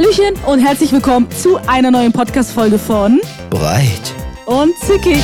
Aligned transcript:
Hallöchen 0.00 0.34
und 0.46 0.60
herzlich 0.60 0.92
willkommen 0.92 1.30
zu 1.30 1.58
einer 1.66 1.90
neuen 1.90 2.10
Podcast-Folge 2.10 2.78
von 2.78 3.20
Breit. 3.50 4.14
und 4.46 4.74
Zickig. 4.78 5.20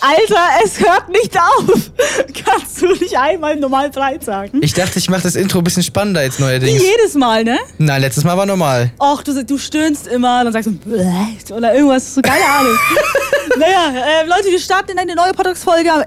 Alter, 0.00 0.64
es 0.64 0.78
hört 0.80 1.08
nicht 1.08 1.36
auf. 1.36 1.90
Kannst 2.44 2.80
du 2.80 2.86
nicht 2.86 3.16
einmal 3.18 3.56
normal 3.56 3.90
breit 3.90 4.24
sagen? 4.24 4.60
Ich 4.62 4.72
dachte, 4.72 4.98
ich 4.98 5.10
mache 5.10 5.22
das 5.22 5.34
Intro 5.34 5.58
ein 5.58 5.64
bisschen 5.64 5.82
spannender 5.82 6.22
jetzt 6.22 6.38
Wie 6.38 6.44
neuerdings. 6.44 6.82
jedes 6.82 7.14
Mal, 7.14 7.42
ne? 7.44 7.58
Nein, 7.78 8.00
letztes 8.00 8.24
Mal 8.24 8.36
war 8.36 8.46
normal. 8.46 8.92
Och, 9.00 9.22
du, 9.22 9.44
du 9.44 9.58
stöhnst 9.58 10.06
immer, 10.06 10.44
dann 10.44 10.52
sagst 10.52 10.70
du 10.70 11.54
oder 11.54 11.74
irgendwas, 11.74 12.14
so 12.14 12.22
keine 12.22 12.44
Ahnung. 12.44 12.72
naja, 13.58 14.22
äh, 14.22 14.26
Leute, 14.26 14.50
wir 14.50 14.60
starten 14.60 14.92
in 14.92 14.98
eine 14.98 15.14
neue 15.14 15.32
Podcast-Folge 15.32 15.92
am 15.92 16.04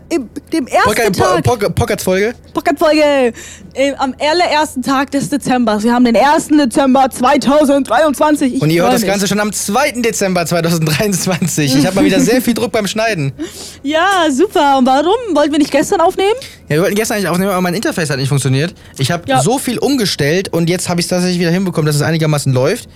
dem 0.54 0.68
ersten 0.68 1.14
Tag. 1.14 1.44
Pockets-Folge. 1.76 2.34
Podcast-Folge 2.54 3.34
äh, 3.74 3.94
am 3.98 4.16
allerersten 4.20 4.82
Tag 4.82 5.12
des 5.12 5.30
Dezembers. 5.30 5.84
Wir 5.84 5.94
haben 5.94 6.06
den 6.06 6.16
1. 6.16 6.48
Dezember 6.50 7.10
2023. 7.10 8.56
Ich 8.56 8.62
Und 8.62 8.70
ihr 8.70 8.84
hört 8.84 8.94
das 8.94 9.02
mich. 9.02 9.10
Ganze 9.10 9.28
schon 9.28 9.40
am 9.40 9.52
2. 9.52 10.02
Dezember 10.02 10.46
2023. 10.46 11.76
Ich 11.76 11.86
habe 11.86 11.98
mal 11.98 12.06
wieder 12.06 12.20
sehr 12.20 12.42
viel 12.42 12.54
Druck 12.54 12.72
beim 12.72 12.88
Schneiden. 12.88 13.34
Ja, 13.84 14.28
super. 14.32 14.78
Und 14.78 14.86
warum? 14.86 15.16
Wollten 15.36 15.52
wir 15.54 15.60
nicht 15.60 15.72
gestern 15.72 16.02
aufnehmen? 16.02 16.36
Ja, 16.70 16.76
wir 16.76 16.82
wollten 16.84 16.96
gestern 16.96 17.16
eigentlich 17.18 17.30
aufnehmen, 17.30 17.52
aber 17.52 17.62
mein 17.62 17.74
Interface 17.74 18.10
hat 18.10 18.18
nicht 18.18 18.30
funktioniert. 18.30 18.74
Ich 18.98 19.12
habe 19.12 19.24
Ja. 19.28 19.42
so 19.42 19.58
viel 19.58 19.78
umgestellt 19.80 20.50
und 20.54 20.70
jetzt 20.70 20.88
habe 20.90 21.00
ich 21.02 21.06
es 21.06 21.10
tatsächlich 21.10 21.40
wieder 21.40 21.50
hinbekommen, 21.52 21.88
dass 21.88 21.96
es 21.96 22.02
einigermaßen 22.02 22.54
läuft. 22.54 22.88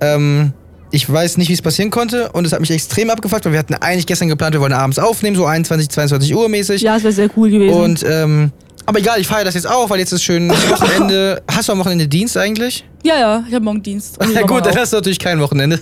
Ähm, 0.00 0.52
ich 0.90 1.10
weiß 1.12 1.36
nicht, 1.38 1.48
wie 1.48 1.54
es 1.54 1.60
passieren 1.62 1.90
konnte 1.90 2.30
und 2.32 2.46
es 2.46 2.52
hat 2.52 2.60
mich 2.60 2.70
extrem 2.70 3.10
abgefuckt, 3.10 3.44
weil 3.44 3.52
wir 3.52 3.58
hatten 3.58 3.74
eigentlich 3.74 4.06
gestern 4.06 4.28
geplant, 4.28 4.54
wir 4.54 4.60
wollen 4.60 4.72
abends 4.72 4.98
aufnehmen, 4.98 5.36
so 5.36 5.44
21, 5.44 5.88
22 5.90 6.34
Uhr 6.34 6.48
mäßig. 6.48 6.82
Ja, 6.82 6.96
es 6.96 7.02
wäre 7.02 7.12
sehr 7.12 7.28
cool 7.36 7.50
gewesen. 7.50 7.74
Und, 7.78 8.04
ähm, 8.08 8.52
aber 8.86 9.00
egal, 9.00 9.20
ich 9.20 9.26
feiere 9.26 9.44
das 9.44 9.54
jetzt 9.54 9.68
auch, 9.68 9.90
weil 9.90 9.98
jetzt 9.98 10.12
ist 10.12 10.22
schön 10.22 10.48
Wochenende. 10.70 11.42
Hast 11.50 11.68
du 11.68 11.72
am 11.72 11.78
Wochenende 11.80 12.06
Dienst 12.08 12.36
eigentlich? 12.36 12.84
ja, 13.04 13.18
ja, 13.18 13.44
ich 13.48 13.54
habe 13.54 13.64
morgen 13.64 13.82
Dienst. 13.82 14.18
Ja 14.34 14.42
gut, 14.42 14.64
dann 14.66 14.76
hast 14.76 14.92
du 14.92 14.96
natürlich 14.96 15.18
kein 15.18 15.40
Wochenende. 15.40 15.78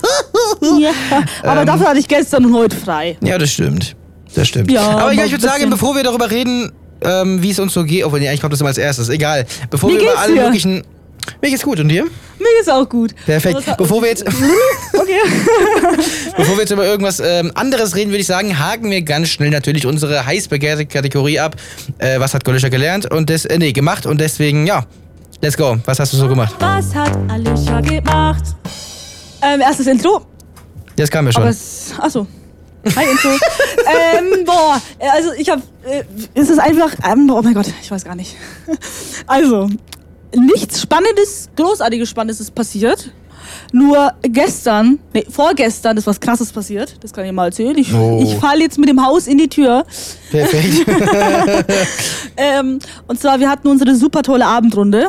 ja, 0.80 0.90
aber 1.42 1.60
Ähm. 1.60 1.66
dafür 1.66 1.88
hatte 1.88 1.98
ich 2.00 2.08
gestern 2.08 2.46
und 2.46 2.54
heute 2.54 2.74
frei. 2.76 3.16
ja, 3.22 3.36
das 3.38 3.50
stimmt. 3.52 3.94
Das 4.36 4.46
stimmt. 4.48 4.70
Ja, 4.70 4.82
aber 4.82 5.00
aber 5.02 5.12
egal, 5.12 5.26
ich 5.26 5.32
würde 5.32 5.44
sagen, 5.44 5.68
bevor 5.70 5.96
wir 5.96 6.02
darüber 6.04 6.30
reden, 6.30 6.70
ähm, 7.00 7.42
wie 7.42 7.50
es 7.50 7.58
uns 7.58 7.72
so 7.72 7.84
geht, 7.84 8.04
obwohl 8.04 8.20
nee, 8.20 8.28
eigentlich 8.28 8.40
kommt 8.42 8.52
das 8.52 8.60
immer 8.60 8.68
als 8.68 8.78
erstes, 8.78 9.08
egal. 9.08 9.46
Bevor 9.70 9.90
Wie 9.90 9.94
wir 9.94 10.02
über 10.02 10.18
alle 10.18 10.34
dir? 10.34 10.42
möglichen. 10.42 10.82
Mir 11.42 11.50
geht's 11.50 11.62
gut 11.64 11.80
und 11.80 11.88
dir? 11.88 12.04
Mir 12.04 12.46
geht's 12.58 12.68
auch 12.68 12.88
gut. 12.88 13.12
Perfekt. 13.26 13.66
Hat- 13.66 13.76
Bevor 13.78 14.00
wir 14.02 14.08
jetzt, 14.10 14.24
Okay. 14.92 15.18
bevor 16.36 16.54
wir 16.54 16.60
jetzt 16.60 16.70
über 16.70 16.84
irgendwas 16.84 17.18
ähm, 17.18 17.50
anderes 17.54 17.96
reden, 17.96 18.10
würde 18.10 18.20
ich 18.20 18.26
sagen, 18.26 18.58
haken 18.58 18.90
wir 18.90 19.02
ganz 19.02 19.30
schnell 19.30 19.50
natürlich 19.50 19.86
unsere 19.86 20.24
heiß 20.24 20.48
begehrte 20.48 20.86
Kategorie 20.86 21.40
ab. 21.40 21.56
Äh, 21.98 22.20
was 22.20 22.32
hat 22.34 22.44
Golischer 22.44 22.70
gelernt 22.70 23.10
und 23.10 23.28
des, 23.28 23.44
äh, 23.44 23.58
nee, 23.58 23.72
gemacht 23.72 24.06
und 24.06 24.20
deswegen, 24.20 24.66
ja, 24.66 24.84
let's 25.40 25.56
go. 25.56 25.76
Was 25.86 25.98
hast 25.98 26.12
du 26.12 26.16
so 26.16 26.28
gemacht? 26.28 26.54
Was 26.60 26.94
hat 26.94 27.16
Alicia 27.28 27.80
gemacht? 27.80 28.44
Ähm, 29.42 29.60
erstes 29.62 29.86
Intro. 29.88 30.24
Das 30.96 31.10
kam 31.10 31.26
ja 31.26 31.32
schon. 31.32 31.42
Aber 31.42 31.50
es. 31.50 31.92
Achso. 31.98 32.26
Hi, 32.94 33.04
Intro. 33.10 33.30
ähm, 34.38 34.44
boah, 34.44 34.80
also 35.12 35.32
ich 35.36 35.48
hab. 35.50 35.58
Äh, 35.84 36.04
es 36.34 36.50
ist 36.50 36.58
einfach. 36.58 36.92
Ähm, 37.10 37.28
oh 37.30 37.40
mein 37.42 37.54
Gott, 37.54 37.66
ich 37.82 37.90
weiß 37.90 38.04
gar 38.04 38.14
nicht. 38.14 38.36
Also, 39.26 39.68
nichts 40.34 40.80
Spannendes, 40.80 41.48
großartiges 41.56 42.08
Spannendes 42.08 42.40
ist 42.40 42.54
passiert. 42.54 43.10
Nur 43.72 44.12
gestern, 44.22 44.98
nee, 45.14 45.24
vorgestern 45.28 45.96
ist 45.96 46.06
was 46.06 46.20
krasses 46.20 46.52
passiert. 46.52 46.96
Das 47.00 47.12
kann 47.12 47.24
ich 47.24 47.32
mal 47.32 47.46
erzählen. 47.46 47.76
Ich, 47.78 47.92
Oh. 47.92 48.20
ich 48.22 48.34
falle 48.36 48.60
jetzt 48.60 48.78
mit 48.78 48.88
dem 48.88 49.04
Haus 49.04 49.26
in 49.26 49.38
die 49.38 49.48
Tür. 49.48 49.84
Perfekt. 50.30 50.86
Ähm, 52.38 52.78
und 53.06 53.18
zwar, 53.18 53.40
wir 53.40 53.48
hatten 53.48 53.66
unsere 53.68 53.94
super 53.96 54.22
tolle 54.22 54.44
Abendrunde. 54.44 55.08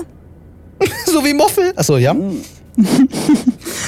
so 1.06 1.24
wie 1.25 1.34
Moffel. 1.34 1.74
Achso, 1.75 1.97
ja. 1.97 2.16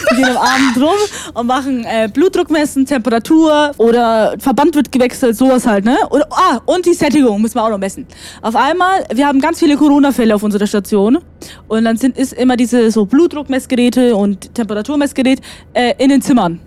Wir 0.10 0.18
gehen 0.18 0.36
am 0.36 0.38
Abend 0.38 0.78
rum 0.78 0.98
und 1.34 1.48
machen 1.48 1.86
äh, 1.86 2.10
Blutdruckmessen, 2.12 2.86
Temperatur 2.86 3.72
oder 3.78 4.36
Verband 4.40 4.76
wird 4.76 4.92
gewechselt, 4.92 5.38
sowas 5.38 5.68
halt, 5.68 5.86
ne? 5.86 5.98
Oder, 6.10 6.28
ah, 6.32 6.60
und 6.66 6.86
die 6.86 6.94
Sättigung 6.94 7.42
müssen 7.42 7.56
wir 7.56 7.64
auch 7.64 7.70
noch 7.70 7.78
messen. 7.78 8.08
Auf 8.42 8.56
einmal, 8.56 9.04
wir 9.14 9.28
haben 9.28 9.40
ganz 9.40 9.60
viele 9.60 9.78
Corona-Fälle 9.78 10.34
auf 10.34 10.44
unserer 10.44 10.68
Station 10.68 11.20
und 11.68 11.86
dann 11.86 11.98
sind 11.98 12.18
ist 12.18 12.34
immer 12.34 12.58
diese 12.58 12.92
so 12.92 13.06
Blutdruckmessgeräte 13.06 14.16
und 14.16 14.54
Temperaturmessgerät 14.56 15.42
äh, 15.74 15.94
in 15.98 16.10
den 16.10 16.22
Zimmern. 16.22 16.60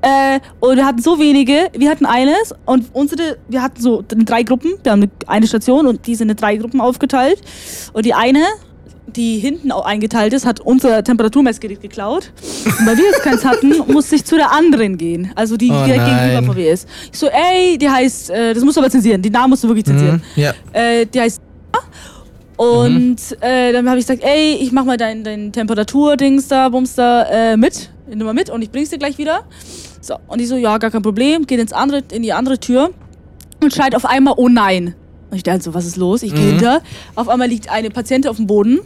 Äh, 0.00 0.40
und 0.60 0.76
wir 0.76 0.84
hatten 0.84 1.00
so 1.00 1.18
wenige, 1.18 1.68
wir 1.72 1.90
hatten 1.90 2.06
eines 2.06 2.54
und 2.64 2.86
unsere, 2.92 3.36
wir 3.48 3.62
hatten 3.62 3.80
so 3.80 4.02
drei 4.08 4.42
Gruppen, 4.42 4.72
wir 4.82 4.92
haben 4.92 5.02
eine, 5.02 5.10
eine 5.26 5.46
Station 5.46 5.86
und 5.86 6.06
die 6.06 6.14
sind 6.16 6.30
in 6.30 6.36
drei 6.36 6.56
Gruppen 6.56 6.80
aufgeteilt. 6.80 7.40
Und 7.92 8.04
die 8.04 8.14
eine, 8.14 8.42
die 9.06 9.38
hinten 9.38 9.72
auch 9.72 9.84
eingeteilt 9.84 10.32
ist, 10.32 10.46
hat 10.46 10.60
unser 10.60 11.02
Temperaturmessgerät 11.04 11.80
geklaut. 11.80 12.32
Und 12.64 12.86
weil 12.86 12.96
wir 12.96 13.04
jetzt 13.04 13.22
keins 13.22 13.44
hatten, 13.44 13.74
musste 13.92 14.14
ich 14.16 14.24
zu 14.24 14.36
der 14.36 14.52
anderen 14.52 14.96
gehen. 14.96 15.30
Also 15.34 15.56
die 15.56 15.70
Oh 15.70 15.84
direkt 15.84 16.04
gegenüber 16.06 16.42
von 16.44 16.54
mir 16.56 16.72
ist. 16.72 16.88
Ich 17.12 17.18
so, 17.18 17.26
ey, 17.28 17.76
die 17.78 17.88
heißt, 17.88 18.30
äh, 18.30 18.54
das 18.54 18.62
musst 18.64 18.76
du 18.76 18.80
aber 18.80 18.90
zensieren, 18.90 19.20
die 19.20 19.30
Namen 19.30 19.50
musst 19.50 19.64
du 19.64 19.68
wirklich 19.68 19.84
zensieren. 19.86 20.22
Mhm, 20.36 20.42
ja. 20.42 20.54
Äh, 20.72 21.06
die 21.06 21.20
heißt 21.20 21.40
und 22.56 22.90
Mhm. 23.16 23.36
äh, 23.40 23.72
dann 23.72 23.88
habe 23.88 23.98
ich 23.98 24.06
gesagt, 24.06 24.22
ey, 24.22 24.54
ich 24.60 24.70
mach 24.72 24.84
mal 24.84 24.96
dein, 24.96 25.24
dein 25.24 25.52
Temperatur-Dings 25.52 26.48
da, 26.48 26.68
Bums 26.68 26.94
da 26.94 27.22
äh, 27.24 27.56
mit, 27.56 27.90
nimm 28.08 28.24
mal 28.24 28.34
mit 28.34 28.50
und 28.50 28.62
ich 28.62 28.70
bring's 28.70 28.90
dir 28.90 28.98
gleich 28.98 29.18
wieder. 29.18 29.40
So, 30.00 30.16
und 30.28 30.40
die 30.40 30.46
so, 30.46 30.56
ja, 30.56 30.78
gar 30.78 30.90
kein 30.90 31.02
Problem, 31.02 31.46
geht 31.46 31.58
ins 31.60 31.72
andere, 31.72 32.02
in 32.12 32.22
die 32.22 32.32
andere 32.32 32.58
Tür 32.58 32.90
und 33.62 33.72
schreit 33.74 33.94
auf 33.94 34.04
einmal, 34.04 34.34
oh 34.36 34.48
nein. 34.48 34.94
Und 35.32 35.38
ich 35.38 35.42
dachte 35.44 35.62
so, 35.62 35.72
was 35.72 35.86
ist 35.86 35.96
los? 35.96 36.22
Ich 36.22 36.34
gehe 36.34 36.44
Mhm. 36.44 36.50
hinter. 36.50 36.82
Auf 37.14 37.26
einmal 37.30 37.48
liegt 37.48 37.70
eine 37.70 37.88
Patientin 37.88 38.30
auf 38.30 38.36
dem 38.36 38.46
Boden. 38.46 38.80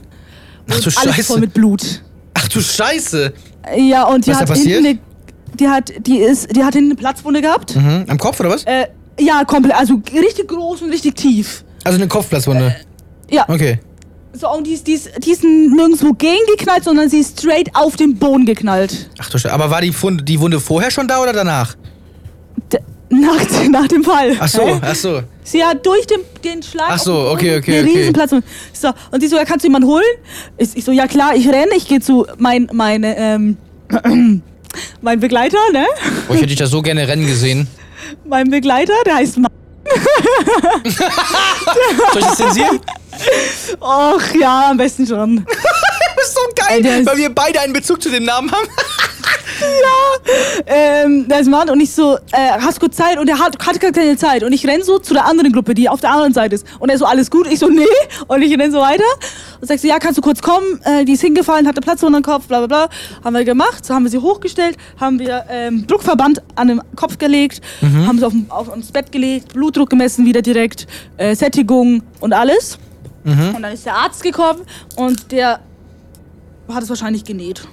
Ach 0.70 0.78
du 0.78 0.84
alles 0.84 0.94
Scheiße. 0.94 1.22
voll 1.24 1.40
mit 1.40 1.52
Blut. 1.52 2.02
Ach 2.34 2.46
du 2.48 2.60
Scheiße. 2.60 3.32
Ja, 3.76 4.04
und 4.04 4.24
die 4.26 4.30
Was 4.30 4.38
hat 4.42 4.56
hinten 4.56 4.86
eine, 4.86 4.98
die 5.58 5.68
hat, 5.68 5.92
die 6.06 6.18
ist, 6.18 6.54
die 6.54 6.62
hat 6.62 6.74
hinten 6.74 6.92
eine 6.92 6.96
Platzwunde 7.00 7.42
gehabt. 7.42 7.74
Mhm. 7.74 8.04
Am 8.06 8.16
Kopf 8.16 8.38
oder 8.38 8.50
was? 8.50 8.62
Äh, 8.62 8.86
ja, 9.18 9.42
komplett, 9.44 9.74
also 9.76 10.00
richtig 10.14 10.46
groß 10.46 10.82
und 10.82 10.90
richtig 10.90 11.16
tief. 11.16 11.64
Also 11.82 11.98
eine 11.98 12.06
Kopfplatzwunde. 12.06 12.76
Ja, 13.28 13.44
Okay. 13.48 13.80
So, 14.38 14.48
und 14.52 14.66
die 14.68 14.72
ist, 14.74 14.86
die 14.86 14.92
ist, 14.92 15.10
die 15.24 15.30
ist 15.32 15.42
nirgendwo 15.42 16.12
gegengeknallt, 16.12 16.84
sondern 16.84 17.08
sie 17.08 17.18
ist 17.20 17.40
straight 17.40 17.70
auf 17.74 17.96
den 17.96 18.16
Boden 18.18 18.44
geknallt. 18.46 19.08
Ach 19.18 19.30
du 19.30 19.38
Scheiße. 19.38 19.52
Aber 19.52 19.70
war 19.70 19.80
die, 19.80 19.92
Fund, 19.92 20.28
die 20.28 20.38
Wunde 20.38 20.60
vorher 20.60 20.90
schon 20.92 21.08
da 21.08 21.20
oder 21.22 21.32
danach? 21.32 21.74
D 22.72 22.78
nach, 23.08 23.40
nach 23.70 23.88
dem 23.88 24.04
Fall. 24.04 24.36
Ach 24.38 24.46
so, 24.46 24.60
Hä? 24.62 24.78
ach 24.82 24.94
so. 24.94 25.22
Sie 25.46 25.64
hat 25.64 25.86
durch 25.86 26.06
den, 26.08 26.20
den 26.42 26.60
Schlag. 26.62 26.88
Ach 26.90 26.98
so, 26.98 27.14
auf 27.14 27.38
den 27.38 27.50
okay, 27.50 27.58
okay, 27.58 27.78
eine 27.78 27.88
okay. 27.88 27.98
Riesenplatz. 27.98 28.30
So, 28.72 28.90
und 29.12 29.22
die 29.22 29.28
so, 29.28 29.36
ja, 29.36 29.44
kannst 29.44 29.62
du 29.64 29.68
jemanden 29.68 29.86
holen? 29.88 30.02
Ich, 30.58 30.76
ich 30.76 30.84
so, 30.84 30.90
ja 30.90 31.06
klar, 31.06 31.36
ich 31.36 31.48
renne, 31.48 31.70
ich 31.76 31.86
gehe 31.86 32.00
zu 32.00 32.26
mein, 32.36 32.68
meine, 32.72 33.16
ähm, 33.16 33.56
mein 35.00 35.20
Begleiter, 35.20 35.58
ne? 35.72 35.86
Oh, 36.28 36.32
ich 36.32 36.38
hätte 36.38 36.48
dich 36.48 36.56
da 36.56 36.66
so 36.66 36.82
gerne 36.82 37.06
rennen 37.06 37.26
gesehen. 37.26 37.68
Mein 38.24 38.50
Begleiter, 38.50 38.92
der 39.04 39.16
heißt 39.16 39.38
Ma 39.38 39.48
Soll 42.12 42.20
ich 42.20 42.26
das 42.26 42.36
zensieren? 42.36 42.80
Och 43.80 44.34
ja, 44.38 44.70
am 44.70 44.76
besten 44.76 45.06
schon. 45.06 45.46
Das 46.16 46.28
ist 46.28 46.34
so 46.34 46.40
geil, 46.56 46.84
Ey, 46.84 47.00
ist- 47.00 47.06
weil 47.06 47.18
wir 47.18 47.28
beide 47.34 47.60
einen 47.60 47.72
Bezug 47.74 48.02
zu 48.02 48.08
dem 48.10 48.24
Namen 48.24 48.50
haben. 48.50 48.66
ähm, 50.66 51.28
der 51.28 51.40
ist 51.40 51.48
Mann 51.48 51.70
und 51.70 51.80
ich 51.80 51.92
so, 51.92 52.16
äh, 52.32 52.50
hast 52.60 52.80
kurz 52.80 52.96
Zeit? 52.96 53.18
Und 53.18 53.28
er 53.28 53.38
hat, 53.38 53.58
hat 53.64 53.80
gar 53.80 53.92
keine 53.92 54.16
Zeit. 54.16 54.42
Und 54.42 54.52
ich 54.52 54.66
renn 54.66 54.82
so 54.82 54.98
zu 54.98 55.14
der 55.14 55.26
anderen 55.26 55.52
Gruppe, 55.52 55.74
die 55.74 55.88
auf 55.88 56.00
der 56.00 56.10
anderen 56.10 56.32
Seite 56.32 56.54
ist. 56.54 56.66
Und 56.78 56.90
er 56.90 56.98
so, 56.98 57.04
alles 57.04 57.30
gut? 57.30 57.46
Ich 57.50 57.58
so, 57.58 57.68
nee. 57.68 57.84
Und 58.26 58.42
ich 58.42 58.58
renn 58.58 58.72
so 58.72 58.80
weiter. 58.80 59.04
Und 59.60 59.68
sag 59.68 59.78
so, 59.78 59.88
ja, 59.88 59.98
kannst 59.98 60.18
du 60.18 60.22
kurz 60.22 60.42
kommen? 60.42 60.80
Äh, 60.84 61.04
die 61.04 61.12
ist 61.12 61.20
hingefallen, 61.20 61.66
hatte 61.66 61.80
Platz 61.80 62.02
unter 62.02 62.20
dem 62.20 62.24
Kopf, 62.24 62.46
bla 62.46 62.58
bla 62.58 62.66
bla. 62.66 62.88
Haben 63.24 63.34
wir 63.34 63.44
gemacht. 63.44 63.84
So 63.84 63.94
haben 63.94 64.04
wir 64.04 64.10
sie 64.10 64.18
hochgestellt, 64.18 64.76
haben 65.00 65.18
wir 65.18 65.44
ähm, 65.48 65.86
Druckverband 65.86 66.42
an 66.54 66.68
den 66.68 66.82
Kopf 66.94 67.18
gelegt, 67.18 67.60
haben 68.06 68.18
sie 68.18 68.26
auf, 68.26 68.32
auf, 68.48 68.68
aufs 68.68 68.92
Bett 68.92 69.12
gelegt, 69.12 69.52
Blutdruck 69.52 69.90
gemessen 69.90 70.24
wieder 70.24 70.42
direkt, 70.42 70.86
äh, 71.16 71.34
Sättigung 71.34 72.02
und 72.20 72.32
alles. 72.32 72.78
Und 73.54 73.62
dann 73.62 73.72
ist 73.72 73.84
der 73.86 73.94
Arzt 73.94 74.22
gekommen 74.22 74.60
und 74.96 75.32
der 75.32 75.60
hat 76.68 76.82
es 76.82 76.88
wahrscheinlich 76.88 77.24
genäht. 77.24 77.66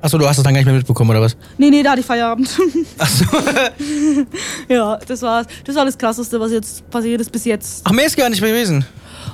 Achso, 0.00 0.18
du 0.18 0.26
hast 0.28 0.36
das 0.36 0.44
dann 0.44 0.52
gar 0.54 0.60
nicht 0.60 0.66
mehr 0.66 0.74
mitbekommen, 0.74 1.10
oder 1.10 1.22
was? 1.22 1.36
Nee, 1.58 1.70
nee, 1.70 1.82
da 1.82 1.90
hatte 1.92 2.00
ich 2.00 2.06
Feierabend. 2.06 2.48
Achso. 2.98 3.24
Ja, 4.68 4.98
das 5.06 5.22
war, 5.22 5.44
das 5.64 5.76
war 5.76 5.84
das 5.84 5.96
Krasseste, 5.96 6.38
was 6.40 6.50
jetzt 6.50 6.88
passiert 6.90 7.20
ist 7.20 7.30
bis 7.30 7.44
jetzt. 7.44 7.82
Ach, 7.84 7.92
mehr 7.92 8.06
ist 8.06 8.16
gar 8.16 8.28
nicht 8.28 8.40
mehr 8.40 8.50
gewesen. 8.50 8.84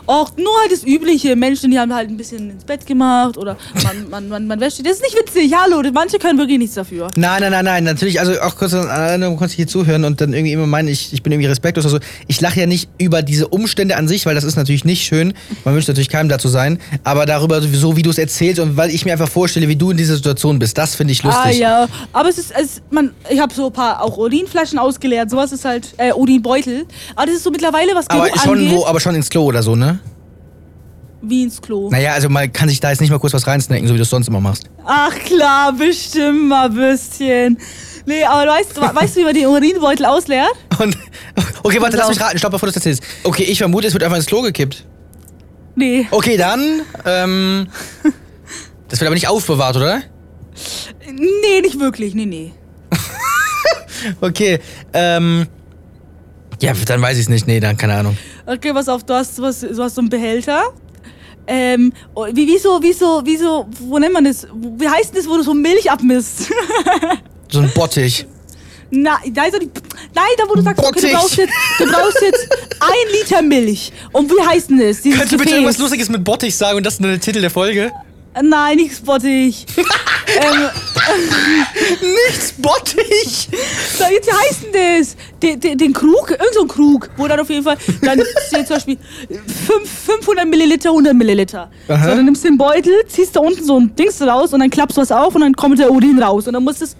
Auch 0.06 0.36
nur 0.36 0.52
halt 0.60 0.72
das 0.72 0.84
Übliche. 0.84 1.36
Menschen, 1.36 1.70
die 1.70 1.78
haben 1.78 1.94
halt 1.94 2.08
ein 2.08 2.16
bisschen 2.16 2.50
ins 2.50 2.64
Bett 2.64 2.86
gemacht 2.86 3.36
oder 3.38 3.56
man, 3.82 4.08
man, 4.10 4.28
man, 4.28 4.46
man 4.46 4.60
wäscht. 4.60 4.80
Das 4.84 4.94
ist 4.94 5.02
nicht 5.02 5.16
witzig, 5.16 5.52
hallo. 5.54 5.82
Manche 5.92 6.18
können 6.18 6.38
wirklich 6.38 6.58
nichts 6.58 6.74
dafür. 6.74 7.08
Nein, 7.16 7.40
nein, 7.40 7.52
nein, 7.52 7.64
nein, 7.64 7.84
natürlich, 7.84 8.20
also 8.20 8.40
auch 8.40 8.56
kurz 8.56 8.74
an 8.74 8.88
Erinnerung 8.88 9.36
konnte 9.36 9.52
ich 9.52 9.56
hier 9.56 9.66
zuhören 9.66 10.04
und 10.04 10.20
dann 10.20 10.32
irgendwie 10.32 10.52
immer 10.52 10.66
meinen, 10.66 10.88
ich, 10.88 11.12
ich 11.12 11.22
bin 11.22 11.32
irgendwie 11.32 11.48
respektlos 11.48 11.84
oder 11.86 11.96
so. 11.96 12.00
Ich 12.26 12.40
lache 12.40 12.60
ja 12.60 12.66
nicht 12.66 12.88
über 12.98 13.22
diese 13.22 13.48
Umstände 13.48 13.96
an 13.96 14.08
sich, 14.08 14.26
weil 14.26 14.34
das 14.34 14.44
ist 14.44 14.56
natürlich 14.56 14.84
nicht 14.84 15.04
schön. 15.04 15.34
Man 15.64 15.74
wünscht 15.74 15.88
natürlich 15.88 16.08
keinem 16.08 16.28
dazu 16.28 16.48
sein, 16.48 16.78
aber 17.04 17.26
darüber, 17.26 17.60
so 17.62 17.96
wie 17.96 18.02
du 18.02 18.10
es 18.10 18.18
erzählst 18.18 18.60
und 18.60 18.76
weil 18.76 18.90
ich 18.90 19.04
mir 19.04 19.12
einfach 19.12 19.28
vorstelle, 19.28 19.68
wie 19.68 19.76
du 19.76 19.90
in 19.90 19.96
dieser 19.96 20.16
Situation 20.16 20.58
bist, 20.58 20.76
das 20.78 20.94
finde 20.94 21.12
ich 21.12 21.22
lustig. 21.22 21.42
Ah 21.44 21.50
ja, 21.50 21.88
aber 22.12 22.28
es 22.28 22.38
ist, 22.38 22.52
es, 22.58 22.82
man, 22.90 23.12
ich 23.30 23.40
habe 23.40 23.52
so 23.54 23.66
ein 23.66 23.72
paar 23.72 24.02
auch 24.02 24.16
Urinflaschen 24.18 24.78
ausgeleert. 24.78 25.30
Sowas 25.30 25.52
ist 25.52 25.64
halt 25.64 25.88
äh, 25.96 26.12
Urinbeutel. 26.12 26.86
Aber 27.14 27.26
das 27.26 27.36
ist 27.36 27.44
so 27.44 27.50
mittlerweile 27.50 27.94
was 27.94 28.08
Aber 28.10 28.24
Geruch 28.26 28.42
schon, 28.42 28.58
angeht. 28.58 28.72
wo, 28.72 28.86
aber 28.86 29.00
schon 29.00 29.14
ins 29.14 29.28
Klo 29.30 29.44
oder 29.44 29.62
so, 29.62 29.76
ne? 29.76 29.91
Wie 31.22 31.44
ins 31.44 31.60
Klo. 31.62 31.88
Naja, 31.90 32.12
also 32.14 32.28
man 32.28 32.52
kann 32.52 32.68
sich 32.68 32.80
da 32.80 32.90
jetzt 32.90 33.00
nicht 33.00 33.10
mal 33.10 33.18
kurz 33.20 33.32
was 33.32 33.46
reinsnacken, 33.46 33.86
so 33.86 33.94
wie 33.94 33.98
du 33.98 34.02
es 34.02 34.10
sonst 34.10 34.26
immer 34.28 34.40
machst. 34.40 34.64
Ach 34.84 35.14
klar, 35.20 35.72
bestimmt 35.72 36.48
mal 36.48 36.66
ein 36.68 36.74
bisschen. 36.74 37.58
Nee, 38.06 38.24
aber 38.24 38.50
weißt, 38.50 38.76
du- 38.76 38.80
weißt 38.80 39.16
du, 39.16 39.20
wie 39.20 39.24
man 39.24 39.34
den 39.34 39.46
Urinbeutel 39.46 40.04
ausleert? 40.06 40.50
Und, 40.80 40.98
okay, 41.62 41.80
warte, 41.80 41.96
lass 41.96 42.08
mich 42.08 42.20
auf. 42.20 42.26
raten, 42.26 42.38
stopp, 42.38 42.50
bevor 42.50 42.66
du 42.66 42.70
das 42.72 42.76
erzählst. 42.76 43.02
Okay, 43.22 43.44
ich 43.44 43.58
vermute, 43.58 43.86
es 43.86 43.92
wird 43.92 44.02
einfach 44.02 44.16
ins 44.16 44.26
Klo 44.26 44.42
gekippt. 44.42 44.84
Nee. 45.76 46.06
Okay, 46.10 46.36
dann, 46.36 46.82
ähm, 47.06 47.68
das 48.88 48.98
wird 49.00 49.06
aber 49.06 49.14
nicht 49.14 49.28
aufbewahrt, 49.28 49.76
oder? 49.76 50.02
Nee, 51.06 51.60
nicht 51.62 51.78
wirklich. 51.78 52.14
Nee, 52.14 52.26
nee. 52.26 52.52
Okay, 54.20 54.58
ähm, 54.92 55.46
ja, 56.60 56.72
dann 56.86 57.00
weiß 57.00 57.16
ich 57.18 57.24
es 57.24 57.28
nicht. 57.28 57.46
Nee, 57.46 57.60
dann 57.60 57.76
keine 57.76 57.94
Ahnung. 57.94 58.16
Okay, 58.46 58.72
pass 58.72 58.88
auf, 58.88 59.04
du 59.04 59.14
hast, 59.14 59.40
was, 59.40 59.60
du 59.60 59.80
hast 59.82 59.94
so 59.94 60.00
einen 60.00 60.08
Behälter. 60.10 60.64
Ähm, 61.46 61.92
oh, 62.14 62.26
wie, 62.32 62.46
wieso, 62.46 62.78
wieso, 62.82 63.20
wieso, 63.24 63.66
wo 63.80 63.98
nennt 63.98 64.12
man 64.12 64.24
das? 64.24 64.46
Wie 64.54 64.88
heißt 64.88 65.16
das, 65.16 65.28
wo 65.28 65.36
du 65.36 65.42
so 65.42 65.54
Milch 65.54 65.90
abmisst? 65.90 66.50
So 67.52 67.58
ein 67.58 67.70
Bottich. 67.74 68.24
Na, 68.90 69.18
da 69.30 69.44
ist 69.44 69.54
doch 69.54 69.58
die, 69.58 69.70
nein, 70.14 70.24
da 70.38 70.44
wo 70.48 70.54
du 70.54 70.62
sagst, 70.62 70.82
okay, 70.82 71.00
du 71.02 71.12
brauchst 71.12 71.36
jetzt, 71.36 71.52
du 71.78 71.86
brauchst 71.86 72.22
jetzt 72.22 72.48
ein 72.80 73.12
Liter 73.12 73.42
Milch. 73.42 73.92
Und 74.12 74.30
wie 74.30 74.40
heißt 74.40 74.70
denn 74.70 74.78
das? 74.78 75.02
Dieses 75.02 75.18
Könntest 75.18 75.32
du 75.32 75.36
bitte 75.36 75.50
irgendwas 75.50 75.76
Lustiges 75.76 76.08
mit 76.08 76.24
Bottich 76.24 76.56
sagen 76.56 76.78
und 76.78 76.84
das 76.84 76.94
ist 76.94 77.00
nur 77.00 77.10
der 77.10 77.20
Titel 77.20 77.42
der 77.42 77.50
Folge? 77.50 77.92
Nein, 78.42 78.76
nichts 78.76 79.00
Bottich. 79.00 79.66
ähm, 79.76 80.70
Nichts 82.28 82.52
Bottich! 82.52 83.48
so, 83.98 84.04
jetzt, 84.10 84.26
wie 84.26 84.32
heißt 84.32 84.64
denn 84.72 84.98
das? 85.00 85.16
Den, 85.42 85.60
den, 85.60 85.78
den 85.78 85.92
Krug, 85.92 86.30
irgend 86.30 86.54
so 86.54 86.62
ein 86.62 86.68
Krug, 86.68 87.10
wo 87.16 87.26
dann 87.26 87.40
auf 87.40 87.50
jeden 87.50 87.64
Fall, 87.64 87.76
dann 88.02 88.20
steht 88.48 88.66
zum 88.66 88.76
Beispiel 88.76 88.98
fünf- 89.66 89.90
500 90.04 90.46
Milliliter, 90.48 90.90
100 90.90 91.14
Milliliter. 91.14 91.70
Aha. 91.88 92.08
So, 92.10 92.14
dann 92.16 92.24
nimmst 92.24 92.44
du 92.44 92.48
den 92.48 92.58
Beutel, 92.58 92.92
ziehst 93.08 93.34
da 93.36 93.40
unten 93.40 93.64
so 93.64 93.78
ein 93.78 93.94
Dings 93.96 94.20
raus 94.22 94.52
und 94.52 94.60
dann 94.60 94.70
klappst 94.70 94.96
du 94.96 95.00
was 95.00 95.12
auf 95.12 95.34
und 95.34 95.40
dann 95.42 95.54
kommt 95.54 95.78
der 95.78 95.90
Urin 95.90 96.22
raus. 96.22 96.46
Und 96.46 96.54
dann 96.54 96.64
musst 96.64 96.80
du 96.80 96.84
es. 96.86 96.96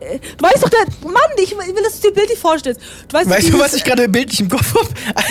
Du 0.00 0.44
weißt 0.44 0.62
doch, 0.62 0.68
der, 0.68 0.80
Mann, 1.10 1.22
ich 1.42 1.50
will, 1.50 1.82
dass 1.82 2.00
du 2.00 2.08
dir 2.08 2.14
bildlich 2.14 2.38
vorstellst. 2.38 2.80
Du 3.08 3.16
weißt, 3.16 3.28
Weißt 3.28 3.52
du, 3.52 3.58
was 3.58 3.74
ich 3.74 3.82
gerade 3.82 4.08
bildlich 4.08 4.40
im 4.40 4.48
Kopf 4.48 4.74
habe? 4.74 4.88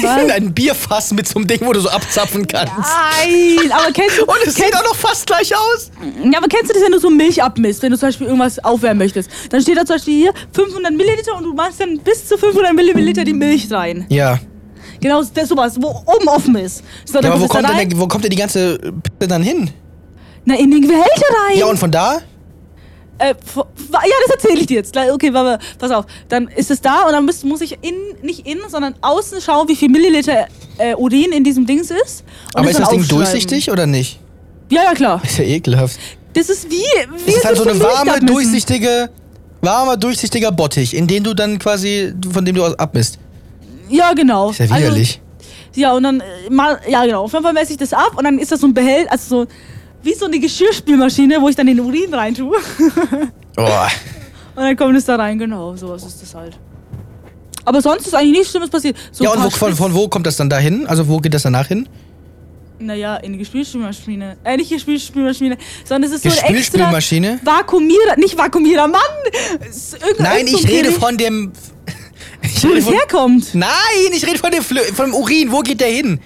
Ein, 0.08 0.32
ein 0.32 0.54
Bierfass 0.54 1.12
mit 1.14 1.28
so 1.28 1.40
einem 1.40 1.48
Ding, 1.48 1.60
wo 1.62 1.72
du 1.72 1.80
so 1.80 1.90
abzapfen 1.90 2.46
kannst. 2.46 2.74
Nein, 2.76 3.72
aber 3.72 3.94
kennst 3.94 4.18
du. 4.20 4.26
Und 4.28 4.38
es 4.46 4.56
sieht 4.56 4.76
auch 4.76 4.84
noch 4.84 4.96
fast 4.96 5.26
gleich 5.26 5.56
aus. 5.56 5.90
Ja, 6.24 6.40
aber 6.40 6.48
kennst 6.48 6.70
du 6.70 6.74
das, 6.74 6.84
wenn 6.84 6.92
du 6.92 7.00
so 7.00 7.10
Milch 7.10 7.42
abmisst, 7.42 7.82
wenn 7.82 7.92
du 7.92 7.98
zum 7.98 8.10
Beispiel 8.10 8.28
irgendwas 8.28 8.60
aufwärmen 8.60 8.98
möchtest? 8.98 9.30
Dann 9.50 9.62
steht 9.62 9.78
da 9.78 9.86
zum 9.86 9.96
Beispiel 9.96 10.16
hier 10.16 10.34
500 10.52 10.92
Milliliter 10.94 11.38
und 11.38 11.44
du 11.44 11.54
machst 11.54 11.80
dann 11.80 12.00
bis 12.00 12.28
zu 12.28 12.38
500 12.38 12.74
Milliliter 12.74 13.24
die 13.24 13.34
Milch 13.34 13.72
rein. 13.72 14.06
Ja. 14.10 14.40
Genau, 15.00 15.22
das 15.22 15.44
ist 15.44 15.50
sowas, 15.50 15.78
wo 15.80 15.90
oben 16.06 16.28
offen 16.28 16.56
ist. 16.56 16.84
So, 17.06 17.20
ja 17.20 17.32
aber 17.32 17.40
wo 17.40 17.48
kommt 17.48 17.70
denn 17.70 18.00
wo 18.00 18.08
kommt 18.08 18.24
denn 18.24 18.32
die 18.32 18.38
ganze 18.38 18.78
Pisse 18.78 19.30
dann 19.30 19.44
hin? 19.44 19.70
Na, 20.46 20.56
in 20.56 20.72
den 20.72 20.82
Behälter 20.82 21.26
rein. 21.48 21.58
Ja, 21.58 21.66
und 21.68 21.78
von 21.78 21.92
da? 21.92 22.20
Äh, 23.20 23.30
ja, 23.30 23.64
das 24.28 24.36
erzähle 24.36 24.60
ich 24.60 24.68
dir 24.68 24.78
jetzt. 24.78 24.96
Okay, 24.96 25.34
warte, 25.34 25.64
pass 25.80 25.92
auf. 25.92 26.06
Dann 26.30 26.48
ist 26.48 26.72
es 26.72 26.82
da 26.82 27.04
und 27.04 27.12
dann 27.12 27.26
müsst, 27.26 27.44
muss 27.46 27.62
ich 27.62 27.78
innen, 27.82 28.16
nicht 28.22 28.48
innen, 28.48 28.70
sondern 28.70 28.96
außen 29.02 29.42
schauen, 29.42 29.68
wie 29.68 29.76
viel 29.76 29.90
Milliliter 29.90 30.48
äh, 30.78 30.96
Urin 30.96 31.32
in 31.32 31.44
diesem 31.44 31.66
Dings 31.66 31.92
ist. 31.92 32.24
Aber 32.54 32.70
ist 32.70 32.80
das 32.80 32.90
Ding 32.90 33.08
durchsichtig 33.08 33.72
oder 33.72 33.86
nicht? 33.86 34.20
Ja, 34.70 34.84
ja, 34.84 34.94
klar. 34.94 35.22
Ist 35.24 35.38
ja 35.38 35.46
ekelhaft. 35.46 36.00
Das 36.34 36.50
ist 36.50 36.70
wie. 36.70 36.76
wie 36.76 37.32
Es 37.32 37.38
ist 37.38 37.46
halt 37.46 37.58
so 37.58 37.64
eine 37.64 37.80
warme, 37.80 38.20
durchsichtige, 38.20 39.10
warmer, 39.62 39.98
durchsichtiger 39.98 40.52
Bottich, 40.52 40.94
in 40.94 41.08
den 41.08 41.24
du 41.24 41.34
dann 41.34 41.58
quasi, 41.58 42.14
von 42.32 42.46
dem 42.46 42.56
du 42.56 42.66
abmisst. 42.66 43.18
Ja, 43.90 44.14
genau. 44.14 44.52
Ist 44.52 44.60
ja 44.60 44.66
widerlich. 44.70 45.22
Also, 45.22 45.28
ja, 45.78 45.94
und 45.94 46.04
dann 46.04 46.22
äh, 46.22 46.92
ja 46.92 47.06
genau, 47.06 47.24
auf 47.24 47.34
jeden 47.34 47.44
Fall 47.44 47.54
messe 47.54 47.72
ich 47.74 47.78
das 47.78 47.94
ab 47.94 48.14
und 48.16 48.24
dann 48.24 48.40
ist 48.40 48.52
das 48.52 48.62
so 48.62 48.68
ein 48.68 48.74
Behälter, 48.74 49.12
also 49.12 49.44
so 49.44 49.48
wie 50.04 50.14
so 50.14 50.26
eine 50.26 50.40
Geschirrspülmaschine, 50.40 51.42
wo 51.42 51.50
ich 51.50 51.56
dann 51.56 51.68
den 51.68 51.80
Urin 51.80 52.14
rein 52.14 52.34
tue. 52.34 52.58
oh. 53.58 53.62
Und 54.56 54.64
dann 54.64 54.76
kommt 54.76 54.98
es 54.98 55.06
da 55.06 55.16
rein, 55.16 55.38
genau, 55.38 55.76
sowas 55.76 56.04
ist 56.04 56.22
das 56.22 56.34
halt. 56.34 56.58
Aber 57.66 57.82
sonst 57.82 58.08
ist 58.08 58.16
eigentlich 58.16 58.32
nichts 58.40 58.52
Schlimmes 58.52 58.70
passiert. 58.70 58.96
So 59.12 59.26
ja, 59.26 59.32
und 59.32 59.44
wo, 59.44 59.50
von, 59.50 59.76
von 59.76 59.94
wo 59.94 60.08
kommt 60.08 60.26
das 60.26 60.38
dann 60.38 60.50
dahin? 60.50 60.88
Also 60.88 61.08
wo 61.08 61.18
geht 61.18 61.34
das 61.34 61.44
danach 61.44 61.68
hin? 61.68 61.88
Naja, 62.80 63.18
in 63.18 63.34
die 63.34 63.40
Gespülspülmaschine. 63.40 64.38
Äh, 64.44 64.58
nicht 64.58 64.70
Gespülspülmaschine, 64.70 65.58
sondern 65.84 66.12
es 66.12 66.24
ist 66.24 66.24
so 66.24 66.46
ein 66.46 66.56
extra? 66.56 66.92
Vakuumierer, 67.44 68.16
nicht 68.18 68.38
Vakuumierer, 68.38 68.88
Mann! 68.88 69.02
Es 69.70 69.98
Nein, 70.18 70.48
ich 70.48 70.68
rede 70.68 70.92
von 70.92 71.18
dem. 71.18 71.52
Wo 72.62 72.82
von, 72.82 72.94
herkommt. 72.94 73.54
nein, 73.54 73.70
ich 74.14 74.26
rede 74.26 74.38
von 74.38 74.52
dem, 74.52 74.64
Flö 74.64 74.80
Urin. 75.12 75.52
Wo 75.52 75.60
geht 75.60 75.82
der 75.82 75.90
hin? 75.90 76.20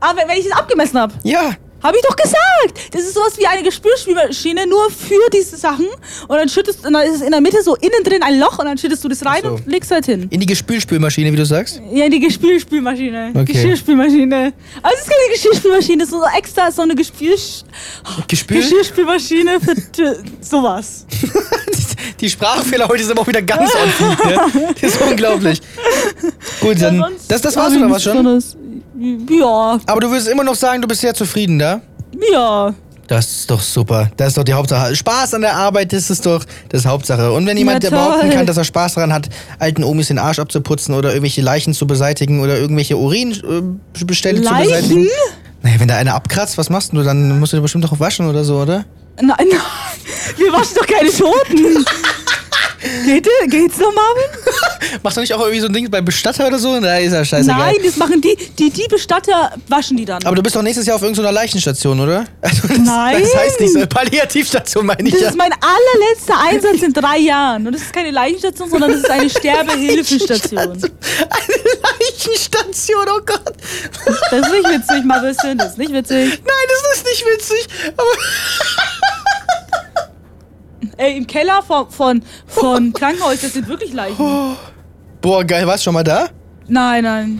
Aber 0.00 0.22
wenn 0.26 0.38
ich 0.38 0.48
das 0.48 0.58
abgemessen 0.58 0.98
habe. 0.98 1.14
Ja. 1.22 1.56
Habe 1.82 1.96
ich 1.96 2.02
doch 2.02 2.16
gesagt! 2.16 2.94
Das 2.94 3.02
ist 3.02 3.14
sowas 3.14 3.34
wie 3.38 3.46
eine 3.46 3.62
Gespülspülmaschine, 3.62 4.66
nur 4.66 4.90
für 4.90 5.28
diese 5.32 5.56
Sachen. 5.56 5.86
Und 6.26 6.36
dann 6.36 6.48
schüttest 6.48 6.84
und 6.86 6.92
dann 6.92 7.06
ist 7.06 7.16
es 7.16 7.20
in 7.22 7.30
der 7.30 7.40
Mitte 7.40 7.62
so 7.62 7.76
innen 7.76 8.02
drin 8.02 8.22
ein 8.22 8.38
Loch 8.40 8.58
und 8.58 8.64
dann 8.64 8.78
schüttest 8.78 9.04
du 9.04 9.08
das 9.08 9.24
rein 9.24 9.42
so. 9.42 9.50
und 9.50 9.66
legst 9.66 9.90
halt 9.90 10.06
hin. 10.06 10.26
In 10.30 10.40
die 10.40 10.46
Gespülspülmaschine, 10.46 11.32
wie 11.32 11.36
du 11.36 11.44
sagst? 11.46 11.80
Ja, 11.92 12.06
in 12.06 12.10
die 12.10 12.20
Gespülspülmaschine. 12.20 13.30
Okay. 13.34 13.52
Geschirrspülmaschine. 13.52 14.52
Also 14.82 14.96
es 14.96 15.02
ist 15.06 15.10
keine 15.10 15.32
Geschirrspülmaschine, 15.34 16.02
es 16.02 16.08
ist 16.08 16.14
so 16.14 16.24
extra 16.36 16.70
so 16.70 16.82
eine 16.82 16.94
Gespül 16.94 17.36
Gespül? 18.28 18.56
Geschirrspülmaschine 18.60 19.58
für 19.94 20.22
sowas. 20.40 21.06
Die 22.20 22.30
Sprachfehler 22.30 22.88
heute 22.88 23.02
sind 23.02 23.12
aber 23.12 23.22
auch 23.22 23.26
wieder 23.26 23.42
ganz 23.42 23.70
fleek, 23.70 24.24
ne? 24.24 24.74
Das 24.80 24.94
ist 24.94 25.00
unglaublich. 25.02 25.60
Gut, 26.60 26.80
dann. 26.80 26.96
Ja, 26.96 27.10
Das, 27.28 27.42
das 27.42 27.56
war's 27.56 27.76
oder 27.76 27.90
was 27.90 28.02
schon? 28.02 28.42
Ja, 28.98 29.78
Aber 29.86 30.00
du 30.00 30.10
wirst 30.10 30.28
immer 30.28 30.44
noch 30.44 30.54
sagen, 30.54 30.80
du 30.82 30.88
bist 30.88 31.00
sehr 31.00 31.14
zufrieden, 31.14 31.58
da? 31.58 31.80
ja. 32.32 32.74
Das 33.08 33.30
ist 33.30 33.50
doch 33.52 33.60
super. 33.60 34.10
Das 34.16 34.28
ist 34.28 34.36
doch 34.36 34.42
die 34.42 34.52
Hauptsache. 34.52 34.96
Spaß 34.96 35.34
an 35.34 35.42
der 35.42 35.54
Arbeit, 35.54 35.92
das 35.92 36.10
ist 36.10 36.26
doch 36.26 36.42
das 36.70 36.84
Hauptsache. 36.86 37.30
Und 37.30 37.46
wenn 37.46 37.56
jemand 37.56 37.84
der 37.84 37.90
behaupten 37.90 38.30
kann, 38.30 38.46
dass 38.46 38.56
er 38.56 38.64
Spaß 38.64 38.94
daran 38.94 39.12
hat, 39.12 39.28
alten 39.60 39.84
Omis 39.84 40.08
den 40.08 40.18
Arsch 40.18 40.40
abzuputzen 40.40 40.92
oder 40.92 41.10
irgendwelche 41.10 41.40
Leichen 41.40 41.72
zu 41.72 41.86
beseitigen 41.86 42.40
oder 42.40 42.58
irgendwelche 42.58 42.96
Urinbestände 42.96 44.42
zu 44.42 44.50
Leichen? 44.50 44.70
beseitigen. 44.70 45.06
Naja, 45.62 45.78
wenn 45.78 45.86
da 45.86 45.96
einer 45.98 46.14
abkratzt, 46.16 46.58
was 46.58 46.68
machst 46.68 46.92
du? 46.94 47.02
Dann 47.04 47.38
musst 47.38 47.52
du 47.52 47.58
dir 47.58 47.62
bestimmt 47.62 47.84
doch 47.84 48.00
waschen 48.00 48.28
oder 48.28 48.42
so, 48.42 48.56
oder? 48.60 48.84
Nein, 49.20 49.28
nein. 49.38 49.48
Wir 50.36 50.52
waschen 50.52 50.74
doch 50.74 50.86
keine 50.86 51.10
Toten. 51.10 51.84
Geht, 53.04 53.28
geht's 53.48 53.78
noch, 53.78 53.92
Marvin? 53.92 54.24
Machst 55.02 55.16
du 55.16 55.20
nicht 55.20 55.34
auch 55.34 55.40
irgendwie 55.40 55.60
so 55.60 55.66
ein 55.66 55.72
Ding 55.72 55.90
bei 55.90 56.00
Bestatter 56.00 56.46
oder 56.46 56.58
so? 56.58 56.78
Da 56.80 56.98
ist 56.98 57.12
ja 57.12 57.24
scheißegal. 57.24 57.58
Nein, 57.58 57.76
das 57.84 57.96
machen 57.96 58.20
die, 58.20 58.36
die, 58.58 58.70
die 58.70 58.86
Bestatter 58.88 59.52
waschen 59.68 59.96
die 59.96 60.04
dann. 60.04 60.22
Aber 60.24 60.36
du 60.36 60.42
bist 60.42 60.56
doch 60.56 60.62
nächstes 60.62 60.86
Jahr 60.86 60.96
auf 60.96 61.02
irgendeiner 61.02 61.32
Leichenstation, 61.32 61.98
oder? 62.00 62.24
Also 62.40 62.68
das, 62.68 62.78
Nein. 62.78 63.22
Das 63.22 63.36
heißt 63.36 63.60
nicht 63.60 63.72
so. 63.72 63.86
Palliativstation 63.86 64.86
meine 64.86 65.08
ich 65.08 65.14
das 65.14 65.22
ja. 65.22 65.28
ist 65.30 65.36
mein 65.36 65.52
allerletzter 65.52 66.34
Einsatz 66.38 66.82
in 66.82 66.92
drei 66.92 67.18
Jahren. 67.18 67.66
Und 67.66 67.72
das 67.72 67.82
ist 67.82 67.92
keine 67.92 68.10
Leichenstation, 68.10 68.70
sondern 68.70 68.92
das 68.92 69.00
ist 69.00 69.10
eine 69.10 69.30
Sterbehilfestation. 69.30 70.56
Eine 71.26 71.56
Leichenstation, 72.00 73.06
oh 73.08 73.20
Gott. 73.24 73.54
Das 74.30 74.46
ist 74.46 74.52
nicht 74.52 74.68
witzig, 74.68 75.04
Marvin. 75.04 75.34
Das 75.58 75.70
ist 75.70 75.78
nicht 75.78 75.92
witzig. 75.92 76.40
Nein, 76.44 76.66
das 76.68 76.98
ist 76.98 77.06
nicht 77.06 77.24
witzig. 77.26 77.68
Aber 77.96 78.06
Ey, 80.96 81.16
im 81.16 81.26
Keller 81.26 81.62
von, 81.62 81.90
von, 81.90 82.22
von 82.46 82.92
Krankenhaus, 82.92 83.40
das 83.42 83.52
sind 83.52 83.68
wirklich 83.68 83.92
Leichen. 83.92 84.56
Boah, 85.20 85.44
geil, 85.44 85.66
warst 85.66 85.82
du 85.82 85.84
schon 85.84 85.94
mal 85.94 86.02
da? 86.02 86.28
Nein, 86.68 87.04
nein. 87.04 87.38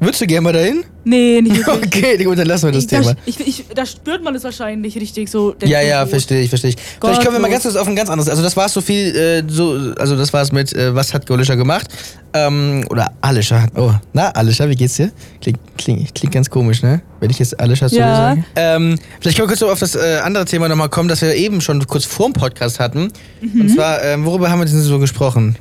Würdest 0.00 0.22
du 0.22 0.26
gerne 0.26 0.40
mal 0.40 0.52
dahin? 0.52 0.82
Nee, 1.04 1.40
nicht 1.42 1.56
wirklich. 1.66 2.04
Okay, 2.04 2.24
gut, 2.24 2.38
dann 2.38 2.46
lassen 2.46 2.66
wir 2.66 2.72
das 2.72 2.86
da, 2.86 3.00
Thema. 3.00 3.14
ich, 3.26 3.38
ich, 3.40 3.64
da 3.74 3.84
spürt 3.84 4.22
man 4.24 4.34
es 4.34 4.44
wahrscheinlich 4.44 4.96
richtig 4.96 5.28
so. 5.30 5.54
Ja, 5.62 5.82
ja, 5.82 6.06
verstehe 6.06 6.40
ich, 6.40 6.48
verstehe 6.48 6.70
ich. 6.70 6.76
Vielleicht 7.00 7.22
können 7.22 7.34
wir 7.34 7.40
mal 7.40 7.50
ganz 7.50 7.64
kurz 7.64 7.76
auf 7.76 7.86
ein 7.86 7.94
ganz 7.96 8.08
anderes. 8.08 8.28
Also 8.30 8.42
das 8.42 8.56
war 8.56 8.68
so 8.70 8.80
viel, 8.80 9.14
äh, 9.14 9.42
so, 9.46 9.92
also 9.98 10.16
das 10.16 10.32
war 10.32 10.40
es 10.42 10.52
mit, 10.52 10.72
äh, 10.72 10.94
was 10.94 11.12
hat 11.12 11.26
Golischer 11.26 11.56
gemacht? 11.56 11.88
Ähm, 12.32 12.84
oder 12.88 13.12
Alischer. 13.20 13.66
Oh, 13.76 13.92
na, 14.12 14.28
Alischer, 14.30 14.68
wie 14.70 14.76
geht's 14.76 14.94
dir? 14.96 15.10
Klingt, 15.40 15.58
klingt, 15.76 16.14
klingt 16.14 16.32
ganz 16.34 16.48
komisch, 16.48 16.82
ne? 16.82 17.02
Wenn 17.18 17.30
ich 17.30 17.38
jetzt 17.38 17.58
Alischer 17.60 17.88
dir 17.88 17.98
Ja. 17.98 18.16
sage. 18.16 18.44
Ähm, 18.56 18.98
vielleicht 19.20 19.36
können 19.36 19.48
wir 19.48 19.56
kurz 19.56 19.60
so 19.60 19.70
auf 19.70 19.80
das 19.80 19.94
äh, 19.96 20.20
andere 20.22 20.44
Thema 20.46 20.68
nochmal 20.68 20.88
kommen, 20.88 21.08
das 21.08 21.20
wir 21.20 21.34
eben 21.34 21.60
schon 21.60 21.86
kurz 21.86 22.04
vorm 22.04 22.32
Podcast 22.32 22.80
hatten. 22.80 23.10
Mhm. 23.40 23.60
Und 23.60 23.68
zwar, 23.70 24.02
ähm, 24.02 24.24
worüber 24.24 24.50
haben 24.50 24.60
wir 24.60 24.66
denn 24.66 24.80
so 24.80 24.98
gesprochen? 24.98 25.56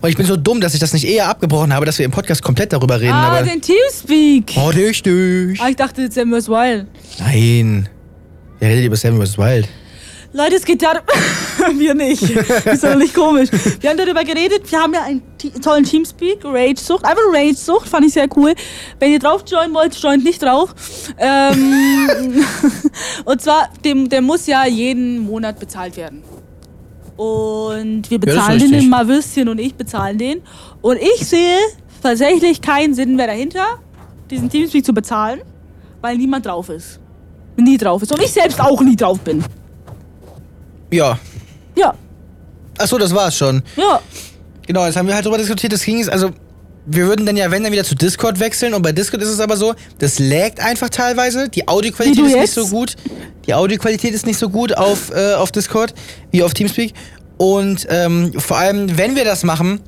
Und 0.00 0.08
ich 0.08 0.16
bin 0.16 0.26
so 0.26 0.36
dumm, 0.36 0.60
dass 0.60 0.74
ich 0.74 0.80
das 0.80 0.92
nicht 0.92 1.06
eher 1.06 1.28
abgebrochen 1.28 1.72
habe, 1.72 1.86
dass 1.86 1.98
wir 1.98 2.04
im 2.04 2.10
Podcast 2.12 2.42
komplett 2.42 2.72
darüber 2.72 3.00
reden, 3.00 3.12
Ah, 3.12 3.38
aber. 3.38 3.42
den 3.46 3.60
Teamspeak. 3.60 4.52
Oh, 4.56 4.68
richtig. 4.68 5.60
Ah, 5.60 5.68
ich 5.68 5.76
dachte 5.76 6.10
Sam 6.10 6.32
vs. 6.32 6.48
Wild. 6.48 6.86
Nein. 7.18 7.88
Wer 8.58 8.70
redet 8.70 8.84
über 8.86 8.96
Seven 8.96 9.20
vs. 9.24 9.36
Wild? 9.38 9.68
Leute, 10.32 10.56
es 10.56 10.64
geht 10.66 10.82
darum. 10.82 11.00
wir 11.78 11.94
nicht. 11.94 12.20
Ist 12.22 12.84
doch 12.84 12.94
nicht 12.96 13.14
komisch. 13.14 13.48
Wir 13.80 13.88
haben 13.88 13.96
darüber 13.96 14.22
geredet. 14.22 14.70
Wir 14.70 14.80
haben 14.80 14.92
ja 14.92 15.02
einen 15.04 15.22
tollen 15.62 15.84
Teamspeak. 15.84 16.44
Rage-Sucht. 16.44 17.04
Einfach 17.06 17.22
Rage-Sucht. 17.32 17.88
Fand 17.88 18.04
ich 18.04 18.12
sehr 18.12 18.28
cool. 18.36 18.54
Wenn 18.98 19.12
ihr 19.12 19.18
drauf 19.18 19.44
joinen 19.50 19.72
wollt, 19.72 19.94
joint 19.96 20.24
nicht 20.24 20.42
drauf. 20.42 20.74
Ähm, 21.18 22.44
und 23.24 23.40
zwar, 23.40 23.70
dem, 23.82 24.10
der 24.10 24.20
muss 24.20 24.46
ja 24.46 24.66
jeden 24.66 25.20
Monat 25.20 25.58
bezahlt 25.58 25.96
werden. 25.96 26.22
Und 27.16 28.10
wir 28.10 28.18
bezahlen 28.20 28.58
den, 28.58 28.68
richtig. 28.68 28.80
den 28.82 28.90
Marwürstchen 28.90 29.48
und 29.48 29.58
ich 29.58 29.74
bezahlen 29.74 30.18
den. 30.18 30.42
Und 30.82 30.98
ich 31.00 31.26
sehe 31.26 31.56
tatsächlich 32.02 32.60
keinen 32.60 32.94
Sinn 32.94 33.16
mehr 33.16 33.26
dahinter, 33.26 33.64
diesen 34.30 34.50
Teamspeak 34.50 34.84
zu 34.84 34.92
bezahlen. 34.92 35.40
weil 36.02 36.16
niemand 36.18 36.46
drauf 36.46 36.68
ist. 36.68 37.00
Nie 37.56 37.78
drauf 37.78 38.02
ist. 38.02 38.12
Und 38.12 38.22
ich 38.22 38.30
selbst 38.30 38.60
auch 38.60 38.80
nie 38.82 38.94
drauf 38.96 39.18
bin. 39.20 39.42
Ja. 40.92 41.18
Ja, 41.76 41.94
Achso, 42.78 42.98
das 42.98 43.14
war's 43.14 43.36
schon. 43.36 43.62
ja. 43.76 44.00
Genau, 44.66 44.84
jetzt 44.84 44.96
haben 44.96 45.06
wir 45.06 45.14
halt 45.14 45.24
drüber 45.24 45.38
diskutiert, 45.38 45.72
das 45.72 45.82
ging 45.84 45.98
jetzt, 45.98 46.10
also 46.10 46.30
wir 46.86 47.06
würden 47.06 47.26
dann 47.26 47.36
ja, 47.36 47.50
wenn, 47.50 47.62
dann 47.62 47.72
wieder 47.72 47.84
zu 47.84 47.94
Discord 47.94 48.40
wechseln 48.40 48.72
und 48.72 48.82
bei 48.82 48.92
Discord 48.92 49.22
ist 49.22 49.28
es 49.28 49.40
aber 49.40 49.56
so, 49.56 49.74
das 49.98 50.18
laggt 50.18 50.60
einfach 50.60 50.88
teilweise, 50.88 51.48
die 51.48 51.66
Audioqualität 51.68 52.24
ist 52.24 52.36
nicht 52.36 52.52
so 52.52 52.68
gut, 52.68 52.94
die 53.46 53.54
Audioqualität 53.54 54.14
ist 54.14 54.26
nicht 54.26 54.38
so 54.38 54.48
gut 54.48 54.76
auf, 54.76 55.10
äh, 55.10 55.34
auf 55.34 55.52
Discord 55.52 55.94
wie 56.30 56.42
auf 56.42 56.54
Teamspeak. 56.54 56.94
Und 57.38 57.86
ähm, 57.90 58.32
vor 58.38 58.56
allem, 58.56 58.96
wenn 58.96 59.14
wir 59.14 59.24
das 59.24 59.44
machen, 59.44 59.80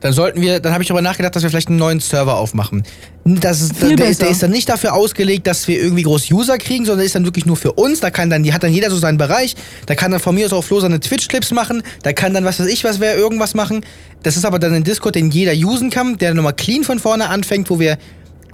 dann 0.00 0.12
sollten 0.12 0.40
wir, 0.40 0.60
dann 0.60 0.72
habe 0.72 0.82
ich 0.82 0.88
darüber 0.88 1.02
nachgedacht, 1.02 1.34
dass 1.34 1.42
wir 1.42 1.50
vielleicht 1.50 1.68
einen 1.68 1.78
neuen 1.78 2.00
Server 2.00 2.36
aufmachen. 2.36 2.84
Das 3.24 3.60
ist, 3.60 3.76
Viel 3.76 3.96
der, 3.96 4.08
ist, 4.08 4.22
der 4.22 4.30
ist 4.30 4.42
dann 4.42 4.50
nicht 4.50 4.68
dafür 4.68 4.94
ausgelegt, 4.94 5.46
dass 5.46 5.68
wir 5.68 5.80
irgendwie 5.80 6.02
groß 6.02 6.30
User 6.30 6.56
kriegen, 6.56 6.84
sondern 6.84 6.98
der 6.98 7.06
ist 7.06 7.14
dann 7.14 7.24
wirklich 7.24 7.44
nur 7.44 7.56
für 7.56 7.72
uns. 7.72 8.00
Da 8.00 8.10
kann 8.10 8.30
dann, 8.30 8.42
die 8.42 8.54
hat 8.54 8.62
dann 8.62 8.72
jeder 8.72 8.90
so 8.90 8.96
seinen 8.96 9.18
Bereich. 9.18 9.54
Da 9.86 9.94
kann 9.94 10.10
dann 10.10 10.20
von 10.20 10.34
mir 10.34 10.46
aus 10.46 10.52
auch 10.52 10.64
Flo 10.64 10.80
seine 10.80 11.00
Twitch-Clips 11.00 11.50
machen. 11.50 11.82
Da 12.02 12.12
kann 12.12 12.32
dann, 12.32 12.44
was 12.44 12.58
weiß 12.58 12.68
ich, 12.68 12.84
was 12.84 13.00
wer 13.00 13.16
irgendwas 13.16 13.54
machen. 13.54 13.84
Das 14.22 14.36
ist 14.36 14.44
aber 14.44 14.58
dann 14.58 14.72
ein 14.72 14.84
Discord, 14.84 15.14
den 15.14 15.30
jeder 15.30 15.52
usen 15.52 15.90
kann, 15.90 16.16
der 16.16 16.34
nochmal 16.34 16.54
clean 16.54 16.84
von 16.84 16.98
vorne 16.98 17.28
anfängt, 17.28 17.68
wo 17.68 17.78
wir, 17.78 17.98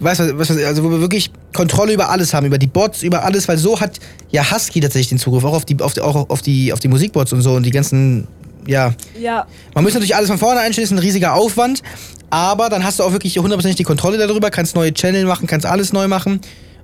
weißt 0.01 0.21
du, 0.21 0.39
was, 0.39 0.51
also 0.51 0.83
wo 0.83 0.91
wir 0.91 1.01
wirklich 1.01 1.31
Kontrolle 1.53 1.93
über 1.93 2.11
alles 2.11 2.35
haben, 2.35 2.47
über 2.47 2.59
die 2.59 2.67
Bots, 2.67 3.03
über 3.03 3.25
alles, 3.25 3.47
weil 3.47 3.59
so 3.59 3.81
hat 3.81 4.01
ja 4.31 4.51
Husky 4.51 4.81
tatsächlich 4.81 5.11
den 5.11 5.19
Zugriff, 5.19 5.45
auch 5.45 5.55
auf 5.55 5.65
die, 5.65 5.81
auf 5.81 5.95
die, 5.95 6.01
auch 6.01 6.29
auf 6.29 6.43
die, 6.43 6.73
auf 6.73 6.81
die 6.81 6.89
Musikbots 6.89 7.33
und 7.33 7.43
so 7.43 7.53
und 7.53 7.65
die 7.65 7.71
ganzen, 7.71 8.27
ja, 8.67 8.95
Ja. 9.21 9.47
man 9.75 9.85
muss 9.85 9.95
natürlich 9.95 10.17
alles 10.17 10.29
von 10.29 10.39
vorne 10.39 10.61
einstellen, 10.61 10.85
ist 10.85 10.91
ein 10.93 10.99
riesiger 10.99 11.35
Aufwand, 11.35 11.83
aber 12.31 12.69
dann 12.69 12.85
hast 12.85 12.99
du 12.99 13.03
auch 13.05 13.13
wirklich 13.13 13.37
hundertprozentig 13.39 13.77
die 13.77 13.85
Kontrolle 13.85 14.19
darüber, 14.19 14.51
kannst 14.51 14.75
neue 14.75 14.93
Channel 14.93 15.25
machen, 15.25 15.47
kannst 15.47 15.67
alles 15.67 15.93
neu 15.93 16.09
machen. 16.09 16.41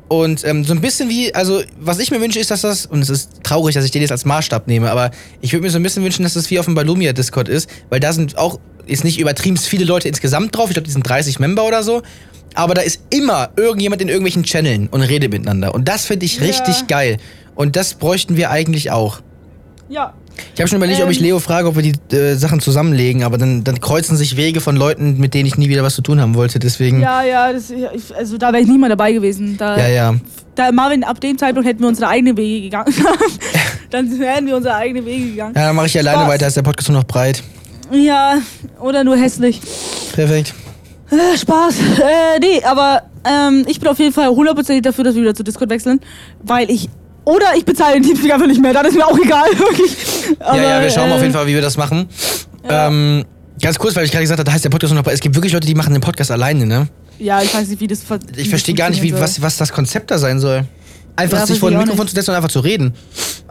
Und 0.08 0.44
ähm, 0.44 0.64
so 0.64 0.72
ein 0.72 0.80
bisschen 0.80 1.08
wie, 1.08 1.32
also 1.36 1.62
was 1.78 2.00
ich 2.00 2.10
mir 2.10 2.20
wünsche, 2.20 2.40
ist, 2.40 2.50
dass 2.50 2.62
das, 2.62 2.84
und 2.86 3.00
es 3.00 3.10
ist 3.10 3.30
traurig, 3.44 3.76
dass 3.76 3.84
ich 3.84 3.92
den 3.92 4.02
jetzt 4.02 4.10
als 4.10 4.24
Maßstab 4.24 4.66
nehme, 4.66 4.90
aber 4.90 5.12
ich 5.40 5.52
würde 5.52 5.62
mir 5.62 5.70
so 5.70 5.78
ein 5.78 5.84
bisschen 5.84 6.02
wünschen, 6.02 6.24
dass 6.24 6.34
das 6.34 6.50
wie 6.50 6.58
auf 6.58 6.64
dem 6.64 6.74
Balumia 6.74 7.12
Discord 7.12 7.48
ist, 7.48 7.70
weil 7.90 8.00
da 8.00 8.12
sind 8.12 8.36
auch, 8.36 8.58
ist 8.86 9.04
nicht 9.04 9.20
übertrieben 9.20 9.56
viele 9.56 9.84
Leute 9.84 10.08
insgesamt 10.08 10.56
drauf, 10.56 10.68
ich 10.68 10.74
glaube, 10.74 10.86
die 10.88 10.92
sind 10.92 11.08
30 11.08 11.38
Member 11.38 11.64
oder 11.64 11.84
so, 11.84 12.02
aber 12.54 12.74
da 12.74 12.82
ist 12.82 13.02
immer 13.10 13.50
irgendjemand 13.54 14.02
in 14.02 14.08
irgendwelchen 14.08 14.42
Channeln 14.42 14.88
und 14.88 15.02
redet 15.02 15.30
miteinander. 15.30 15.72
Und 15.76 15.86
das 15.88 16.06
finde 16.06 16.26
ich 16.26 16.38
Ja. 16.38 16.42
richtig 16.42 16.88
geil. 16.88 17.18
Und 17.54 17.76
das 17.76 17.94
bräuchten 17.94 18.36
wir 18.36 18.50
eigentlich 18.50 18.90
auch. 18.90 19.20
Ja. 19.88 20.14
Ich 20.54 20.60
habe 20.60 20.68
schon 20.68 20.76
überlegt, 20.76 21.02
ob 21.02 21.10
ich 21.10 21.18
Ähm. 21.18 21.24
Leo 21.24 21.38
frage, 21.38 21.68
ob 21.68 21.76
wir 21.76 21.82
die 21.82 22.16
äh, 22.16 22.34
Sachen 22.34 22.60
zusammenlegen, 22.60 23.22
aber 23.22 23.38
dann, 23.38 23.64
dann 23.64 23.80
kreuzen 23.80 24.16
sich 24.16 24.36
Wege 24.36 24.60
von 24.60 24.76
Leuten, 24.76 25.18
mit 25.18 25.34
denen 25.34 25.46
ich 25.46 25.56
nie 25.56 25.68
wieder 25.68 25.82
was 25.82 25.94
zu 25.94 26.02
tun 26.02 26.20
haben 26.20 26.34
wollte. 26.34 26.58
Deswegen. 26.58 27.00
Ja, 27.00 27.22
ja, 27.22 27.52
das, 27.52 27.72
also 28.16 28.38
da 28.38 28.52
wäre 28.52 28.62
ich 28.62 28.68
nie 28.68 28.78
mal 28.78 28.88
dabei 28.88 29.12
gewesen. 29.12 29.56
Da, 29.56 29.78
ja. 29.78 29.88
ja. 29.88 30.14
da 30.54 30.72
Marvin, 30.72 31.04
ab 31.04 31.20
dem 31.20 31.38
Zeitpunkt 31.38 31.68
hätten 31.68 31.80
wir 31.80 31.88
unsere 31.88 32.08
eigenen 32.08 32.36
Wege 32.36 32.62
gegangen. 32.62 32.94
Dann 33.90 34.18
wären 34.18 34.46
wir 34.46 34.56
unsere 34.56 34.74
eigenen 34.76 35.04
Wege 35.04 35.30
gegangen. 35.30 35.54
Ja, 35.56 35.66
dann 35.66 35.76
mache 35.76 35.86
ich 35.86 35.98
alleine 35.98 36.18
Spaß. 36.18 36.28
weiter, 36.28 36.46
ist 36.46 36.56
der 36.56 36.62
Podcast 36.62 36.88
nur 36.88 36.98
noch 36.98 37.06
breit. 37.06 37.42
Ja, 37.90 38.38
oder 38.78 39.02
nur 39.02 39.16
hässlich. 39.16 39.60
Perfekt. 40.12 40.54
Äh, 41.10 41.36
Spaß. 41.36 41.74
Äh, 41.98 42.38
nee, 42.40 42.62
aber 42.62 43.02
ähm, 43.24 43.64
ich 43.66 43.80
bin 43.80 43.88
auf 43.88 43.98
jeden 43.98 44.12
Fall 44.12 44.28
hundertprozentig 44.28 44.82
dafür, 44.82 45.04
dass 45.04 45.14
wir 45.14 45.22
wieder 45.22 45.34
zu 45.34 45.42
Discord 45.42 45.70
wechseln, 45.70 46.00
weil 46.42 46.70
ich. 46.70 46.88
Oder 47.30 47.54
ich 47.56 47.64
bezahle 47.64 47.94
den 47.94 48.02
Teamspeak 48.02 48.32
einfach 48.32 48.46
nicht 48.46 48.60
mehr, 48.60 48.72
dann 48.72 48.86
ist 48.86 48.94
mir 48.94 49.06
auch 49.06 49.18
egal, 49.18 49.46
wirklich. 49.58 49.96
Aber, 50.40 50.56
ja, 50.56 50.62
ja, 50.76 50.82
wir 50.82 50.90
schauen 50.90 51.08
mal 51.08 51.14
auf 51.16 51.20
äh, 51.20 51.24
jeden 51.24 51.34
Fall, 51.34 51.46
wie 51.46 51.54
wir 51.54 51.62
das 51.62 51.76
machen. 51.76 52.08
ja. 52.68 52.88
Ähm, 52.88 53.24
ganz 53.62 53.78
kurz, 53.78 53.94
weil 53.96 54.04
ich 54.04 54.10
gerade 54.10 54.22
gesagt 54.24 54.38
habe, 54.38 54.46
da 54.46 54.52
heißt 54.52 54.64
der 54.64 54.70
Podcast 54.70 54.92
nur 54.94 55.02
noch. 55.02 55.10
Es 55.10 55.20
gibt 55.20 55.34
wirklich 55.34 55.52
Leute, 55.52 55.66
die 55.66 55.74
machen 55.74 55.92
den 55.92 56.00
Podcast 56.02 56.30
alleine, 56.30 56.66
ne? 56.66 56.88
Ja, 57.18 57.42
ich 57.42 57.52
weiß 57.54 57.68
nicht, 57.68 57.80
wie 57.80 57.86
das. 57.86 58.00
wie 58.08 58.40
Ich 58.40 58.48
verstehe 58.48 58.74
gar 58.74 58.88
nicht, 58.90 59.02
wie, 59.02 59.12
was, 59.12 59.42
was 59.42 59.56
das 59.58 59.72
Konzept 59.72 60.10
da 60.10 60.18
sein 60.18 60.40
soll. 60.40 60.64
Einfach 61.16 61.38
Ja, 61.40 61.46
sich 61.46 61.58
vor 61.58 61.68
ein 61.70 61.76
Mikrofon 61.76 62.04
nicht. 62.06 62.10
zu 62.10 62.14
setzen 62.14 62.30
und 62.30 62.36
einfach 62.36 62.50
zu 62.50 62.60
reden. 62.60 62.94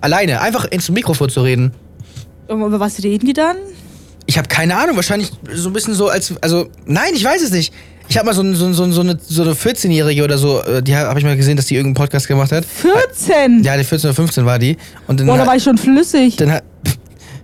Alleine, 0.02 0.42
einfach 0.42 0.66
ins 0.66 0.90
Mikrofon 0.90 1.30
zu 1.30 1.42
reden. 1.42 1.72
soll. 2.48 2.60
Über 2.66 2.80
was 2.80 3.04
reden 3.04 3.28
die 3.28 3.34
dann? 3.34 3.58
Ich 4.26 4.38
habe 4.38 4.48
keine 4.48 4.76
Ahnung, 4.76 4.96
wahrscheinlich 4.96 5.32
so 5.54 5.70
ein 5.70 5.74
bisschen 5.74 5.94
so 5.94 6.08
als, 6.10 6.34
also, 6.42 6.70
nein, 6.86 7.12
ich 7.14 7.24
weiß 7.24 7.42
es 7.44 7.52
nicht. 7.52 7.74
Ich 8.10 8.18
habe 8.18 8.26
mal 8.26 8.34
so, 8.34 8.42
so, 8.54 8.74
so, 8.74 8.92
so 8.92 9.02
eine, 9.02 9.20
so 9.22 9.44
eine 9.44 9.54
14-Jährige 9.54 10.24
oder 10.24 10.40
so, 10.40 10.62
äh, 10.64 10.82
die 10.82 10.96
habe 10.96 11.20
ich 11.20 11.26
mal 11.26 11.38
gesehen, 11.38 11.56
dass 11.58 11.68
die 11.68 11.76
irgendeinen 11.76 12.04
Podcast 12.06 12.28
gemacht 12.28 12.52
hat. 12.52 12.66
14! 12.66 13.64
Ja, 13.64 13.78
die 13.78 13.84
14 13.84 14.10
oder 14.10 14.16
15 14.16 14.46
war 14.46 14.58
die. 14.58 14.78
Und 15.08 15.20
dann, 15.20 15.28
Boah, 15.28 15.38
da 15.38 15.46
war 15.46 15.56
ich 15.56 15.64
schon 15.64 15.78
flüssig. 15.78 16.36
dann 16.38 16.52
hat, 16.54 16.64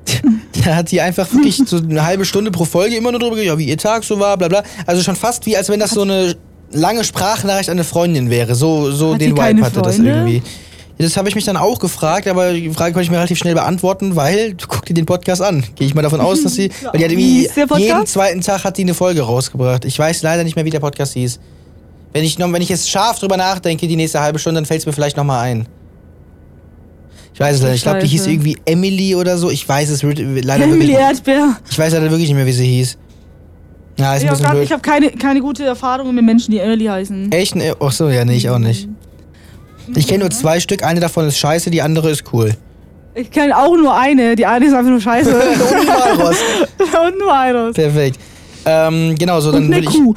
da 0.65 0.75
hat 0.75 0.89
die 0.89 1.01
einfach 1.01 1.31
wirklich 1.31 1.61
so 1.65 1.77
eine 1.77 2.03
halbe 2.03 2.25
Stunde 2.25 2.49
pro 2.49 2.65
Folge 2.65 2.95
immer 2.95 3.11
nur 3.11 3.19
drüber 3.19 3.35
geredet, 3.35 3.53
ja, 3.53 3.57
wie 3.59 3.65
ihr 3.69 3.77
Tag 3.77 4.03
so 4.03 4.19
war, 4.19 4.37
bla 4.37 4.47
bla. 4.47 4.63
Also 4.87 5.03
schon 5.03 5.15
fast 5.15 5.45
wie, 5.45 5.55
als 5.55 5.69
wenn 5.69 5.79
das 5.79 5.91
so 5.91 6.01
eine 6.01 6.35
lange 6.71 7.03
Sprachnachricht 7.03 7.69
an 7.69 7.75
eine 7.75 7.83
Freundin 7.83 8.31
wäre. 8.31 8.55
So, 8.55 8.91
so 8.91 9.13
Hat 9.13 9.21
den 9.21 9.37
Vibe 9.37 9.63
hatte 9.63 9.81
das 9.83 9.95
Freunde? 9.97 10.11
irgendwie. 10.11 10.41
Das 10.97 11.17
habe 11.17 11.27
ich 11.27 11.35
mich 11.35 11.43
dann 11.43 11.57
auch 11.57 11.79
gefragt, 11.79 12.27
aber 12.27 12.53
die 12.53 12.69
Frage 12.69 12.93
konnte 12.93 13.03
ich 13.03 13.11
mir 13.11 13.17
relativ 13.17 13.37
schnell 13.37 13.53
beantworten, 13.53 14.15
weil 14.15 14.55
guck 14.67 14.85
dir 14.85 14.93
den 14.93 15.05
Podcast 15.05 15.41
an. 15.41 15.63
Gehe 15.75 15.87
ich 15.87 15.93
mal 15.93 16.01
davon 16.01 16.21
aus, 16.21 16.43
dass 16.43 16.55
sie. 16.55 16.69
Weil 16.83 16.99
die 16.99 17.03
hat 17.05 17.11
wie 17.11 17.45
irgendwie 17.45 17.83
jeden 17.83 18.05
zweiten 18.05 18.39
Tag 18.39 18.63
hat 18.63 18.77
die 18.77 18.83
eine 18.83 18.93
Folge 18.93 19.21
rausgebracht. 19.21 19.83
Ich 19.83 19.99
weiß 19.99 20.23
leider 20.23 20.45
nicht 20.45 20.55
mehr, 20.55 20.63
wie 20.63 20.69
der 20.69 20.79
Podcast 20.79 21.13
hieß. 21.13 21.39
Wenn 22.13 22.23
ich, 22.23 22.39
noch, 22.39 22.51
wenn 22.53 22.61
ich 22.61 22.69
jetzt 22.69 22.89
scharf 22.89 23.19
drüber 23.19 23.35
nachdenke, 23.35 23.89
die 23.89 23.97
nächste 23.97 24.21
halbe 24.21 24.39
Stunde, 24.39 24.59
dann 24.59 24.65
fällt 24.65 24.79
es 24.79 24.85
mir 24.85 24.93
vielleicht 24.93 25.17
nochmal 25.17 25.43
ein. 25.43 25.67
Ich 27.33 27.41
weiß 27.41 27.55
es 27.55 27.61
leider. 27.61 27.71
nicht. 27.73 27.79
Ich 27.79 27.83
glaube, 27.83 27.99
die 27.99 28.07
hieß 28.07 28.27
irgendwie 28.27 28.57
Emily 28.63 29.15
oder 29.15 29.37
so. 29.37 29.49
Ich 29.49 29.67
weiß 29.67 29.89
es 29.89 30.01
leider 30.01 30.63
Emily 30.63 30.79
wirklich. 30.79 30.97
Erdbeer. 30.97 31.57
Ich 31.69 31.77
weiß 31.77 31.91
leider 31.91 32.09
wirklich 32.09 32.29
nicht 32.29 32.37
mehr, 32.37 32.45
wie 32.45 32.53
sie 32.53 32.65
hieß. 32.65 32.97
Ja, 33.97 34.15
ist 34.15 34.23
Ich 34.23 34.29
ein 34.29 34.47
habe 34.47 34.59
bisschen 34.59 34.75
hab 34.75 34.83
keine, 34.83 35.11
keine 35.11 35.41
gute 35.41 35.65
Erfahrung 35.65 36.15
mit 36.15 36.23
Menschen, 36.23 36.51
die 36.51 36.59
Emily 36.59 36.85
heißen. 36.85 37.31
Echt? 37.33 37.55
Ach 37.81 37.91
so, 37.91 38.09
ja, 38.09 38.23
nee, 38.23 38.35
ich 38.35 38.49
auch 38.49 38.59
nicht. 38.59 38.87
Ich 39.95 40.07
kenne 40.07 40.19
nur 40.19 40.31
zwei 40.31 40.59
Stück. 40.59 40.83
Eine 40.83 40.99
davon 40.99 41.27
ist 41.27 41.37
scheiße, 41.37 41.69
die 41.69 41.81
andere 41.81 42.09
ist 42.09 42.23
cool. 42.33 42.53
Ich 43.13 43.31
kenne 43.31 43.57
auch 43.57 43.75
nur 43.75 43.95
eine. 43.97 44.35
Die 44.35 44.45
eine 44.45 44.65
ist 44.65 44.73
einfach 44.73 44.89
nur 44.89 45.01
scheiße. 45.01 45.33
Und 45.33 45.87
Walross. 45.87 46.37
Und 46.79 47.19
nur 47.19 47.33
eine. 47.33 47.71
Perfekt. 47.73 48.19
Ähm, 48.65 49.15
genau, 49.17 49.39
so 49.39 49.51
dann 49.51 49.67
würde 49.67 49.87
ich. 49.87 49.93
Kuh. 49.93 50.13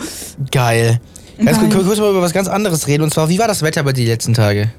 Geil. 0.50 1.00
Ganz 1.42 1.60
Geil. 1.60 1.68
kurz, 1.70 1.86
kurz 1.86 1.98
mal 2.00 2.10
über 2.10 2.22
was 2.22 2.32
ganz 2.32 2.48
anderes 2.48 2.88
reden. 2.88 3.04
Und 3.04 3.12
zwar, 3.12 3.28
wie 3.28 3.38
war 3.38 3.46
das 3.46 3.62
Wetter 3.62 3.82
bei 3.84 3.92
dir 3.92 4.04
die 4.04 4.10
letzten 4.10 4.34
Tage? 4.34 4.70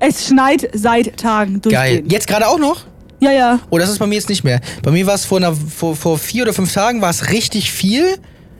Es 0.00 0.26
schneit 0.26 0.68
seit 0.74 1.16
Tagen 1.16 1.60
Geil. 1.62 1.70
durchgehend. 1.72 2.12
Jetzt 2.12 2.26
gerade 2.26 2.48
auch 2.48 2.58
noch? 2.58 2.84
Ja, 3.20 3.30
ja. 3.30 3.60
Oh, 3.70 3.78
das 3.78 3.88
ist 3.88 3.98
bei 4.00 4.06
mir 4.06 4.16
jetzt 4.16 4.28
nicht 4.28 4.42
mehr. 4.42 4.60
Bei 4.82 4.90
mir 4.90 5.06
war 5.06 5.14
es 5.14 5.24
vor, 5.24 5.38
einer, 5.38 5.54
vor, 5.54 5.94
vor 5.94 6.18
vier 6.18 6.42
oder 6.42 6.52
fünf 6.52 6.72
Tagen 6.74 7.00
war 7.00 7.10
es 7.10 7.30
richtig 7.30 7.70
viel. 7.70 8.16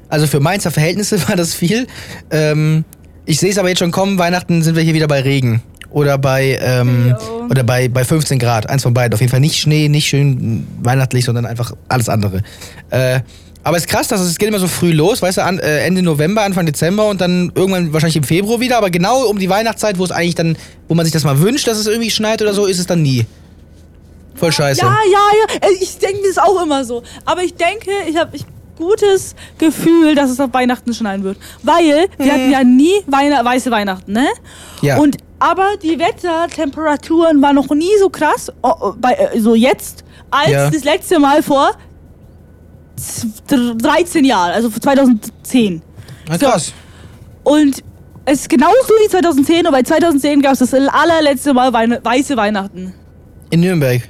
Also 0.09 0.27
für 0.27 0.41
Mainzer 0.41 0.71
Verhältnisse 0.71 1.29
war 1.29 1.37
das 1.37 1.53
viel. 1.53 1.89
Ähm, 2.31 2.85
ich 3.27 3.41
sehe 3.41 3.51
es 3.51 3.59
aber 3.59 3.69
jetzt 3.69 3.81
schon 3.81 3.91
kommen, 3.91 4.19
Weihnachten 4.19 4.63
sind 4.63 4.77
wir 4.77 4.83
hier 4.83 4.95
wieder 4.95 5.09
bei 5.09 5.21
Regen. 5.21 5.63
Oder 5.93 6.19
bei, 6.19 6.59
ähm, 6.63 7.15
oder 7.51 7.63
bei, 7.65 7.89
bei 7.89 8.05
15 8.05 8.39
Grad. 8.39 8.69
Eins 8.69 8.83
von 8.83 8.95
beiden. 8.95 9.13
Auf 9.15 9.21
jeden 9.21 9.31
Fall 9.31 9.41
nicht 9.41 9.61
Schnee, 9.61 9.89
nicht 9.89 10.07
schön 10.07 10.67
weihnachtlich, 10.83 11.25
sondern 11.25 11.47
einfach 11.47 11.73
alles 11.89 12.09
andere. 12.09 12.43
Äh, 12.91 13.21
aber 13.65 13.77
es 13.77 13.85
ist 13.85 13.89
krass, 13.89 14.09
dass 14.09 14.21
es 14.21 14.39
geht 14.39 14.49
immer 14.49 14.59
so 14.59 14.67
früh 14.67 14.93
los, 14.93 15.23
weißt 15.23 15.39
du, 15.39 15.45
an, 15.45 15.59
äh, 15.59 15.85
Ende 15.85 16.03
November, 16.03 16.43
Anfang 16.43 16.67
Dezember 16.67 17.07
und 17.09 17.21
dann 17.21 17.53
irgendwann 17.55 17.93
wahrscheinlich 17.93 18.17
im 18.17 18.25
Februar 18.25 18.59
wieder, 18.59 18.77
aber 18.77 18.91
genau 18.91 19.25
um 19.27 19.39
die 19.39 19.49
Weihnachtszeit, 19.49 19.99
wo 19.99 20.05
es 20.05 20.11
eigentlich 20.11 20.35
dann, 20.35 20.57
wo 20.89 20.95
man 20.95 21.05
sich 21.05 21.13
das 21.13 21.23
mal 21.23 21.39
wünscht, 21.39 21.69
dass 21.69 21.79
es 21.79 21.87
irgendwie 21.87 22.11
schneit 22.11 22.43
oder 22.43 22.55
so, 22.55 22.67
ist 22.67 22.81
es 22.81 22.87
dann 22.87 23.03
nie. 23.03 23.25
Voll 24.35 24.51
scheiße. 24.51 24.81
Ja, 24.81 24.89
ja, 25.13 25.19
ja. 25.63 25.69
Äh, 25.69 25.75
Ich 25.81 25.99
denke 25.99 26.21
das 26.27 26.39
auch 26.39 26.61
immer 26.63 26.85
so. 26.85 27.03
Aber 27.25 27.43
ich 27.43 27.55
denke, 27.55 27.91
ich 28.09 28.17
habe 28.17 28.35
ich 28.35 28.45
gutes 28.77 29.37
Gefühl, 29.59 30.15
dass 30.15 30.31
es 30.31 30.41
auf 30.41 30.53
Weihnachten 30.53 30.93
schneien 30.95 31.23
wird. 31.23 31.39
Weil 31.63 32.09
wir 32.19 32.33
hatten 32.33 32.51
ja 32.51 32.65
nie 32.65 32.95
Weihn 33.07 33.33
weiße 33.33 33.71
Weihnachten, 33.71 34.13
ne? 34.13 34.27
Ja. 34.81 34.97
Und 34.97 35.19
aber 35.43 35.77
die 35.83 35.99
Wettertemperaturen 35.99 37.43
waren 37.43 37.57
noch 37.57 37.69
nie 37.71 37.91
so 37.99 38.09
krass, 38.09 38.51
oh, 38.63 38.73
oh, 38.81 38.93
bei, 38.97 39.13
äh, 39.15 39.41
so 39.41 39.55
jetzt, 39.55 40.05
als 40.31 40.51
Ja. 40.51 40.71
das 40.71 40.85
letzte 40.85 41.19
Mal 41.19 41.43
vor 41.43 41.73
z- 42.97 43.83
13 43.83 44.25
Jahren, 44.25 44.53
also 44.53 44.71
vor 44.71 44.81
2010. 44.81 45.83
Na, 46.29 46.39
So. 46.39 46.47
krass. 46.47 46.73
Und 47.45 47.83
es 48.25 48.43
ist 48.43 48.49
genauso 48.49 48.75
wie 49.05 49.09
2010, 49.09 49.67
und 49.67 49.73
bei 49.73 49.83
2010 49.83 50.43
gab 50.43 50.53
es 50.53 50.61
das 50.61 50.73
allerletzte 50.75 51.53
Mal 51.55 51.73
Weine 51.73 51.99
weiße 52.03 52.37
Weihnachten. 52.37 52.95
In 53.51 53.61
Nürnberg. 53.61 54.03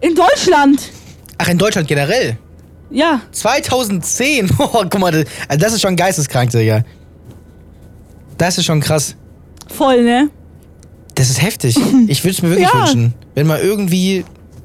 In 0.00 0.14
Deutschland. 0.14 0.90
Ach, 1.38 1.48
in 1.48 1.58
Deutschland 1.58 1.88
generell. 1.88 2.38
Ja. 2.90 3.20
2010. 3.32 4.48
Oh, 4.58 4.84
guck 4.88 4.98
mal, 4.98 5.10
das, 5.10 5.24
also 5.48 5.60
das 5.64 5.72
ist 5.74 5.80
schon 5.82 5.96
geisteskrank, 5.96 6.50
Digga. 6.50 6.82
Das 8.38 8.58
ist 8.58 8.64
schon 8.64 8.80
krass. 8.80 9.16
Voll, 9.68 10.02
ne? 10.04 10.30
Das 11.14 11.30
ist 11.30 11.42
heftig. 11.42 11.76
Ich 12.08 12.22
würde 12.24 12.30
es 12.34 12.42
mir 12.42 12.50
wirklich 12.50 12.68
Ja. 12.72 12.80
wünschen. 12.80 13.14
Wenn 13.34 13.46
mal 13.46 13.60
irgendwie 13.60 14.24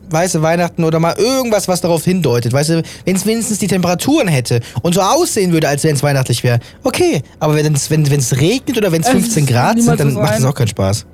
weiße 0.10 0.42
Weihnachten 0.42 0.86
oder 0.86 1.00
mal 1.00 1.16
irgendwas, 1.18 1.68
was 1.68 1.82
darauf 1.82 2.06
hindeutet. 2.06 2.54
Weißt 2.54 2.70
du, 2.70 2.84
wenn 3.04 3.16
es 3.18 3.26
wenigstens 3.26 3.60
die 3.60 3.68
Temperaturen 3.68 4.30
hätte 4.30 4.62
und 4.82 4.96
so 4.96 5.02
aussehen 5.02 5.52
würde, 5.52 5.68
als 5.68 5.84
wenn 5.84 5.96
es 5.96 6.04
weihnachtlich 6.04 6.44
wäre. 6.46 6.60
Okay, 6.84 7.22
aber 7.40 7.56
wenn 7.56 7.74
es 7.74 7.90
wenn, 7.92 8.10
wenn's 8.10 8.38
regnet 8.38 8.78
oder 8.78 8.92
wenn 8.94 9.02
es 9.02 9.08
Es 9.08 9.14
15 9.14 9.44
ist 9.44 9.50
Grad 9.50 9.82
sind, 9.82 10.00
dann 10.00 10.12
so 10.12 10.20
macht 10.22 10.32
das 10.36 10.42
sein. 10.42 10.50
auch 10.50 10.56
keinen 10.56 10.70
Spaß. 10.70 11.06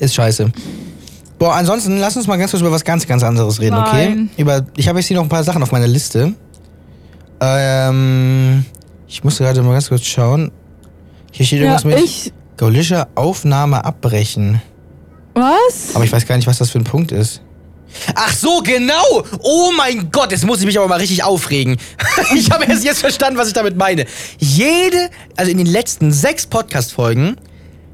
Ist 0.00 0.14
scheiße. 0.14 0.52
Boah, 1.38 1.54
ansonsten 1.54 1.96
lass 1.98 2.14
uns 2.16 2.26
mal 2.26 2.36
ganz 2.36 2.50
kurz 2.50 2.60
über 2.60 2.70
was 2.72 2.84
ganz, 2.84 3.06
ganz 3.06 3.22
anderes 3.22 3.58
reden, 3.60 3.76
Nein. 3.76 4.28
okay? 4.34 4.42
Über, 4.42 4.66
ich 4.76 4.86
habe 4.88 4.98
jetzt 4.98 5.08
hier 5.08 5.16
noch 5.16 5.22
ein 5.24 5.28
paar 5.30 5.44
Sachen 5.44 5.62
auf 5.62 5.72
meiner 5.72 5.88
Liste. 5.88 6.34
Ähm, 7.40 8.64
ich 9.08 9.24
muss 9.24 9.38
gerade 9.38 9.62
mal 9.62 9.72
ganz 9.72 9.88
kurz 9.88 10.04
schauen. 10.04 10.50
Hier 11.32 11.46
steht 11.46 11.60
Ja, 11.60 11.64
irgendwas 11.66 11.84
mit. 11.84 11.98
ich 12.00 12.32
Gaulischer 12.56 13.08
Aufnahme 13.14 13.84
abbrechen. 13.84 14.62
Was? 15.34 15.94
Aber 15.94 16.04
ich 16.04 16.12
weiß 16.12 16.26
gar 16.26 16.36
nicht, 16.36 16.46
was 16.46 16.58
das 16.58 16.70
für 16.70 16.78
ein 16.78 16.84
Punkt 16.84 17.12
ist. 17.12 17.40
Ach 18.14 18.32
so, 18.32 18.60
genau! 18.60 19.24
Oh 19.40 19.70
mein 19.76 20.10
Gott, 20.10 20.32
jetzt 20.32 20.44
muss 20.44 20.60
ich 20.60 20.66
mich 20.66 20.78
aber 20.78 20.88
mal 20.88 20.98
richtig 20.98 21.22
aufregen. 21.22 21.76
ich 22.34 22.50
habe 22.50 22.64
erst 22.64 22.84
jetzt 22.84 23.00
verstanden, 23.00 23.38
was 23.38 23.48
ich 23.48 23.54
damit 23.54 23.76
meine. 23.76 24.04
Jede, 24.38 25.10
also 25.36 25.50
in 25.50 25.58
den 25.58 25.66
letzten 25.66 26.12
sechs 26.12 26.46
Podcast-Folgen, 26.46 27.36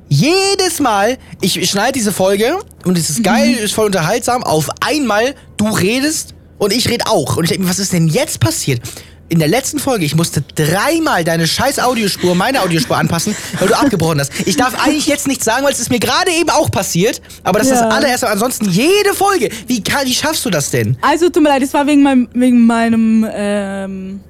jedes 0.08 0.80
Mal, 0.80 1.18
ich 1.40 1.68
schneide 1.70 1.92
diese 1.92 2.12
Folge 2.12 2.58
und 2.84 2.98
es 2.98 3.10
ist 3.10 3.22
geil, 3.22 3.52
ist 3.54 3.74
voll 3.74 3.86
unterhaltsam. 3.86 4.42
Auf 4.42 4.68
einmal, 4.80 5.34
du 5.56 5.68
redest 5.68 6.34
und 6.58 6.72
ich 6.72 6.88
rede 6.88 7.06
auch. 7.06 7.36
Und 7.36 7.44
ich 7.44 7.50
denke 7.50 7.64
mir, 7.64 7.70
was 7.70 7.78
ist 7.78 7.92
denn 7.92 8.08
jetzt 8.08 8.40
passiert? 8.40 8.80
In 9.30 9.38
der 9.38 9.46
letzten 9.46 9.78
Folge, 9.78 10.04
ich 10.04 10.16
musste 10.16 10.42
dreimal 10.56 11.22
deine 11.22 11.46
scheiß 11.46 11.78
Audiospur, 11.78 12.34
meine 12.34 12.62
Audiospur 12.62 12.96
anpassen, 12.96 13.36
weil 13.60 13.68
du 13.68 13.74
abgebrochen 13.78 14.18
hast. 14.18 14.32
Ich 14.44 14.56
darf 14.56 14.74
eigentlich 14.84 15.06
jetzt 15.06 15.28
nichts 15.28 15.44
sagen, 15.44 15.64
weil 15.64 15.72
es 15.72 15.78
ist 15.78 15.88
mir 15.88 16.00
gerade 16.00 16.32
eben 16.32 16.50
auch 16.50 16.68
passiert. 16.68 17.22
Aber 17.44 17.60
das 17.60 17.68
ist 17.68 17.78
Ja. 17.78 17.86
das 17.86 17.94
allererste. 17.94 18.28
Ansonsten 18.28 18.68
jede 18.70 19.14
Folge. 19.14 19.48
Wie, 19.68 19.84
kann, 19.84 20.04
wie 20.04 20.14
schaffst 20.14 20.44
du 20.44 20.50
das 20.50 20.72
denn? 20.72 20.98
Also 21.00 21.28
tut 21.30 21.44
mir 21.44 21.48
leid, 21.50 21.62
es 21.62 21.72
war 21.72 21.86
wegen 21.86 22.02
meinem, 22.02 22.28
wegen 22.34 22.66
meinem, 22.66 23.24
ähm, 23.32 24.20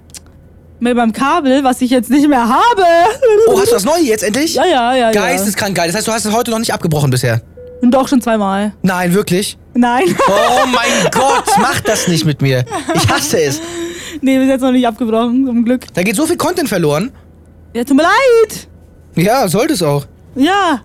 mit 0.81 0.95
meinem 0.95 1.13
Kabel, 1.15 1.65
was 1.65 1.81
ich 1.81 1.91
jetzt 1.91 2.11
nicht 2.11 2.29
mehr 2.29 2.47
habe. 2.47 2.85
Oh, 3.49 3.59
hast 3.59 3.69
du 3.71 3.77
das 3.77 3.85
Neue 3.87 4.03
jetzt 4.03 4.23
endlich? 4.23 4.53
Ja, 4.55 4.67
ja, 4.67 4.95
ja, 4.95 5.11
ja. 5.13 5.13
Geisteskrank 5.13 5.75
geil. 5.77 5.87
Das 5.87 5.97
heißt, 5.97 6.09
du 6.09 6.13
hast 6.13 6.27
es 6.27 6.33
heute 6.35 6.51
noch 6.51 6.59
nicht 6.59 6.75
abgebrochen 6.75 7.09
bisher. 7.11 7.41
Und 7.81 7.93
doch 7.93 8.07
schon 8.07 8.21
zweimal. 8.21 8.75
Nein, 8.83 9.15
wirklich? 9.15 9.57
Nein. 9.73 10.15
Oh 10.29 10.67
mein 10.67 11.11
Gott, 11.11 11.45
mach 11.59 11.81
das 11.81 12.07
nicht 12.09 12.27
mit 12.27 12.43
mir. 12.43 12.67
Ich 12.95 13.09
hasse 13.09 13.41
es. 13.41 13.61
nee, 14.23 14.39
bis 14.39 14.49
jetzt 14.49 14.61
noch 14.63 14.73
nicht 14.73 14.87
abgebrochen, 14.87 15.47
zum 15.47 15.65
Glück. 15.65 15.87
Da 15.95 16.03
geht 16.03 16.17
so 16.17 16.27
viel 16.27 16.37
Content 16.37 16.69
verloren. 16.69 17.11
Ja, 17.75 17.85
tut 17.85 17.97
mir 17.97 18.03
leid. 18.05 18.69
Ja, 19.17 19.49
sollte 19.49 19.75
es 19.75 19.83
auch. 19.83 20.07
Ja, 20.35 20.81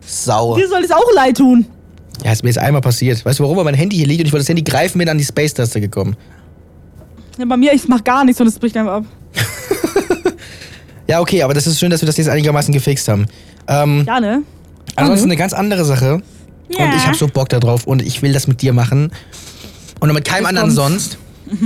Sau. 0.00 0.56
dir 0.56 0.68
soll 0.68 0.82
es 0.84 0.90
auch 0.90 1.12
leid 1.14 1.36
tun. 1.36 1.66
Ja, 2.24 2.32
ist 2.32 2.42
mir 2.42 2.50
jetzt 2.50 2.58
einmal 2.58 2.82
passiert. 2.82 3.24
Weißt 3.24 3.38
du, 3.38 3.44
warum? 3.44 3.56
Weil 3.56 3.64
mein 3.64 3.74
Handy 3.74 3.96
hier 3.96 4.06
liegt 4.06 4.20
und 4.20 4.26
ich 4.26 4.32
wollte 4.32 4.42
das 4.42 4.48
Handy 4.48 4.62
greifen, 4.62 4.98
bin 4.98 5.08
an 5.08 5.16
die 5.18 5.24
Space-Taste 5.24 5.80
gekommen. 5.80 6.16
Ja, 7.38 7.46
bei 7.46 7.56
mir, 7.56 7.72
ich 7.72 7.88
mach 7.88 8.04
gar 8.04 8.24
nichts 8.24 8.40
und 8.40 8.46
es 8.46 8.58
bricht 8.58 8.76
einfach 8.76 8.92
ab. 8.96 9.04
Ja, 11.10 11.18
okay, 11.20 11.42
aber 11.42 11.54
das 11.54 11.66
ist 11.66 11.80
schön, 11.80 11.90
dass 11.90 12.02
wir 12.02 12.06
das 12.06 12.16
jetzt 12.18 12.28
einigermaßen 12.28 12.72
gefixt 12.72 13.08
haben. 13.08 13.26
Ähm, 13.66 14.04
Ja, 14.06 14.20
ne? 14.20 14.42
ansonsten 14.94 15.26
eine 15.26 15.36
ganz 15.36 15.52
andere 15.52 15.84
Sache. 15.84 16.22
Ja. 16.68 16.84
Und 16.84 16.94
ich 16.94 17.04
habe 17.04 17.16
so 17.16 17.26
Bock 17.26 17.48
darauf 17.48 17.84
und 17.84 18.00
ich 18.00 18.22
will 18.22 18.32
das 18.32 18.46
mit 18.46 18.62
dir 18.62 18.72
machen. 18.72 19.10
Und 19.98 20.12
mit 20.12 20.24
keinem 20.24 20.46
anderen 20.46 20.70
sonst. 20.70 21.18
Oha, 21.50 21.56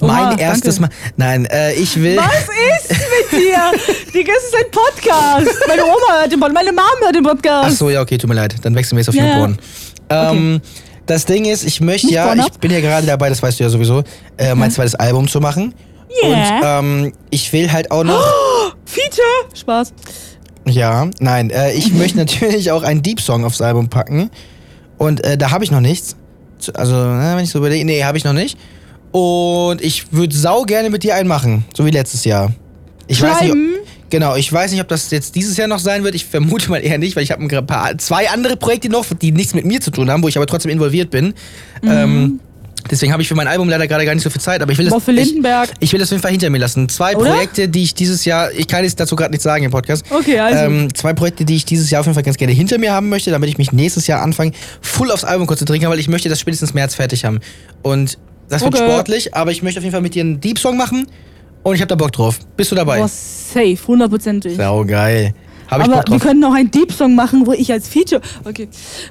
mein 0.00 0.38
erstes 0.38 0.76
danke. 0.76 0.94
Mal. 0.94 1.12
Nein, 1.16 1.44
äh, 1.46 1.72
ich 1.74 2.00
will. 2.00 2.16
Was 2.16 2.88
ist 2.88 2.90
mit 2.90 3.40
dir? 3.40 3.58
Die 4.14 4.24
das 4.24 4.36
ist 4.44 4.54
ein 4.56 4.70
Podcast. 4.70 5.58
Meine 5.66 5.84
Oma 5.84 6.20
hört 6.20 6.32
den 6.32 6.40
Podcast, 6.40 6.54
meine 6.54 6.72
Mom 6.72 6.84
hört 7.02 7.14
den 7.14 7.24
Podcast. 7.24 7.68
Ach 7.68 7.76
so, 7.76 7.90
ja, 7.90 8.00
okay, 8.00 8.18
tut 8.18 8.28
mir 8.28 8.36
leid. 8.36 8.54
Dann 8.62 8.74
wechseln 8.74 8.96
wir 8.96 9.00
jetzt 9.02 9.08
auf 9.08 9.14
Ja, 9.14 9.24
ja. 9.24 9.34
YouPorn. 9.34 9.58
Ähm, 10.10 10.60
Das 11.06 11.24
Ding 11.24 11.44
ist, 11.46 11.64
ich 11.64 11.80
möchte 11.80 12.06
Nicht 12.08 12.16
ja, 12.16 12.34
ich 12.34 12.58
bin 12.60 12.70
ja 12.70 12.80
gerade 12.80 13.06
dabei, 13.06 13.28
das 13.30 13.42
weißt 13.42 13.58
du 13.58 13.64
ja 13.64 13.70
sowieso, 13.70 14.02
äh, 14.36 14.54
mein 14.54 14.70
zweites 14.70 14.94
Album 14.94 15.26
zu 15.26 15.40
machen. 15.40 15.74
Yeah. 16.22 16.80
Und 16.80 17.04
ähm, 17.04 17.12
ich 17.30 17.52
will 17.52 17.70
halt 17.72 17.90
auch 17.90 18.04
noch. 18.04 18.22
Feature. 18.84 19.26
Spaß. 19.54 19.92
Ja, 20.66 21.08
nein, 21.20 21.50
äh, 21.50 21.72
ich 21.72 21.92
möchte 21.92 22.16
natürlich 22.18 22.70
auch 22.70 22.82
einen 22.82 23.02
Deep 23.02 23.20
Song 23.20 23.44
aufs 23.44 23.60
Album 23.60 23.88
packen. 23.88 24.30
Und 24.98 25.24
äh, 25.24 25.38
da 25.38 25.50
habe 25.50 25.64
ich 25.64 25.70
noch 25.70 25.80
nichts. 25.80 26.16
Also, 26.74 26.94
na, 26.94 27.36
wenn 27.36 27.44
ich 27.44 27.50
so 27.50 27.58
überlege, 27.58 27.84
nee, 27.84 28.02
habe 28.04 28.18
ich 28.18 28.24
noch 28.24 28.32
nicht. 28.32 28.58
Und 29.12 29.80
ich 29.80 30.12
würde 30.12 30.34
sau 30.36 30.62
gerne 30.64 30.90
mit 30.90 31.02
dir 31.02 31.14
einen 31.14 31.28
machen, 31.28 31.64
so 31.74 31.86
wie 31.86 31.90
letztes 31.90 32.24
Jahr. 32.24 32.52
Ich 33.06 33.22
weiß 33.22 33.40
nicht, 33.40 33.50
ob, 33.50 33.56
Schreiben. 33.56 33.74
genau, 34.10 34.36
ich 34.36 34.52
weiß 34.52 34.70
nicht, 34.70 34.80
ob 34.80 34.88
das 34.88 35.10
jetzt 35.10 35.34
dieses 35.34 35.56
Jahr 35.56 35.66
noch 35.66 35.78
sein 35.78 36.04
wird. 36.04 36.14
Ich 36.14 36.26
vermute 36.26 36.70
mal 36.70 36.78
eher 36.78 36.98
nicht, 36.98 37.16
weil 37.16 37.22
ich 37.22 37.30
habe 37.30 37.42
ein 37.42 37.66
paar, 37.66 37.96
zwei 37.98 38.28
andere 38.28 38.56
Projekte 38.56 38.90
noch, 38.90 39.06
die 39.20 39.32
nichts 39.32 39.54
mit 39.54 39.64
mir 39.64 39.80
zu 39.80 39.90
tun 39.90 40.10
haben, 40.10 40.22
wo 40.22 40.28
ich 40.28 40.36
aber 40.36 40.46
trotzdem 40.46 40.70
involviert 40.70 41.10
bin. 41.10 41.32
Mhm. 41.80 41.90
Ähm, 41.90 42.40
deswegen 42.90 43.12
habe 43.12 43.22
ich 43.22 43.28
für 43.28 43.34
mein 43.34 43.48
Album 43.48 43.70
leider 43.70 43.88
gerade 43.88 44.04
gar 44.04 44.14
nicht 44.14 44.22
so 44.24 44.28
viel 44.28 44.42
Zeit, 44.42 44.60
aber 44.60 44.72
ich 44.72 44.78
will 44.78 44.90
das, 44.90 45.08
ich, 45.08 45.14
Lindenberg. 45.14 45.70
ich 45.80 45.90
will 45.90 46.00
das 46.00 46.08
auf 46.08 46.12
jeden 46.12 46.22
Fall 46.22 46.32
hinter 46.32 46.50
mir 46.50 46.58
lassen. 46.58 46.86
Zwei 46.90 47.16
Oder? 47.16 47.30
Projekte, 47.30 47.66
die 47.66 47.84
ich 47.84 47.94
dieses 47.94 48.26
Jahr, 48.26 48.52
ich 48.52 48.68
kann 48.68 48.84
jetzt 48.84 49.00
dazu 49.00 49.16
gerade 49.16 49.30
nichts 49.30 49.44
sagen 49.44 49.64
im 49.64 49.70
Podcast. 49.70 50.04
Okay, 50.10 50.38
also. 50.38 50.64
Ähm, 50.64 50.94
zwei 50.94 51.14
Projekte, 51.14 51.46
die 51.46 51.56
ich 51.56 51.64
dieses 51.64 51.90
Jahr 51.90 52.00
auf 52.00 52.06
jeden 52.06 52.14
Fall 52.14 52.24
ganz 52.24 52.36
gerne 52.36 52.52
hinter 52.52 52.76
mir 52.76 52.92
haben 52.92 53.08
möchte, 53.08 53.30
damit 53.30 53.48
ich 53.48 53.56
mich 53.56 53.72
nächstes 53.72 54.06
Jahr 54.06 54.20
anfange, 54.20 54.52
full 54.82 55.10
aufs 55.10 55.24
Album 55.24 55.46
konzentrieren 55.46 55.80
kann, 55.80 55.90
weil 55.90 55.98
ich 55.98 56.08
möchte 56.08 56.28
das 56.28 56.40
spätestens 56.40 56.74
März 56.74 56.94
fertig 56.94 57.24
haben. 57.24 57.40
Und 57.82 58.18
das 58.48 58.62
wird 58.62 58.74
Okay. 58.74 58.84
sportlich, 58.90 59.34
aber 59.34 59.50
ich 59.50 59.62
möchte 59.62 59.78
auf 59.80 59.84
jeden 59.84 59.92
Fall 59.92 60.02
mit 60.02 60.14
dir 60.14 60.22
einen 60.22 60.40
Deep 60.40 60.58
Song 60.58 60.76
machen 60.76 61.06
und 61.62 61.74
ich 61.74 61.80
habe 61.80 61.88
da 61.88 61.94
Bock 61.94 62.12
drauf. 62.12 62.38
Bist 62.56 62.70
du 62.70 62.74
dabei? 62.76 62.98
Boah, 62.98 63.08
safe, 63.08 63.78
hundertprozentig. 63.86 64.56
Sau 64.56 64.84
geil. 64.84 65.34
Habe 65.70 65.82
ich 65.82 65.88
Aber 65.88 65.96
Bock 65.98 66.08
wir 66.10 66.18
drauf. 66.18 66.22
können 66.22 66.44
auch 66.44 66.54
einen 66.54 66.70
Deep 66.70 66.92
Song 66.92 67.14
machen, 67.14 67.46
wo 67.46 67.52
ich 67.52 67.70
als 67.72 67.88
Feature. 67.88 68.20
Okay. 68.44 68.68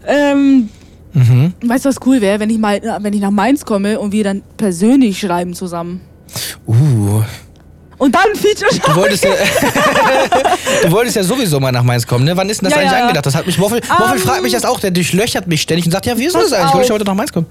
Ähm, 0.08 0.70
Mhm. 1.14 1.54
weißt 1.66 1.86
du, 1.86 1.90
was 1.90 1.96
cool 2.06 2.22
wäre, 2.22 2.40
wenn 2.40 2.50
ich 2.50 2.58
mal, 2.60 2.80
wenn 3.02 3.14
ich 3.14 3.22
nach 3.22 3.32
Mainz 3.32 3.66
komme 3.66 4.00
und 4.00 4.12
wir 4.12 4.24
dann 4.24 4.44
persönlich 4.58 5.20
schreiben 5.20 5.54
zusammen. 5.56 6.02
Uh. 6.68 7.24
Und 7.98 8.14
dann 8.14 8.36
Feature 8.36 8.70
Du 8.86 8.96
wolltest, 8.96 9.24
ja, 9.24 9.32
du 10.84 10.92
wolltest 10.92 11.16
ja 11.16 11.24
sowieso 11.24 11.60
mal 11.60 11.72
nach 11.72 11.82
Mainz 11.84 12.06
kommen, 12.06 12.26
ne? 12.26 12.38
Wann 12.38 12.50
ist 12.50 12.62
denn 12.62 12.66
das 12.70 12.74
Ja, 12.76 12.82
eigentlich 12.82 12.92
ja. 12.92 13.02
angedacht? 13.04 13.26
Das 13.26 13.34
hat 13.36 13.48
mich 13.48 13.58
Woffel, 13.60 13.82
Woffel 13.82 14.18
Ähm, 14.18 14.22
fragt 14.22 14.44
mich 14.44 14.52
das 14.54 14.66
auch, 14.66 14.80
der 14.80 14.92
durchlöchert 14.92 15.48
mich 15.48 15.62
ständig 15.64 15.86
und 15.86 15.92
sagt, 15.92 16.06
ja, 16.06 16.18
wie 16.18 16.26
ist 16.26 16.36
das 16.36 16.54
eigentlich? 16.54 16.74
Wollte 16.74 16.86
ich 16.86 16.92
heute 16.92 17.06
nach 17.06 17.16
Mainz 17.16 17.32
kommen? 17.32 17.48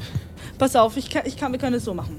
Pass 0.58 0.74
auf, 0.76 0.96
ich 0.96 1.10
kann, 1.10 1.22
ich 1.24 1.36
kann, 1.36 1.52
wir 1.52 1.58
können 1.58 1.76
es 1.76 1.84
so 1.84 1.94
machen. 1.94 2.18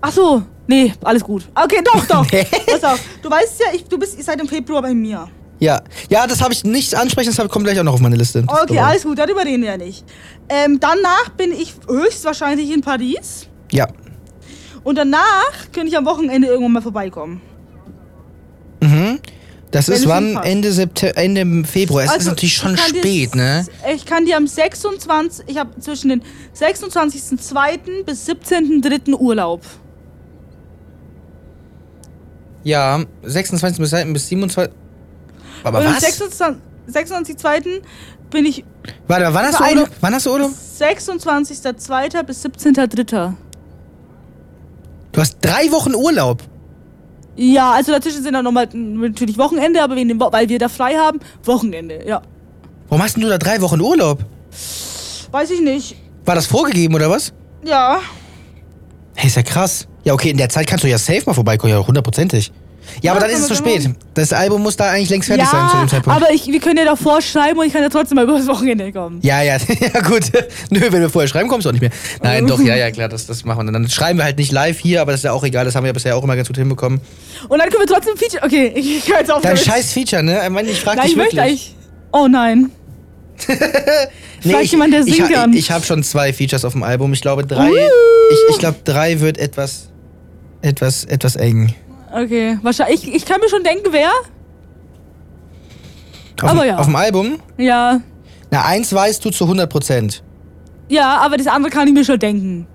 Ach 0.00 0.12
so, 0.12 0.42
nee, 0.66 0.92
alles 1.02 1.24
gut. 1.24 1.48
Okay, 1.54 1.82
doch, 1.84 2.04
doch. 2.06 2.26
Nee. 2.32 2.46
Pass 2.66 2.84
auf, 2.84 3.00
du 3.22 3.30
weißt 3.30 3.60
ja, 3.60 3.66
ich, 3.74 3.84
du 3.84 3.98
bist 3.98 4.22
seit 4.22 4.38
dem 4.38 4.48
Februar 4.48 4.82
bei 4.82 4.94
mir. 4.94 5.28
Ja. 5.58 5.82
Ja, 6.08 6.26
das 6.26 6.40
habe 6.40 6.52
ich 6.52 6.64
nicht 6.64 6.94
ansprechen, 6.94 7.34
das 7.34 7.48
kommt 7.48 7.64
gleich 7.64 7.78
auch 7.80 7.84
noch 7.84 7.94
auf 7.94 8.00
meine 8.00 8.16
Liste. 8.16 8.42
Das 8.44 8.62
Okay, 8.62 8.78
alles 8.78 9.02
gut, 9.02 9.18
darüber 9.18 9.44
reden 9.44 9.62
wir 9.62 9.70
ja 9.70 9.76
nicht. 9.76 10.04
Ähm, 10.48 10.78
danach 10.78 11.30
bin 11.36 11.52
ich 11.52 11.74
höchstwahrscheinlich 11.88 12.70
in 12.70 12.80
Paris. 12.80 13.48
Ja. 13.72 13.88
Und 14.84 14.96
danach 14.96 15.52
könnte 15.72 15.88
ich 15.88 15.96
am 15.96 16.06
Wochenende 16.06 16.46
irgendwann 16.48 16.72
mal 16.72 16.82
vorbeikommen. 16.82 17.40
Mhm. 18.80 19.18
Das 19.70 19.88
Wenn 19.88 19.96
ist 19.96 20.08
wann? 20.08 20.36
Ende, 20.38 20.72
September, 20.72 21.16
Ende 21.18 21.66
Februar. 21.66 22.02
Es 22.04 22.10
ist 22.10 22.16
Also, 22.18 22.30
natürlich 22.30 22.56
schon 22.56 22.74
kann 22.74 22.92
dir 22.92 22.98
spät, 23.00 23.34
ne? 23.34 23.66
Ich 23.94 24.06
kann 24.06 24.24
dir 24.24 24.36
am 24.38 24.46
26. 24.46 25.44
Ich 25.48 25.58
habe 25.58 25.78
zwischen 25.80 26.08
den 26.08 26.22
26.02. 26.58 28.04
bis 28.04 28.26
17.03. 28.28 29.14
Urlaub. 29.14 29.60
Ja, 32.64 33.02
26 33.22 33.78
bis, 33.80 33.90
bis 34.12 34.28
27. 34.28 34.72
Aber 35.64 35.78
Und 35.80 35.86
am 35.86 35.94
was? 35.94 36.00
26. 36.00 36.62
26.02. 36.90 37.82
bin 38.30 38.46
ich 38.46 38.64
Warte, 39.06 39.26
wann 39.34 39.44
hast 39.46 39.60
du 39.60 39.64
Urlaub? 39.64 39.90
Wann 40.00 40.14
hast 40.14 40.24
du 40.26 40.32
Urlaub? 40.32 40.50
26.02. 40.78 42.22
bis 42.22 42.44
17.03. 42.44 43.34
Du 45.12 45.20
hast 45.20 45.36
drei 45.42 45.70
Wochen 45.72 45.94
Urlaub. 45.94 46.42
Ja, 47.40 47.70
also 47.72 47.92
dazwischen 47.92 48.22
sind 48.24 48.32
dann 48.34 48.44
nochmal 48.44 48.68
natürlich 48.74 49.38
Wochenende, 49.38 49.80
aber 49.80 49.94
wegen 49.94 50.08
dem, 50.08 50.20
Wo- 50.20 50.32
weil 50.32 50.48
wir 50.48 50.58
da 50.58 50.68
frei 50.68 50.94
haben, 50.96 51.20
Wochenende, 51.44 52.00
ja. 52.04 52.20
Warum 52.88 53.02
hast 53.04 53.14
denn 53.14 53.22
du 53.22 53.28
da 53.28 53.38
drei 53.38 53.60
Wochen 53.60 53.80
Urlaub? 53.80 54.24
Weiß 55.30 55.50
ich 55.52 55.60
nicht. 55.60 55.94
War 56.24 56.34
das 56.34 56.46
vorgegeben 56.46 56.94
oder 56.96 57.08
was? 57.08 57.32
Ja. 57.64 58.00
Hey, 59.14 59.28
ist 59.28 59.36
ja 59.36 59.42
krass. 59.42 59.86
Ja, 60.04 60.14
okay, 60.14 60.30
in 60.30 60.36
der 60.36 60.48
Zeit 60.48 60.66
kannst 60.66 60.82
du 60.84 60.88
ja 60.88 60.98
safe 60.98 61.22
mal 61.26 61.32
vorbeikommen, 61.34 61.72
ja, 61.72 61.86
hundertprozentig. 61.86 62.50
Ja, 63.02 63.12
aber 63.12 63.20
Ja, 63.20 63.26
dann 63.26 63.36
ist 63.36 63.42
es 63.42 63.48
zu 63.48 63.54
spät. 63.54 63.90
Das 64.14 64.32
Album 64.32 64.62
muss 64.62 64.76
da 64.76 64.90
eigentlich 64.90 65.10
längst 65.10 65.28
fertig 65.28 65.46
sein 65.46 65.68
zu 65.68 65.76
ja, 65.76 65.82
dem 65.84 65.88
Zeitpunkt. 65.88 66.22
aber 66.22 66.32
ich, 66.32 66.46
wir 66.46 66.60
können 66.60 66.78
ja 66.78 66.84
davor 66.84 67.20
schreiben 67.22 67.58
und 67.58 67.66
ich 67.66 67.72
kann 67.72 67.82
ja 67.82 67.88
trotzdem 67.88 68.16
mal 68.16 68.24
übers 68.24 68.46
Wochenende 68.46 68.92
kommen. 68.92 69.20
ja, 69.22 69.42
ja, 69.42 69.56
ja, 69.94 70.00
gut. 70.00 70.22
Nö, 70.70 70.80
wenn 70.90 71.00
wir 71.00 71.10
vorher 71.10 71.28
schreiben, 71.28 71.48
kommst 71.48 71.64
du 71.66 71.68
auch 71.70 71.72
nicht 71.72 71.82
mehr. 71.82 71.90
Nein, 72.22 72.46
doch, 72.46 72.60
ja, 72.60 72.76
ja, 72.76 72.90
klar, 72.90 73.08
das, 73.08 73.26
das 73.26 73.44
machen 73.44 73.58
wir 73.66 73.72
dann. 73.72 73.82
Dann 73.82 73.90
schreiben 73.90 74.18
wir 74.18 74.24
halt 74.24 74.38
nicht 74.38 74.52
live 74.52 74.78
hier, 74.78 75.00
aber 75.02 75.12
das 75.12 75.20
ist 75.20 75.24
ja 75.24 75.32
auch 75.32 75.44
egal, 75.44 75.64
das 75.64 75.74
haben 75.74 75.84
wir 75.84 75.88
ja 75.88 75.92
bisher 75.92 76.16
auch 76.16 76.24
immer 76.24 76.36
ganz 76.36 76.48
gut 76.48 76.56
hinbekommen. 76.56 77.00
Und 77.48 77.58
dann 77.58 77.68
können 77.70 77.82
wir 77.88 77.94
trotzdem 77.94 78.16
Feature. 78.16 78.42
Okay, 78.44 78.72
ich, 78.74 78.98
ich 78.98 79.08
höre 79.08 79.18
jetzt 79.20 79.30
auf. 79.30 79.42
Dein 79.42 79.54
damit. 79.54 79.66
scheiß 79.66 79.92
Feature, 79.92 80.22
ne? 80.22 80.40
Ich 80.44 80.50
meine, 80.50 80.68
ich 80.70 80.80
frag 80.80 80.96
Nein, 80.96 81.04
dich 81.04 81.12
ich 81.12 81.16
möchte 81.18 81.36
wirklich. 81.36 81.50
eigentlich. 81.52 81.74
Oh 82.12 82.26
nein. 82.28 82.70
Frag 84.40 84.62
ich, 84.62 84.72
jemand, 84.72 84.92
der 84.92 85.00
ich, 85.00 85.14
singen 85.14 85.28
ha- 85.28 85.32
kann. 85.32 85.52
Ich 85.52 85.70
habe 85.70 85.84
schon 85.84 86.02
zwei 86.02 86.32
Features 86.32 86.64
auf 86.64 86.72
dem 86.72 86.82
Album. 86.82 87.12
Ich 87.12 87.20
glaube, 87.20 87.44
drei. 87.46 87.68
Uh. 87.70 87.74
Ich, 88.32 88.38
ich 88.54 88.58
glaube, 88.58 88.78
drei 88.84 89.20
wird 89.20 89.38
etwas, 89.38 89.88
etwas, 90.62 91.04
etwas 91.04 91.36
eng. 91.36 91.74
Okay, 92.12 92.58
wahrscheinlich. 92.62 93.06
Ich, 93.06 93.14
ich 93.16 93.24
kann 93.24 93.40
mir 93.40 93.48
schon 93.48 93.62
denken, 93.62 93.88
wer? 93.90 94.10
Auf, 96.42 96.50
Aber 96.50 96.62
dem- 96.62 96.68
ja. 96.68 96.76
auf 96.78 96.86
dem 96.86 96.96
Album? 96.96 97.38
Ja. 97.56 98.00
Na, 98.50 98.64
eins 98.64 98.92
weißt 98.92 99.24
du 99.24 99.30
zu 99.30 99.44
100 99.44 99.68
Prozent. 99.70 100.22
Ja, 100.88 101.18
aber 101.18 101.36
das 101.36 101.46
andere 101.46 101.70
kann 101.70 101.86
ich 101.88 101.94
mir 101.94 102.04
schon 102.04 102.18
denken. 102.18 102.66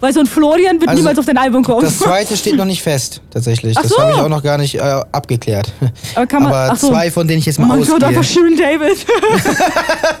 Weil 0.00 0.12
so 0.12 0.20
ein 0.20 0.26
Florian 0.26 0.78
wird 0.78 0.90
Also, 0.90 1.00
niemals 1.00 1.18
auf 1.18 1.24
dein 1.24 1.38
Album 1.38 1.62
kommen. 1.64 1.80
Das 1.82 1.98
zweite 1.98 2.36
steht 2.36 2.56
noch 2.56 2.64
nicht 2.66 2.82
fest, 2.82 3.22
tatsächlich. 3.30 3.74
Ach 3.78 3.82
das 3.82 3.92
so. 3.92 3.98
habe 3.98 4.10
ich 4.12 4.18
auch 4.18 4.28
noch 4.28 4.42
gar 4.42 4.58
nicht 4.58 4.74
äh, 4.74 4.80
abgeklärt. 4.80 5.72
aber 6.14 6.26
kann 6.26 6.42
man, 6.42 6.52
Aber 6.52 6.76
so. 6.76 6.88
zwei, 6.88 7.10
von 7.10 7.26
denen 7.26 7.38
ich 7.38 7.46
jetzt 7.46 7.58
Oh 7.58 7.62
mal 7.62 7.68
mein 7.78 7.78
Gott, 7.86 8.02
ausgehe. 8.02 8.08
einfach 8.08 8.24
Shirin 8.24 8.56
David. 8.58 9.06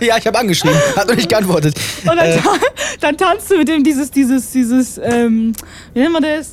ja, 0.00 0.16
ich 0.16 0.26
habe 0.26 0.38
angeschrieben, 0.38 0.78
hat 0.96 1.08
noch 1.08 1.14
nicht 1.16 1.28
geantwortet. 1.28 1.74
Und 2.08 2.16
dann, 2.16 2.18
Äh, 2.26 2.38
dann 3.00 3.16
tanzt 3.18 3.50
du 3.50 3.58
mit 3.58 3.68
dem 3.68 3.84
dieses, 3.84 4.10
dieses, 4.10 4.50
dieses, 4.50 4.98
ähm, 5.02 5.52
wie 5.92 6.00
nennt 6.00 6.12
man 6.12 6.22
das? 6.22 6.52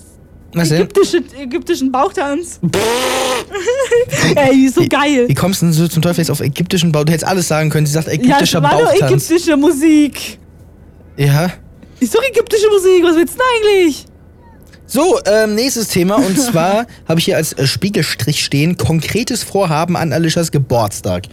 Was? 0.54 0.72
Ägyptische, 0.72 1.24
ägyptischen 1.40 1.92
Bauchtanz. 1.92 2.60
Ey, 4.36 4.70
so 4.70 4.82
geil. 4.88 5.28
Wie 5.28 5.34
kommst 5.34 5.62
du 5.62 5.66
denn 5.68 5.74
so 5.74 5.88
zum 5.88 6.02
Teufel 6.02 6.20
jetzt 6.22 6.30
auf 6.30 6.42
ägyptischen 6.42 6.92
Bau? 6.92 7.04
Du 7.04 7.12
hättest 7.12 7.28
alles 7.28 7.48
sagen 7.48 7.70
können. 7.70 7.86
Sie 7.86 7.94
sagt 7.94 8.08
Ja, 8.08 8.14
ägyptischer 8.14 8.62
nur 8.62 8.70
Bauchtanz. 8.70 9.02
ägyptische 9.30 9.58
Musik. 9.58 10.38
Ja. 11.18 11.52
Ist 12.00 12.14
doch 12.14 12.22
ägyptische 12.24 12.68
Musik, 12.70 13.04
was 13.04 13.16
willst 13.16 13.36
du 13.36 13.40
denn 13.40 13.72
eigentlich? 13.82 14.06
So, 14.86 15.20
ähm, 15.26 15.56
nächstes 15.56 15.88
Thema. 15.88 16.16
Und 16.18 16.40
zwar 16.40 16.86
habe 17.08 17.20
ich 17.20 17.26
hier 17.26 17.38
als 17.38 17.54
äh, 17.54 17.66
Spiegelstrich 17.66 18.44
stehen, 18.44 18.78
konkretes 18.78 19.44
Vorhaben 19.44 19.96
an 19.96 20.14
Alishas 20.14 20.52
Geburtstag. 20.52 21.24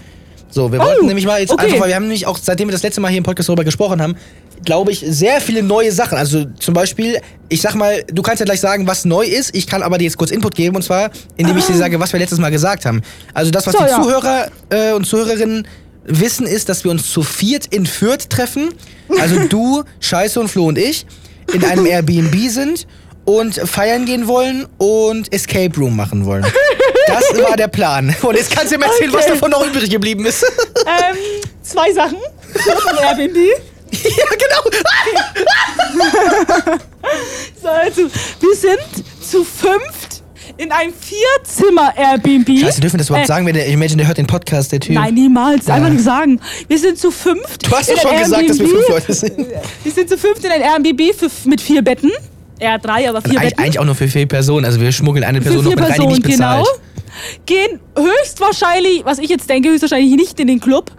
So, 0.50 0.72
wir 0.72 0.80
wollten 0.80 1.06
nämlich 1.06 1.26
mal 1.26 1.40
jetzt 1.40 1.52
okay. 1.52 1.66
einfach, 1.66 1.80
weil 1.80 1.88
wir 1.88 1.94
haben 1.94 2.04
nämlich 2.04 2.26
auch, 2.26 2.38
seitdem 2.40 2.68
wir 2.68 2.72
das 2.72 2.82
letzte 2.82 3.00
Mal 3.00 3.08
hier 3.08 3.18
im 3.18 3.24
Podcast 3.24 3.48
darüber 3.48 3.64
gesprochen 3.64 4.02
haben, 4.02 4.16
glaube 4.64 4.92
ich, 4.92 5.04
sehr 5.06 5.40
viele 5.40 5.62
neue 5.62 5.92
Sachen. 5.92 6.18
Also 6.18 6.44
zum 6.58 6.74
Beispiel, 6.74 7.18
ich 7.48 7.60
sag 7.60 7.74
mal, 7.74 8.02
du 8.12 8.22
kannst 8.22 8.40
ja 8.40 8.44
gleich 8.44 8.60
sagen, 8.60 8.86
was 8.86 9.04
neu 9.04 9.24
ist. 9.24 9.54
Ich 9.54 9.66
kann 9.66 9.82
aber 9.82 9.98
dir 9.98 10.04
jetzt 10.04 10.18
kurz 10.18 10.30
Input 10.30 10.54
geben 10.54 10.76
und 10.76 10.82
zwar, 10.82 11.10
indem 11.36 11.56
ich 11.56 11.64
dir 11.66 11.76
sage, 11.76 11.98
was 11.98 12.12
wir 12.12 12.20
letztes 12.20 12.38
Mal 12.38 12.50
gesagt 12.50 12.84
haben. 12.84 13.00
Also 13.32 13.50
das, 13.50 13.66
was 13.66 13.74
So, 13.74 13.84
die 13.84 13.90
ja. 13.90 14.02
Zuhörer 14.02 14.46
äh, 14.70 14.92
und 14.92 15.06
Zuhörerinnen 15.06 15.66
wissen, 16.04 16.46
ist, 16.46 16.68
dass 16.68 16.84
wir 16.84 16.90
uns 16.90 17.10
zu 17.10 17.22
viert 17.22 17.66
in 17.66 17.86
Fürth 17.86 18.28
treffen. 18.28 18.70
Also 19.20 19.36
du, 19.48 19.84
Scheiße 20.00 20.40
und 20.40 20.48
Flo 20.48 20.66
und 20.66 20.78
ich 20.78 21.06
in 21.52 21.64
einem 21.64 21.86
Airbnb 21.86 22.34
sind 22.48 22.86
und 23.24 23.54
feiern 23.54 24.04
gehen 24.04 24.26
wollen 24.26 24.66
und 24.78 25.32
Escape 25.32 25.76
Room 25.76 25.96
machen 25.96 26.24
wollen. 26.24 26.44
Das 27.10 27.42
war 27.42 27.56
der 27.56 27.68
Plan. 27.68 28.14
Und 28.22 28.36
jetzt 28.36 28.50
kannst 28.54 28.72
du 28.72 28.78
mir 28.78 28.86
erzählen, 28.86 29.12
was 29.12 29.24
Okay. 29.24 29.32
davon 29.34 29.50
noch 29.50 29.66
übrig 29.66 29.90
geblieben 29.90 30.24
ist. 30.26 30.44
Ähm, 30.86 31.16
zwei 31.62 31.92
Sachen. 31.92 32.18
Von 32.52 32.96
Airbnb. 32.98 33.36
ja, 33.92 34.24
genau. 34.38 34.70
So, 37.62 37.68
also, 37.68 38.02
wir 38.02 38.54
sind 38.56 39.04
zu 39.20 39.44
fünft 39.44 40.22
in 40.56 40.70
einem 40.72 40.92
Vierzimmer-Airbnb. 40.92 42.48
Scheiße, 42.60 42.80
dürfen 42.80 42.94
wir 42.94 42.98
das 42.98 43.08
überhaupt 43.08 43.24
Äh, 43.24 43.28
sagen, 43.28 43.46
wenn 43.46 43.54
der 43.54 43.66
Imagine, 43.66 43.98
der 43.98 44.06
hört 44.08 44.18
den 44.18 44.26
Podcast, 44.26 44.72
der 44.72 44.80
Typ. 44.80 44.94
Nein, 44.94 45.14
niemals. 45.14 45.68
Ah. 45.68 45.74
Einfach 45.74 45.90
nicht 45.90 46.04
sagen. 46.04 46.40
Wir 46.68 46.78
sind 46.78 46.98
zu 46.98 47.10
fünft. 47.10 47.66
Du 47.66 47.70
hast 47.76 47.90
doch 47.90 48.00
schon 48.00 48.18
gesagt, 48.18 48.48
dass 48.50 48.58
wir 48.58 48.68
fünf 48.68 48.88
Leute 48.88 49.12
sind. 49.12 49.38
Wir 49.84 49.92
sind 49.92 50.08
zu 50.08 50.18
fünft 50.18 50.44
in 50.44 50.50
ein 50.50 50.60
Airbnb 50.62 51.14
für, 51.14 51.30
mit 51.48 51.60
vier 51.60 51.82
Betten. 51.82 52.10
Ja, 52.60 52.76
drei, 52.78 53.08
aber 53.08 53.22
vier 53.22 53.38
Eig 53.38 53.50
Betten. 53.50 53.58
eigentlich 53.62 53.78
auch 53.78 53.84
nur 53.84 53.94
für 53.94 54.08
vier 54.08 54.26
Personen. 54.26 54.66
Also 54.66 54.80
wir 54.80 54.92
schmuggeln 54.92 55.24
eine 55.24 55.40
Person 55.40 55.64
noch 55.64 55.74
mit 55.74 55.80
rein, 55.80 56.00
die 56.00 56.06
nicht 56.06 56.22
bezahlt. 56.22 56.66
genau. 56.66 56.78
Gehen 57.46 57.80
höchstwahrscheinlich, 57.96 59.04
was 59.04 59.18
ich 59.18 59.28
jetzt 59.28 59.48
denke, 59.48 59.70
höchstwahrscheinlich 59.70 60.14
nicht 60.16 60.38
in 60.40 60.46
den 60.46 60.60
Club. 60.60 60.90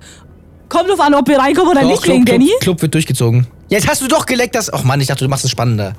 Kommt 0.70 0.90
drauf 0.90 1.00
an, 1.00 1.14
ob 1.14 1.28
wir 1.28 1.38
reinkommen 1.38 1.72
oder 1.72 1.82
Doch, 1.82 1.90
nicht 1.90 2.04
Club, 2.04 2.16
wegen 2.16 2.26
Club, 2.26 2.40
Danny. 2.40 2.52
Club 2.62 2.82
wird 2.82 2.94
durchgezogen. 2.94 3.48
Jetzt 3.70 3.88
hast 3.88 4.02
du 4.02 4.08
doch 4.08 4.26
geleckt, 4.26 4.56
dass... 4.56 4.72
Ach 4.72 4.84
Mann, 4.84 5.02
ich 5.02 5.08
dachte, 5.08 5.24
du 5.24 5.30
machst 5.30 5.46
es 5.46 5.52
spannender. 5.52 5.94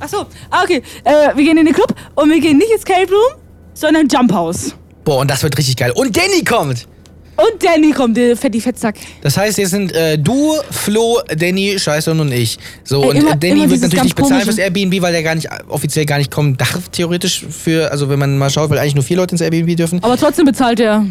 Achso, 0.00 0.26
ah, 0.50 0.62
okay. 0.62 0.82
Äh, 1.04 1.36
wir 1.36 1.44
gehen 1.44 1.58
in 1.58 1.66
den 1.66 1.74
Club 1.74 1.94
und 2.14 2.30
wir 2.30 2.40
gehen 2.40 2.58
nicht 2.58 2.70
ins 2.70 2.80
Escape 2.80 3.10
Room, 3.10 3.40
sondern 3.74 4.08
Jump 4.08 4.32
House. 4.32 4.74
Boah, 5.04 5.20
und 5.20 5.30
das 5.30 5.42
wird 5.42 5.56
richtig 5.58 5.76
geil. 5.76 5.92
Und 5.94 6.16
Danny 6.16 6.44
kommt! 6.44 6.86
Und 7.36 7.62
Danny 7.64 7.92
kommt, 7.92 8.16
der 8.16 8.36
fetti 8.36 8.60
Fettsack. 8.60 8.96
Das 9.22 9.36
heißt, 9.36 9.56
jetzt 9.58 9.70
sind 9.70 9.92
äh, 9.94 10.18
du, 10.18 10.54
Flo, 10.70 11.20
Danny, 11.36 11.78
Scheiße 11.78 12.10
und 12.10 12.30
ich. 12.30 12.58
So, 12.84 13.02
Ey, 13.04 13.08
und 13.10 13.16
immer- 13.16 13.30
äh, 13.32 13.36
Danny 13.38 13.52
immer 13.62 13.70
wird 13.70 13.80
natürlich 13.80 14.04
nicht 14.04 14.16
bezahlen 14.16 14.32
komische- 14.42 14.46
fürs 14.46 14.58
Airbnb, 14.58 15.00
weil 15.02 15.12
der 15.12 15.22
gar 15.22 15.34
nicht 15.34 15.48
offiziell 15.68 16.04
gar 16.04 16.18
nicht 16.18 16.30
kommen 16.30 16.56
darf, 16.58 16.88
theoretisch 16.90 17.44
für, 17.48 17.90
also 17.90 18.08
wenn 18.10 18.18
man 18.18 18.36
mal 18.38 18.50
schaut, 18.50 18.68
weil 18.70 18.78
eigentlich 18.78 18.94
nur 18.94 19.04
vier 19.04 19.16
Leute 19.16 19.32
ins 19.32 19.40
Airbnb 19.40 19.76
dürfen. 19.76 20.02
Aber 20.04 20.16
trotzdem 20.16 20.44
bezahlt 20.44 20.78
er. 20.80 21.06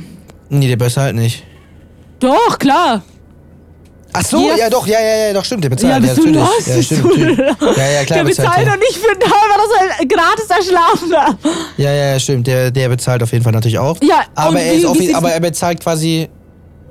Nee, 0.49 0.67
der 0.67 0.75
besser 0.75 1.01
halt 1.01 1.15
nicht. 1.15 1.43
Doch, 2.19 2.59
klar. 2.59 3.03
Ach 4.13 4.25
so, 4.25 4.47
Ja. 4.49 4.55
ja, 4.57 4.69
doch, 4.69 4.85
ja, 4.87 4.99
ja, 4.99 5.27
ja, 5.27 5.33
doch, 5.33 5.45
stimmt, 5.45 5.63
der 5.63 5.69
bezahlt. 5.69 5.93
Ja, 5.93 5.99
bist 5.99 6.17
du 6.17 6.25
natürlich. 6.29 6.41
los? 6.41 6.65
Ja, 6.67 6.83
stimmt, 6.83 7.03
du? 7.05 7.19
Ja, 7.79 7.89
ja, 7.91 8.03
klar, 8.03 8.17
der 8.19 8.23
bezahlt 8.25 8.67
doch 8.67 8.77
nicht 8.77 8.97
für 8.97 9.15
den 9.15 9.21
weil 9.31 10.07
das 10.07 10.17
gratis 10.17 10.49
erschlafen 10.49 11.09
darf. 11.11 11.35
Ja, 11.77 11.91
ja, 11.91 12.11
ja, 12.13 12.19
stimmt, 12.19 12.47
der, 12.47 12.71
der 12.71 12.89
bezahlt 12.89 13.23
auf 13.23 13.31
jeden 13.31 13.43
Fall 13.43 13.53
natürlich 13.53 13.79
auch. 13.79 13.97
Ja, 14.01 14.23
aber 14.35 14.59
er, 14.59 14.73
ist 14.73 14.85
offi- 14.85 15.13
aber 15.15 15.31
er 15.31 15.39
bezahlt 15.39 15.79
quasi 15.81 16.27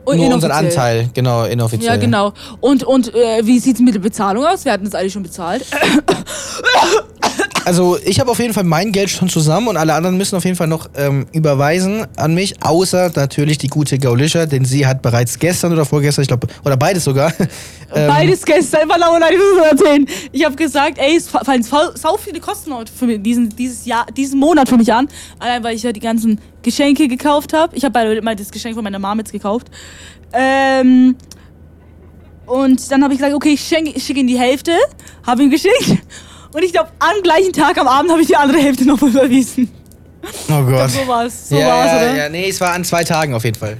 Und 0.04 0.16
nur 0.16 0.33
unseren. 0.35 0.50
Anteil, 0.52 1.11
genau, 1.12 1.44
inoffiziell. 1.44 1.90
Ja, 1.90 1.96
genau. 1.96 2.33
Und, 2.61 2.85
und 2.85 3.14
äh, 3.14 3.44
wie 3.44 3.59
sieht's 3.59 3.80
mit 3.80 3.94
der 3.94 4.00
Bezahlung 4.00 4.44
aus? 4.46 4.64
Wir 4.64 4.72
hatten 4.72 4.85
das 4.85 4.94
eigentlich 4.94 5.12
schon 5.12 5.22
bezahlt. 5.22 5.64
Also 7.64 7.98
ich 8.04 8.18
habe 8.20 8.30
auf 8.30 8.38
jeden 8.38 8.54
Fall 8.54 8.64
mein 8.64 8.90
Geld 8.92 9.10
schon 9.10 9.28
zusammen 9.28 9.68
und 9.68 9.76
alle 9.76 9.94
anderen 9.94 10.16
müssen 10.16 10.36
auf 10.36 10.44
jeden 10.44 10.56
Fall 10.56 10.66
noch 10.66 10.88
ähm, 10.96 11.26
überweisen 11.32 12.06
an 12.16 12.34
mich, 12.34 12.62
außer 12.62 13.12
natürlich 13.14 13.58
die 13.58 13.68
gute 13.68 13.98
Gaulischer, 13.98 14.46
denn 14.46 14.64
sie 14.64 14.86
hat 14.86 15.02
bereits 15.02 15.38
gestern 15.38 15.72
oder 15.72 15.84
vorgestern, 15.84 16.22
ich 16.22 16.28
glaube, 16.28 16.46
oder 16.64 16.76
beides 16.76 17.04
sogar. 17.04 17.32
ähm, 17.94 18.06
Beides 18.08 18.44
gestern, 18.44 18.82
immerlau, 18.82 19.18
nein, 19.18 19.32
ich 19.32 19.38
muss 19.38 19.66
erzählen. 19.70 20.06
Ich 20.32 20.44
habe 20.44 20.56
gesagt, 20.56 20.98
ey, 20.98 21.16
es 21.16 21.28
fa- 21.28 21.44
fallen 21.44 21.62
sau 21.62 22.16
viele 22.16 22.40
Kosten 22.40 22.72
für 22.96 23.06
mich, 23.06 23.22
diesen, 23.22 23.48
dieses 23.50 23.84
Jahr, 23.84 24.06
diesen 24.16 24.38
Monat 24.40 24.68
für 24.68 24.76
mich 24.76 24.92
an. 24.92 25.08
Allein, 25.38 25.62
weil 25.62 25.76
ich 25.76 25.82
ja 25.82 25.92
die 25.92 26.00
ganzen 26.00 26.40
Geschenke 26.62 27.08
gekauft 27.08 27.52
habe. 27.52 27.76
Ich 27.76 27.84
habe 27.84 28.20
mal 28.22 28.36
das 28.36 28.50
Geschenk 28.50 28.74
von 28.74 28.84
meiner 28.84 28.98
Mom 28.98 29.18
jetzt 29.18 29.32
gekauft. 29.32 29.68
Ähm, 30.32 31.16
und 32.46 32.90
dann 32.90 33.02
habe 33.04 33.12
ich 33.14 33.18
gesagt, 33.20 33.34
okay, 33.34 33.52
ich 33.52 33.62
schicke 33.62 34.20
ihm 34.20 34.26
die 34.26 34.38
Hälfte, 34.38 34.72
habe 35.26 35.42
ihm 35.42 35.50
geschickt. 35.50 35.98
Und 36.52 36.62
ich 36.64 36.72
glaube, 36.72 36.88
am 36.98 37.22
gleichen 37.22 37.52
Tag, 37.52 37.78
am 37.78 37.86
Abend, 37.88 38.10
habe 38.10 38.20
ich 38.22 38.26
die 38.28 38.36
andere 38.36 38.58
Hälfte 38.58 38.84
noch 38.86 39.00
überwiesen. 39.02 39.70
Oh 40.50 40.62
Gott. 40.62 40.90
So 40.90 41.06
war's, 41.08 41.48
so 41.48 41.56
ja, 41.56 41.66
war's, 41.68 41.86
ja, 41.92 41.96
oder? 41.96 42.16
ja, 42.16 42.28
nee, 42.28 42.48
es 42.48 42.60
war 42.60 42.72
an 42.74 42.84
zwei 42.84 43.04
Tagen 43.04 43.34
auf 43.34 43.44
jeden 43.44 43.58
Fall. 43.58 43.78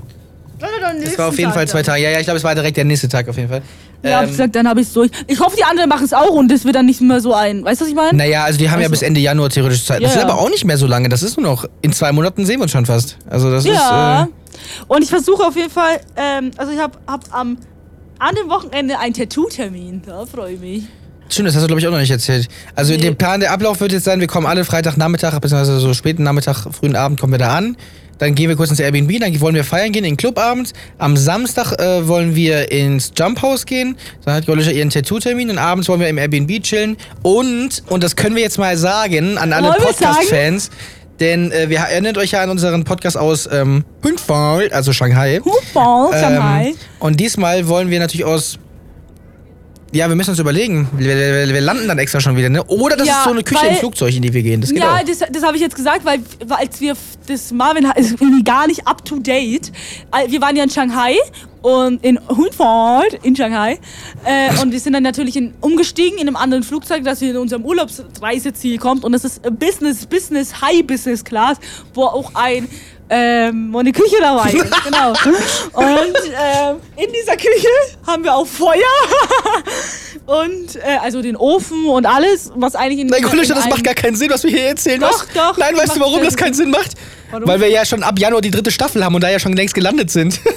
Es 1.03 1.19
war 1.19 1.29
auf 1.29 1.39
jeden 1.39 1.53
Fall 1.53 1.67
zwei 1.69 1.83
Tage. 1.83 2.03
Ja, 2.03 2.11
ja, 2.11 2.19
ich 2.21 2.25
glaube, 2.25 2.37
es 2.39 2.45
war 2.45 2.55
direkt 2.55 2.77
der 2.77 2.85
nächste 2.85 3.09
Tag 3.09 3.29
auf 3.29 3.37
jeden 3.37 3.49
Fall. 3.49 3.63
Ja, 4.03 4.17
hab 4.17 4.23
Ähm, 4.23 4.25
ich 4.27 4.31
gesagt, 4.33 4.55
dann 4.57 4.69
habe 4.69 4.81
ich 4.81 4.87
es 4.89 4.93
durch. 4.93 5.11
Ich 5.27 5.41
hoffe, 5.41 5.57
die 5.57 5.65
anderen 5.65 5.89
machen 5.89 6.05
es 6.05 6.13
auch 6.13 6.31
und 6.31 6.51
das 6.51 6.65
wird 6.65 6.77
dann 6.77 6.87
nicht 6.87 7.01
mehr 7.01 7.21
so 7.21 7.35
ein. 7.35 7.65
Weißt 7.65 7.81
du, 7.81 7.85
was 7.85 7.91
ich 7.91 7.97
meine? 7.97 8.17
naja, 8.17 8.45
also 8.45 8.59
die 8.59 8.71
haben 8.71 8.79
ja 8.81 8.85
Also- 8.85 8.91
bis 8.93 9.03
Ende 9.03 9.21
Januar 9.21 9.49
theoretisch 9.51 9.85
Zeit. 9.85 10.03
Das 10.03 10.15
Ja, 10.15 10.21
ist 10.21 10.23
ja. 10.27 10.29
aber 10.31 10.41
auch 10.41 10.51
nicht 10.51 10.65
mehr 10.65 10.77
so 10.79 10.87
lange. 10.87 11.09
Das 11.09 11.23
ist 11.23 11.39
nur 11.39 11.51
noch, 11.51 11.65
in 11.83 11.93
zwei 11.93 12.13
Monaten 12.13 12.45
sehen 12.47 12.59
wir 12.59 12.65
uns 12.65 12.73
schon 12.73 12.87
fast. 12.87 13.17
Also 13.29 13.51
das 13.51 13.65
Ja. 13.65 14.23
ist... 14.23 14.29
Äh, 14.29 14.83
und 14.89 15.03
ich 15.03 15.09
versuche 15.11 15.45
auf 15.47 15.57
jeden 15.57 15.71
Fall, 15.71 16.01
ähm, 16.17 16.51
also 16.57 16.73
ich 16.73 16.79
habe 16.79 16.99
hab 17.07 17.25
am 17.35 17.57
an 18.19 18.35
dem 18.35 18.51
Wochenende 18.51 18.99
einen 18.99 19.15
Tattoo-Termin. 19.15 20.03
Da 20.07 20.27
freue 20.27 20.53
ich 20.55 20.61
mich. 20.61 20.83
Stimmt, 21.31 21.49
das 21.49 21.55
hast 21.55 21.63
du, 21.63 21.67
glaube 21.69 21.81
ich, 21.81 21.87
auch 21.87 21.93
noch 21.93 21.99
nicht 22.01 22.11
erzählt. 22.11 22.49
Also 22.75 22.93
Nee. 22.93 22.99
der 22.99 23.13
Plan, 23.13 23.41
der 23.41 23.53
Ablauf 23.53 23.81
wird 23.81 23.93
jetzt 23.93 24.05
sein, 24.05 24.21
wir 24.21 24.27
kommen 24.27 24.47
alle 24.47 24.65
Freitagnachmittag, 24.65 25.39
beziehungsweise 25.39 25.79
so 25.79 25.95
späten 25.95 26.25
Nachmittag, 26.25 26.67
frühen 26.73 26.97
Abend 26.97 27.21
kommen 27.21 27.33
wir 27.33 27.39
da 27.39 27.57
an. 27.57 27.77
Dann 28.19 28.35
gehen 28.35 28.51
wir 28.51 28.57
kurz 28.57 28.69
ins 28.69 28.81
Airbnb, 28.81 29.19
dann 29.19 29.41
wollen 29.41 29.55
wir 29.55 29.65
feiern 29.65 29.93
gehen 29.93 30.05
in 30.05 30.13
den 30.13 30.17
Clubabend. 30.19 30.73
Am 30.99 31.17
Samstag 31.17 31.73
äh, 31.81 32.07
wollen 32.07 32.35
wir 32.35 32.71
ins 32.71 33.13
Jump 33.19 33.41
House 33.41 33.65
gehen. 33.65 33.97
Dann 34.27 34.35
hat 34.35 34.45
Golisha 34.45 34.71
ihren 34.73 34.91
Tattoo-Termin 34.91 35.49
und 35.49 35.57
abends 35.57 35.89
wollen 35.89 36.01
wir 36.01 36.09
im 36.09 36.19
Airbnb 36.19 36.63
chillen. 36.63 36.99
Und, 37.23 37.83
und 37.89 38.05
das 38.05 38.17
können 38.17 38.37
wir 38.37 38.43
jetzt 38.43 38.59
mal 38.59 38.77
sagen 38.77 39.39
an 39.39 39.55
alle 39.55 39.69
Podcast-Fans, 39.87 40.69
denn 41.19 41.51
äh, 41.53 41.71
wir 41.71 41.79
erinnert 41.79 42.19
euch 42.19 42.33
ja 42.33 42.43
an 42.43 42.51
unseren 42.51 42.85
Podcast 42.85 43.17
aus 43.17 43.49
ähm, 43.51 43.85
Hünfall, 44.03 44.69
also 44.73 44.93
Shanghai. 44.93 45.41
Shanghai. 46.13 46.67
Ähm, 46.69 46.75
und 46.99 47.21
diesmal 47.21 47.69
wollen 47.69 47.89
wir 47.89 48.01
natürlich 48.01 48.27
aus. 48.27 48.59
Ja, 49.93 50.09
wir 50.09 50.15
müssen 50.15 50.31
uns 50.31 50.39
überlegen. 50.39 50.89
Wir, 50.97 51.17
wir, 51.17 51.53
wir 51.53 51.61
landen 51.61 51.89
dann 51.89 51.99
extra 51.99 52.21
schon 52.21 52.37
wieder, 52.37 52.49
ne? 52.49 52.63
Oder 52.65 52.97
das 52.97 53.09
Ja, 53.09 53.19
ist 53.19 53.25
so 53.25 53.31
eine 53.31 53.43
Küche 53.43 53.61
weil- 53.65 53.71
im 53.73 53.77
Flugzeug, 53.77 54.15
in 54.15 54.23
die 54.23 54.33
wir 54.33 54.43
gehen. 54.43 54.61
Das 54.61 54.71
geht 54.71 54.79
Ja, 54.79 54.95
auch. 54.97 55.03
das, 55.05 55.19
das 55.19 55.43
habe 55.43 55.57
ich 55.57 55.63
jetzt 55.63 55.75
gesagt, 55.75 56.05
weil, 56.05 56.21
als 56.49 56.81
wir 56.81 56.95
das 57.27 57.51
Marvin 57.53 57.87
ist 57.97 58.13
irgendwie 58.13 58.45
gar 58.45 58.69
nicht 58.69 58.87
up 58.87 59.05
to 59.05 59.19
date. 59.19 59.73
Al- 60.13 60.31
Wir 60.31 60.41
waren 60.41 60.55
ja 60.55 60.63
in 60.63 60.71
Shanghai 60.71 61.17
und 61.63 62.05
in 62.05 62.21
Hunford 62.29 63.19
in 63.25 63.35
Shanghai 63.35 63.81
äh, 64.25 64.61
und 64.63 64.71
wir 64.71 64.79
sind 64.79 64.93
dann 64.93 65.03
natürlich 65.03 65.37
in, 65.37 65.55
umgestiegen 65.61 66.19
in 66.19 66.29
einem 66.29 66.37
anderen 66.37 66.63
Flugzeug, 66.63 67.05
wir 67.05 67.21
in 67.29 67.37
unserem 67.37 67.65
Urlaubsreiseziel 67.65 68.79
kommt 68.79 69.05
und 69.05 69.11
das 69.13 69.25
ist 69.25 69.43
Business, 69.59 70.07
Business, 70.07 70.61
High 70.63 70.87
Business 70.87 71.25
Class, 71.25 71.59
wo 71.95 72.05
auch 72.05 72.31
ein 72.35 72.69
ähm, 73.13 73.73
wo 73.73 73.79
eine 73.81 73.91
Küche 73.91 74.17
dabei 74.21 74.53
genau. 74.85 75.11
Und 75.11 76.17
ähm, 76.27 76.77
in 76.97 77.13
dieser 77.13 77.37
Küche 77.37 77.69
haben 78.07 78.23
wir 78.23 78.35
auch 78.35 78.47
Feuer 78.47 78.77
und 80.27 80.77
äh, 80.77 80.99
also 81.03 81.21
den 81.21 81.37
Ofen 81.37 81.87
und 81.87 82.07
alles, 82.07 82.53
was 82.55 82.77
eigentlich 82.77 83.01
in 83.01 83.09
Nein, 83.09 83.23
Golisha, 83.23 83.55
in 83.55 83.61
das 83.61 83.69
macht 83.69 83.83
gar 83.83 83.95
keinen 83.95 84.15
Sinn, 84.15 84.31
was 84.31 84.45
wir 84.45 84.51
hier 84.51 84.69
erzählen. 84.69 85.01
Doch, 85.01 85.11
was? 85.11 85.35
doch, 85.35 85.59
Nein, 85.59 85.75
das 85.75 85.83
weißt 85.89 85.97
du, 85.97 86.01
warum 86.01 86.23
das 86.23 86.35
Sinn. 86.35 86.37
keinen 86.37 86.55
Sinn 86.55 86.71
macht? 86.71 86.93
Warum? 87.33 87.49
Weil 87.49 87.61
wir 87.61 87.69
ja 87.69 87.85
schon 87.85 88.05
ab 88.05 88.19
Januar 88.19 88.41
die 88.41 88.51
dritte 88.53 88.71
Staffel 88.71 89.05
haben 89.05 89.15
und 89.15 89.23
da 89.23 89.29
ja 89.29 89.41
schon 89.41 89.55
längst 89.55 89.75
gelandet 89.75 90.11
sind. 90.11 90.41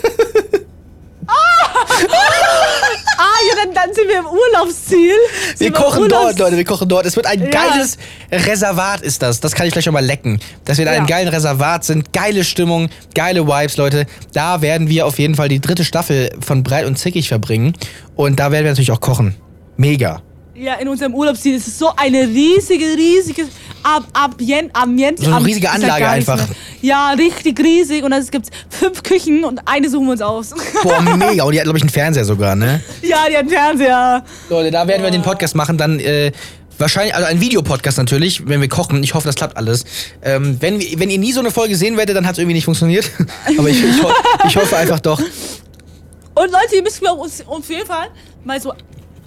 Ah, 3.16 3.39
ja, 3.43 3.43
dann, 3.56 3.74
dann 3.74 3.94
sind 3.94 4.08
wir 4.08 4.20
im 4.20 4.26
Urlaubsziel. 4.26 5.13
Wir 5.13 5.58
Sind 5.58 5.68
im 5.68 5.74
kochen 5.74 6.04
Urlaubs- 6.04 6.26
dort, 6.36 6.39
Leute, 6.39 6.58
wir 6.58 6.66
kochen 6.66 6.88
dort. 6.89 7.06
Es 7.06 7.16
wird 7.16 7.26
ein 7.26 7.42
Ja. 7.44 7.50
geiles 7.50 7.98
Reservat, 8.32 9.02
ist 9.02 9.22
das. 9.22 9.39
Das 9.39 9.54
kann 9.54 9.66
ich 9.68 9.74
gleich 9.74 9.84
schon 9.86 9.94
mal 9.94 10.04
lecken. 10.06 10.39
Dass 10.66 10.78
wir 10.78 10.84
in 10.86 10.89
einem 10.89 11.08
Ja. 11.08 11.16
geilen 11.18 11.28
Reservat 11.30 11.84
sind. 11.84 12.13
Geile 12.13 12.44
Stimmung, 12.44 12.89
geile 13.16 13.48
Vibes, 13.48 13.78
Leute. 13.78 14.06
Da 14.34 14.62
werden 14.62 14.89
wir 14.89 15.06
auf 15.06 15.20
jeden 15.20 15.36
Fall 15.36 15.50
die 15.50 15.60
dritte 15.62 15.84
Staffel 15.86 16.32
von 16.39 16.63
Breit 16.63 16.86
und 16.86 16.98
Zickig 16.98 17.28
verbringen. 17.28 17.74
Und 18.16 18.39
da 18.39 18.52
werden 18.52 18.66
wir 18.66 18.72
natürlich 18.72 18.92
auch 18.92 19.02
kochen. 19.02 19.36
Mega. 19.78 20.22
Ja, 20.56 20.76
in 20.76 20.88
unserem 20.88 21.16
Urlaubsziel. 21.16 21.56
Es 21.56 21.68
ist 21.68 21.80
so 21.80 21.89
eine 21.96 22.28
riesige, 22.28 22.86
riesige 22.86 23.48
Ab 23.82 24.04
Ambient, 24.13 24.70
Ambient, 24.74 25.20
So 25.20 25.32
eine 25.34 25.44
riesige 25.46 25.70
Anlage 25.70 26.08
einfach. 26.08 26.38
mehr. 26.38 26.48
Ja, 26.82 27.10
richtig 27.12 27.60
riesig. 27.60 28.04
Und 28.04 28.13
es 28.13 28.30
gibt 28.30 28.48
fünf 28.70 29.02
Küchen 29.04 29.44
und 29.44 29.60
eine 29.66 29.89
suchen 29.89 30.06
wir 30.06 30.12
uns 30.13 30.22
aus. 30.22 30.52
Boah, 30.84 31.02
mega. 31.02 31.44
Und 31.44 31.54
die 31.54 31.60
hat, 31.60 31.63
glaube 31.66 31.78
ich, 31.78 31.84
einen 31.84 31.89
Fernseher 31.89 32.24
sogar, 32.24 32.56
ne? 32.56 32.82
ja, 33.02 33.26
die 33.30 33.34
hat 33.34 33.42
einen 33.42 33.50
Fernseher. 33.50 34.24
Leute, 34.50 34.72
da 34.72 34.88
werden 34.88 35.04
wir 35.04 35.12
den 35.12 35.24
Podcast 35.24 35.56
machen. 35.56 35.78
Dann, 35.78 36.00
äh, 36.00 36.32
Wahrscheinlich, 36.80 37.13
also 37.13 37.28
ein 37.28 37.39
Videopodcast 37.39 38.00
natürlich, 38.00 38.48
wenn 38.48 38.60
wir 38.60 38.68
kochen. 38.68 39.04
Ich 39.04 39.13
hoffe, 39.13 39.28
das 39.28 39.36
klappt 39.36 39.58
alles. 39.58 39.86
Ähm, 40.24 40.58
wenn, 40.60 40.82
wenn 40.98 41.10
ihr 41.12 41.20
nie 41.20 41.32
so 41.32 41.39
eine 41.39 41.52
Folge 41.52 41.76
sehen 41.76 41.98
werdet, 41.98 42.16
dann 42.16 42.26
hat 42.26 42.34
es 42.34 42.39
irgendwie 42.39 42.56
nicht 42.56 42.66
funktioniert. 42.66 43.12
Aber 43.58 43.70
ich, 43.70 43.84
ich, 43.84 44.04
ho 44.04 44.10
ich 44.48 44.56
hoffe 44.56 44.76
einfach 44.76 45.00
doch. 45.00 45.20
Und 45.20 46.52
Leute, 46.52 46.76
ihr 46.76 46.82
müsst 46.82 47.02
mir 47.02 47.13
uns 47.13 47.46
auf 47.46 47.70
jeden 47.70 47.86
Fall 47.86 48.08
mal 48.44 48.60
so 48.60 48.74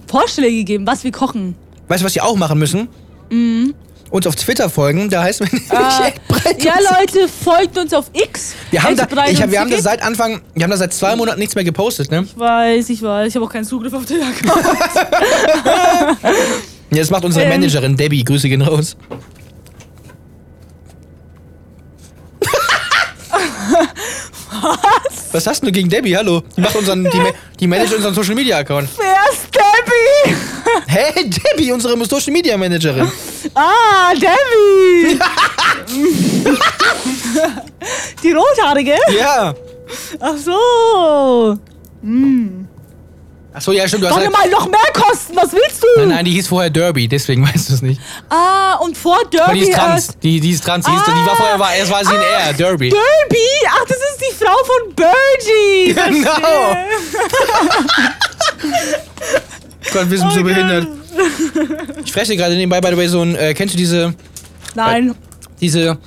Vorschläge 0.07 0.63
geben, 0.63 0.87
was 0.87 1.03
wir 1.03 1.11
kochen. 1.11 1.55
Weißt 1.87 2.01
du, 2.01 2.05
was 2.05 2.15
ihr 2.15 2.25
auch 2.25 2.35
machen 2.35 2.57
müssen? 2.59 2.87
Uns 4.09 4.25
auf 4.25 4.35
Twitter 4.35 4.69
folgen, 4.69 5.09
da 5.09 5.21
heißt 5.23 5.41
man 5.41 5.49
Mhm. 5.51 5.59
Äh, 5.69 6.63
ja, 6.63 6.75
Leute, 6.99 7.27
folgt 7.27 7.77
uns 7.77 7.93
auf 7.93 8.09
X. 8.13 8.53
Wir 8.71 8.81
haben, 8.81 8.95
da, 8.95 9.05
ich 9.29 9.41
hab, 9.41 9.51
wir 9.51 9.59
haben 9.59 9.69
das 9.69 9.83
seit 9.83 10.01
Anfang, 10.01 10.41
wir 10.55 10.63
haben 10.63 10.71
da 10.71 10.77
seit 10.77 10.93
zwei 10.93 11.15
Monaten 11.15 11.39
nichts 11.39 11.55
mehr 11.55 11.65
gepostet, 11.65 12.09
ne? 12.09 12.23
Ich 12.25 12.39
weiß, 12.39 12.89
ich 12.89 13.01
weiß. 13.01 13.27
Ich 13.27 13.35
habe 13.35 13.45
auch 13.45 13.51
keinen 13.51 13.65
Zugriff 13.65 13.93
auf 13.93 14.05
den 14.05 14.21
Account. 14.21 14.65
Ja, 16.89 16.99
das 16.99 17.09
macht 17.09 17.25
unsere 17.25 17.43
Ähm. 17.43 17.51
Managerin 17.51 17.97
Debbie. 17.97 18.23
Grüße 18.23 18.47
gehen 18.47 18.61
raus. 18.61 18.95
Was? 24.61 25.16
Was 25.37 25.45
hast 25.45 25.63
du 25.63 25.71
gegen 25.71 25.87
Debbie? 25.87 26.17
Hallo. 26.17 26.41
Die 26.55 26.61
macht 26.61 26.75
unseren, 26.75 27.03
die, 27.03 27.21
die 27.59 27.67
managt 27.67 27.93
unseren 27.93 28.11
Social 28.11 28.33
Media 28.33 28.57
Account. 28.57 28.89
Wer 28.97 29.31
ist 29.31 29.45
Debbie? 29.53 30.35
Hey, 30.87 31.29
Debbie, 31.29 31.71
unsere 31.71 31.95
Social 32.05 32.33
Media 32.33 32.57
Managerin. 32.57 33.09
Ah, 33.53 34.13
Debbie! 34.13 35.19
Die 38.23 38.31
rothaarige? 38.31 38.95
Ja. 39.15 39.53
Ach 40.19 40.37
so. 40.37 41.57
Achso, 43.57 43.71
ja, 43.71 43.87
stimmt. 43.87 44.03
Du 44.03 44.07
hast 44.07 44.15
Doch 44.15 44.21
halt, 44.21 44.31
mal 44.31 44.47
noch 44.51 44.67
mehr 44.67 44.79
kosten, 44.93 45.35
was 45.35 45.51
willst 45.51 45.81
du? 45.81 45.87
nein, 46.01 46.09
nein, 46.09 46.25
die 46.25 46.31
hieß 46.33 46.47
vorher 46.47 46.69
Derby, 46.69 47.07
deswegen 47.07 47.43
weißt 47.47 47.69
du 47.69 47.73
es 47.73 47.81
nicht. 47.81 47.99
Ah, 48.29 48.75
und 48.75 48.95
vor 48.95 49.17
Derby. 49.31 49.43
Aber 49.45 49.53
die 49.55 49.61
ist 49.61 49.69
äh, 49.69 49.73
trans. 49.73 50.07
Die, 50.21 50.39
die 50.39 50.51
ist 50.51 50.63
trans. 50.63 50.85
Die, 50.85 50.91
ist, 50.93 51.07
die 51.07 51.11
war 51.11 51.35
vorher, 51.35 51.57
war, 51.59 51.73
erst 51.73 51.91
war 51.91 52.05
sie 52.05 52.13
in 52.13 52.19
Ah, 52.19 52.47
R, 52.49 52.53
Derby. 52.53 52.89
Derby? 52.89 53.47
Ach, 53.69 53.83
das 53.87 53.97
ist 53.97 54.21
die 54.21 54.45
Frau 54.45 54.55
von 54.63 54.93
Bergie. 54.95 55.95
Genau. 55.97 56.75
Gott, 59.93 60.09
wir 60.09 60.17
sind 60.19 60.31
so 60.33 60.39
Oh 60.39 60.43
behindert. 60.43 60.87
Ich 62.05 62.11
fresse 62.11 62.35
gerade 62.35 62.55
nebenbei, 62.55 62.79
by 62.81 62.89
the 62.89 62.97
way, 62.97 63.07
so 63.07 63.21
ein, 63.21 63.35
äh, 63.35 63.53
kennst 63.53 63.73
du 63.73 63.77
diese, 63.77 64.13
Nein. 64.75 65.15
diese, 65.59 65.97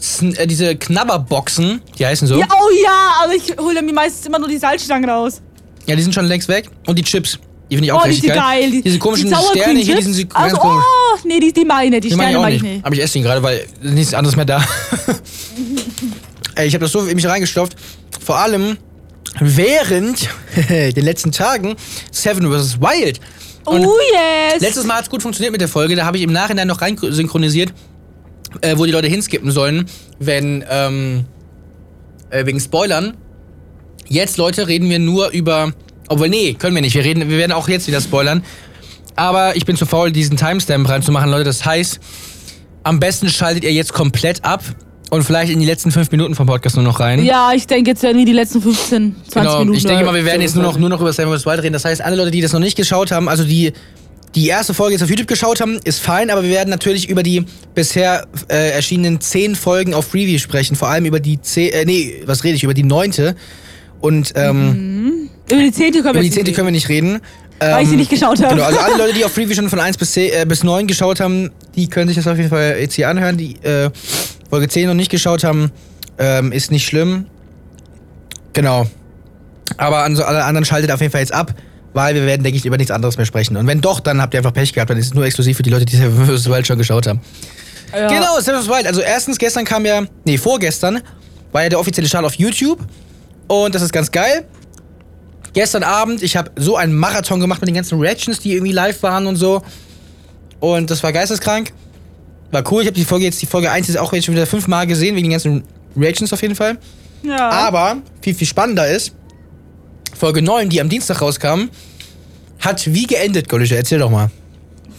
Sn- 0.00 0.36
äh, 0.36 0.46
diese 0.46 0.76
Knabberboxen, 0.76 1.80
die 1.98 2.04
heißen 2.06 2.26
so. 2.28 2.36
Ja, 2.38 2.46
oh 2.60 2.68
ja, 2.84 3.14
aber 3.24 3.34
ich 3.34 3.56
hole 3.58 3.80
mir 3.80 3.92
meistens 3.94 4.26
immer 4.26 4.38
nur 4.38 4.48
die 4.48 4.58
Salzstangen 4.58 5.08
raus. 5.08 5.40
Ja, 5.86 5.96
die 5.96 6.02
sind 6.02 6.14
schon 6.14 6.26
längst 6.26 6.48
weg. 6.48 6.68
Und 6.86 6.98
die 6.98 7.02
Chips. 7.02 7.38
Die 7.70 7.76
finde 7.76 7.86
ich 7.86 7.92
auch 7.92 8.00
oh, 8.00 8.04
die 8.04 8.10
richtig 8.10 8.30
sind 8.30 8.38
geil. 8.38 8.70
Die, 8.70 8.82
Diese 8.82 8.98
komischen 8.98 9.30
die 9.30 9.34
Sterne 9.34 9.80
hier, 9.80 9.96
die 9.96 10.02
sind 10.02 10.14
so 10.14 10.26
ganz 10.26 10.34
also, 10.34 10.56
komisch. 10.58 10.84
Oh, 10.84 11.18
nee, 11.24 11.40
die, 11.40 11.52
die 11.52 11.64
meine, 11.64 12.00
die, 12.00 12.08
Die 12.08 12.14
Sterne 12.14 12.30
ich 12.30 12.36
auch 12.36 12.42
meine 12.42 12.56
ich 12.56 12.62
nicht. 12.62 12.72
nicht. 12.74 12.84
Aber 12.84 12.94
ich 12.94 13.02
esse 13.02 13.14
den 13.14 13.22
gerade, 13.22 13.42
weil 13.42 13.66
nichts 13.80 14.12
anderes 14.12 14.36
mehr 14.36 14.44
da. 14.44 14.62
Ey, 16.54 16.66
ich 16.66 16.74
habe 16.74 16.84
das 16.84 16.92
so 16.92 17.00
in 17.06 17.16
mich 17.16 17.26
reingestopft. 17.26 17.76
Vor 18.22 18.36
allem 18.36 18.76
während 19.40 20.28
den 20.68 21.04
letzten 21.04 21.32
Tagen 21.32 21.76
Seven 22.10 22.52
vs. 22.52 22.78
Wild. 22.78 23.20
Und 23.64 23.86
oh 23.86 23.96
yes. 24.12 24.60
letztes 24.60 24.84
Mal 24.84 24.96
hat 24.96 25.04
es 25.04 25.10
gut 25.10 25.22
funktioniert 25.22 25.52
mit 25.52 25.60
der 25.60 25.68
Folge. 25.68 25.96
Da 25.96 26.04
habe 26.04 26.16
ich 26.16 26.22
im 26.24 26.32
Nachhinein 26.32 26.68
noch 26.68 26.82
rein 26.82 26.98
synchronisiert, 27.00 27.72
äh, 28.60 28.76
wo 28.76 28.84
die 28.84 28.92
Leute 28.92 29.08
hinskippen 29.08 29.50
sollen, 29.50 29.86
wenn 30.18 30.64
ähm, 30.68 31.24
äh, 32.30 32.44
wegen 32.44 32.60
Spoilern. 32.60 33.16
Jetzt, 34.08 34.36
Leute, 34.36 34.68
reden 34.68 34.88
wir 34.90 34.98
nur 34.98 35.30
über. 35.30 35.72
Obwohl, 36.08 36.28
nee, 36.28 36.54
können 36.54 36.74
wir 36.74 36.82
nicht. 36.82 36.94
Wir, 36.94 37.04
reden, 37.04 37.28
wir 37.30 37.38
werden 37.38 37.52
auch 37.52 37.68
jetzt 37.68 37.86
wieder 37.86 38.00
spoilern. 38.00 38.42
Aber 39.16 39.56
ich 39.56 39.64
bin 39.66 39.76
zu 39.76 39.86
faul, 39.86 40.10
diesen 40.10 40.36
Timestamp 40.36 40.88
reinzumachen, 40.88 41.30
Leute. 41.30 41.44
Das 41.44 41.64
heißt, 41.64 42.00
am 42.82 43.00
besten 43.00 43.28
schaltet 43.28 43.64
ihr 43.64 43.72
jetzt 43.72 43.92
komplett 43.92 44.44
ab 44.44 44.62
und 45.10 45.22
vielleicht 45.24 45.52
in 45.52 45.60
die 45.60 45.66
letzten 45.66 45.90
fünf 45.90 46.10
Minuten 46.10 46.34
vom 46.34 46.46
Podcast 46.46 46.76
nur 46.76 46.84
noch 46.84 46.98
rein. 47.00 47.22
ja, 47.24 47.52
ich 47.54 47.66
denke, 47.66 47.90
jetzt 47.90 48.02
werden 48.02 48.16
wir 48.18 48.24
die 48.24 48.32
letzten 48.32 48.62
15, 48.62 49.14
20 49.28 49.32
Genau, 49.34 49.58
Minuten. 49.60 49.76
ich 49.76 49.84
denke 49.84 50.04
mal, 50.04 50.14
wir 50.14 50.24
werden 50.24 50.40
jetzt 50.40 50.54
nur 50.54 50.64
noch, 50.64 50.78
nur 50.78 50.88
noch 50.88 51.00
über 51.00 51.12
Seven 51.12 51.36
vs. 51.36 51.44
Wild 51.44 51.62
reden. 51.62 51.74
Das 51.74 51.84
heißt, 51.84 52.00
alle 52.00 52.16
Leute, 52.16 52.30
die 52.30 52.40
das 52.40 52.52
noch 52.52 52.60
nicht 52.60 52.76
geschaut 52.76 53.12
haben, 53.12 53.28
also 53.28 53.44
die 53.44 53.72
die 54.34 54.46
erste 54.48 54.72
Folge 54.72 54.94
jetzt 54.94 55.02
auf 55.02 55.10
YouTube 55.10 55.28
geschaut 55.28 55.60
haben, 55.60 55.78
ist 55.84 55.98
fein, 56.00 56.30
aber 56.30 56.42
wir 56.42 56.48
werden 56.48 56.70
natürlich 56.70 57.10
über 57.10 57.22
die 57.22 57.44
bisher 57.74 58.26
äh, 58.48 58.70
erschienenen 58.70 59.20
zehn 59.20 59.54
Folgen 59.54 59.92
auf 59.92 60.14
Review 60.14 60.38
sprechen. 60.38 60.74
Vor 60.74 60.88
allem 60.88 61.04
über 61.04 61.20
die 61.20 61.38
zehn, 61.42 61.70
äh, 61.72 61.84
nee, 61.84 62.22
was 62.24 62.42
rede 62.42 62.56
ich, 62.56 62.62
über 62.64 62.72
die 62.72 62.82
neunte. 62.82 63.36
Und 64.02 64.32
ähm, 64.34 65.30
Über 65.50 65.60
die 65.60 65.72
10. 65.72 65.92
können 65.92 66.04
wir 66.04 66.10
über 66.10 66.20
die 66.20 66.26
jetzt 66.26 66.34
zehnte 66.34 66.50
nicht 66.50 66.56
können 66.56 66.66
wir 66.68 66.72
nicht 66.72 66.88
reden. 66.90 67.20
Weil 67.58 67.82
ich 67.82 67.88
sie 67.88 67.94
Ähm, 67.94 68.00
nicht 68.00 68.10
geschaut 68.10 68.42
habe. 68.42 68.54
Genau, 68.56 68.66
also 68.66 68.78
alle 68.80 68.96
Leute, 68.98 69.14
die 69.14 69.24
auf 69.24 69.36
Review 69.36 69.54
schon 69.54 69.70
von 69.70 69.78
1 69.80 69.96
bis, 69.96 70.12
10, 70.12 70.32
äh, 70.32 70.44
bis 70.46 70.64
9 70.64 70.86
geschaut 70.88 71.20
haben, 71.20 71.50
die 71.76 71.88
können 71.88 72.08
sich 72.08 72.16
das 72.16 72.26
auf 72.26 72.36
jeden 72.36 72.50
Fall 72.50 72.76
jetzt 72.80 72.94
hier 72.94 73.08
anhören. 73.08 73.36
Die 73.36 73.54
äh, 73.62 73.90
Folge 74.50 74.68
10 74.68 74.88
noch 74.88 74.94
nicht 74.94 75.10
geschaut 75.10 75.44
haben, 75.44 75.70
ähm, 76.18 76.50
ist 76.52 76.70
nicht 76.72 76.84
schlimm. 76.84 77.26
Genau. 78.52 78.86
Aber 79.76 80.02
an 80.04 80.16
so 80.16 80.24
alle 80.24 80.44
anderen 80.44 80.64
schaltet 80.64 80.90
auf 80.90 81.00
jeden 81.00 81.12
Fall 81.12 81.20
jetzt 81.20 81.32
ab, 81.32 81.54
weil 81.94 82.14
wir 82.14 82.26
werden, 82.26 82.42
denke 82.42 82.58
ich, 82.58 82.66
über 82.66 82.76
nichts 82.76 82.90
anderes 82.90 83.16
mehr 83.16 83.26
sprechen. 83.26 83.56
Und 83.56 83.66
wenn 83.66 83.80
doch, 83.80 84.00
dann 84.00 84.20
habt 84.20 84.34
ihr 84.34 84.38
einfach 84.40 84.52
Pech 84.52 84.72
gehabt, 84.72 84.90
dann 84.90 84.98
ist 84.98 85.06
es 85.06 85.14
nur 85.14 85.24
exklusiv 85.24 85.56
für 85.56 85.62
die 85.62 85.70
Leute, 85.70 85.84
die 85.84 85.96
Seven 85.96 86.26
vs. 86.26 86.50
Wild 86.50 86.66
schon 86.66 86.78
geschaut 86.78 87.06
haben. 87.06 87.20
ja. 87.94 88.08
Genau, 88.08 88.40
Seven 88.40 88.60
vs. 88.60 88.68
Wild. 88.68 88.86
Also 88.86 89.00
erstens, 89.00 89.38
gestern 89.38 89.64
kam 89.64 89.86
ja, 89.86 90.02
nee, 90.24 90.36
vorgestern 90.36 91.00
war 91.52 91.62
ja 91.62 91.68
der 91.68 91.78
offizielle 91.78 92.08
Start 92.08 92.24
auf 92.24 92.34
YouTube. 92.34 92.80
Und 93.48 93.74
das 93.74 93.82
ist 93.82 93.92
ganz 93.92 94.10
geil. 94.10 94.46
Gestern 95.52 95.82
Abend, 95.82 96.22
ich 96.22 96.36
habe 96.36 96.50
so 96.56 96.76
einen 96.76 96.94
Marathon 96.94 97.40
gemacht 97.40 97.60
mit 97.60 97.68
den 97.68 97.74
ganzen 97.74 98.00
Reactions, 98.00 98.40
die 98.40 98.52
irgendwie 98.54 98.72
live 98.72 99.02
waren 99.02 99.26
und 99.26 99.36
so. 99.36 99.62
Und 100.60 100.90
das 100.90 101.02
war 101.02 101.12
geisteskrank. 101.12 101.72
War 102.50 102.64
cool. 102.70 102.82
Ich 102.82 102.86
habe 102.86 102.96
die 102.96 103.04
Folge 103.04 103.24
jetzt, 103.26 103.42
die 103.42 103.46
Folge 103.46 103.70
1 103.70 103.88
ist 103.88 103.96
auch 103.96 104.12
jetzt 104.12 104.24
schon 104.24 104.34
wieder 104.34 104.46
fünfmal 104.46 104.86
gesehen, 104.86 105.14
wegen 105.16 105.24
den 105.24 105.32
ganzen 105.32 105.64
Reactions 105.96 106.32
auf 106.32 106.40
jeden 106.40 106.54
Fall. 106.54 106.78
Ja. 107.22 107.50
Aber 107.50 107.98
viel, 108.20 108.34
viel 108.34 108.46
spannender 108.46 108.88
ist, 108.88 109.12
Folge 110.16 110.42
9, 110.42 110.68
die 110.68 110.80
am 110.80 110.88
Dienstag 110.88 111.20
rauskam, 111.20 111.68
hat 112.60 112.86
wie 112.86 113.06
geendet, 113.06 113.48
Golische? 113.48 113.76
Erzähl 113.76 113.98
doch 113.98 114.10
mal. 114.10 114.30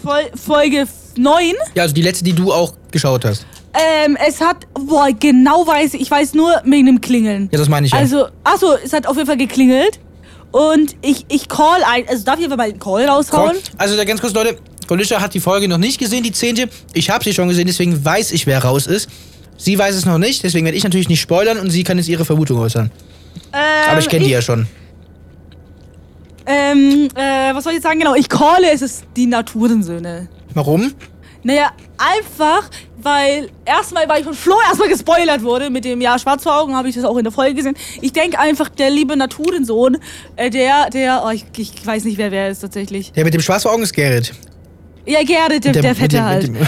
Fol 0.03 0.29
Folge 0.35 0.85
9. 1.17 1.53
Ja, 1.75 1.83
also 1.83 1.93
die 1.93 2.01
letzte, 2.01 2.23
die 2.23 2.33
du 2.33 2.51
auch 2.51 2.73
geschaut 2.91 3.25
hast. 3.25 3.45
Ähm, 3.73 4.17
es 4.27 4.39
hat, 4.39 4.67
boah, 4.73 5.07
genau 5.19 5.65
weiß 5.65 5.95
ich, 5.95 6.01
ich 6.01 6.11
weiß 6.11 6.35
nur 6.35 6.61
wegen 6.63 6.85
dem 6.85 7.01
Klingeln. 7.01 7.49
Ja, 7.51 7.57
das 7.57 7.69
meine 7.69 7.87
ich 7.87 7.93
ja. 7.93 7.99
Also, 7.99 8.27
achso, 8.43 8.73
es 8.83 8.93
hat 8.93 9.07
auf 9.07 9.15
jeden 9.15 9.27
Fall 9.27 9.37
geklingelt. 9.37 9.99
Und 10.51 10.95
ich, 11.01 11.25
ich 11.29 11.47
call 11.47 11.81
ein, 11.83 12.07
also 12.07 12.23
darf 12.23 12.37
ich 12.37 12.45
einfach 12.45 12.57
mal 12.57 12.69
einen 12.69 12.79
Call 12.79 13.07
raushauen? 13.07 13.57
Also 13.77 13.97
da 13.97 14.03
ganz 14.03 14.21
kurz, 14.21 14.33
Leute, 14.35 14.57
Golisha 14.87 15.19
hat 15.19 15.33
die 15.33 15.39
Folge 15.39 15.67
noch 15.67 15.79
nicht 15.79 15.97
gesehen, 15.99 16.23
die 16.23 16.31
zehnte. 16.31 16.69
Ich 16.93 17.09
habe 17.09 17.23
sie 17.23 17.33
schon 17.33 17.47
gesehen, 17.47 17.65
deswegen 17.65 18.05
weiß 18.05 18.31
ich, 18.31 18.45
wer 18.45 18.63
raus 18.63 18.85
ist. 18.85 19.09
Sie 19.57 19.79
weiß 19.79 19.95
es 19.95 20.05
noch 20.05 20.19
nicht, 20.19 20.43
deswegen 20.43 20.65
werde 20.65 20.77
ich 20.77 20.83
natürlich 20.83 21.09
nicht 21.09 21.21
spoilern 21.21 21.57
und 21.57 21.71
sie 21.71 21.83
kann 21.83 21.97
jetzt 21.97 22.09
ihre 22.09 22.25
Vermutung 22.25 22.59
äußern. 22.59 22.91
Ähm, 23.51 23.59
Aber 23.89 23.99
ich 23.99 24.09
kenne 24.09 24.25
die 24.25 24.31
ja 24.31 24.41
schon. 24.41 24.67
Ähm, 26.45 27.07
äh, 27.15 27.53
was 27.55 27.63
soll 27.63 27.71
ich 27.71 27.77
jetzt 27.77 27.83
sagen? 27.83 27.99
Genau, 27.99 28.15
ich 28.15 28.29
calle, 28.29 28.71
es 28.71 28.81
ist 28.81 29.05
die 29.15 29.25
Naturensöhne. 29.25 30.27
Warum? 30.53 30.93
Naja, 31.45 31.71
einfach, 31.97 32.69
weil 33.01 33.49
erstmal, 33.65 34.07
weil 34.07 34.19
ich 34.19 34.25
von 34.25 34.33
Flo 34.33 34.55
erstmal 34.65 34.87
gespoilert 34.87 35.43
wurde 35.43 35.69
mit 35.69 35.83
dem 35.83 35.99
Ja, 35.99 36.17
schwarz 36.17 36.43
vor 36.43 36.57
Augen, 36.61 36.73
habe 36.75 36.87
ich 36.87 36.95
das 36.95 37.03
auch 37.03 37.17
in 37.17 37.23
der 37.25 37.33
Folge 37.33 37.55
gesehen. 37.55 37.75
Ich 38.01 38.13
denke 38.13 38.39
einfach, 38.39 38.69
der 38.69 38.89
liebe 38.89 39.17
Naturensohn, 39.17 39.97
äh, 40.37 40.49
der, 40.49 40.89
der, 40.89 41.23
oh, 41.25 41.31
ich, 41.31 41.43
ich 41.57 41.85
weiß 41.85 42.05
nicht, 42.05 42.17
wer 42.17 42.31
wer 42.31 42.49
ist 42.49 42.59
tatsächlich. 42.61 43.11
Der 43.11 43.25
mit 43.25 43.33
dem 43.33 43.41
Schwarz 43.41 43.63
vor 43.63 43.73
Augen 43.73 43.83
ist 43.83 43.93
Gerrit. 43.93 44.31
Ja, 45.05 45.19
Gerrit, 45.21 45.65
der, 45.65 45.73
Mit 45.73 45.83
der 45.83 45.89
mit 45.91 45.97
Fette 45.97 46.15
dem- 46.15 46.23
halt. 46.23 46.47
mit 46.49 46.61
dem- 46.61 46.67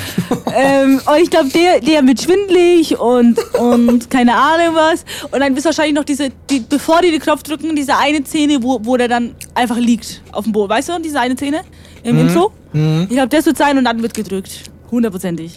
ähm, 0.53 1.01
und 1.05 1.21
ich 1.23 1.29
glaube, 1.29 1.47
der, 1.49 1.79
der 1.79 2.05
wird 2.05 2.21
schwindlig 2.21 2.99
und, 2.99 3.39
und 3.55 4.09
keine 4.09 4.35
Ahnung 4.35 4.75
was. 4.75 5.05
Und 5.31 5.39
dann 5.39 5.55
ist 5.55 5.63
wahrscheinlich 5.63 5.95
noch 5.95 6.03
diese, 6.03 6.31
die, 6.49 6.59
bevor 6.59 7.01
die 7.01 7.11
den 7.11 7.21
Knopf 7.21 7.43
drücken, 7.43 7.73
diese 7.77 7.95
eine 7.95 8.25
Szene, 8.25 8.61
wo, 8.61 8.79
wo 8.83 8.97
der 8.97 9.07
dann 9.07 9.35
einfach 9.53 9.77
liegt 9.77 10.21
auf 10.33 10.43
dem 10.43 10.51
Boden. 10.51 10.69
Weißt 10.69 10.89
du, 10.89 10.99
diese 10.99 11.17
eine 11.17 11.35
Szene 11.37 11.61
im 12.05 12.19
Intro? 12.19 12.51
Ich 12.73 13.09
glaube, 13.09 13.29
das 13.29 13.45
wird 13.45 13.57
sein 13.57 13.77
und 13.77 13.85
dann 13.85 14.01
wird 14.01 14.13
gedrückt. 14.13 14.61
Hundertprozentig. 14.91 15.53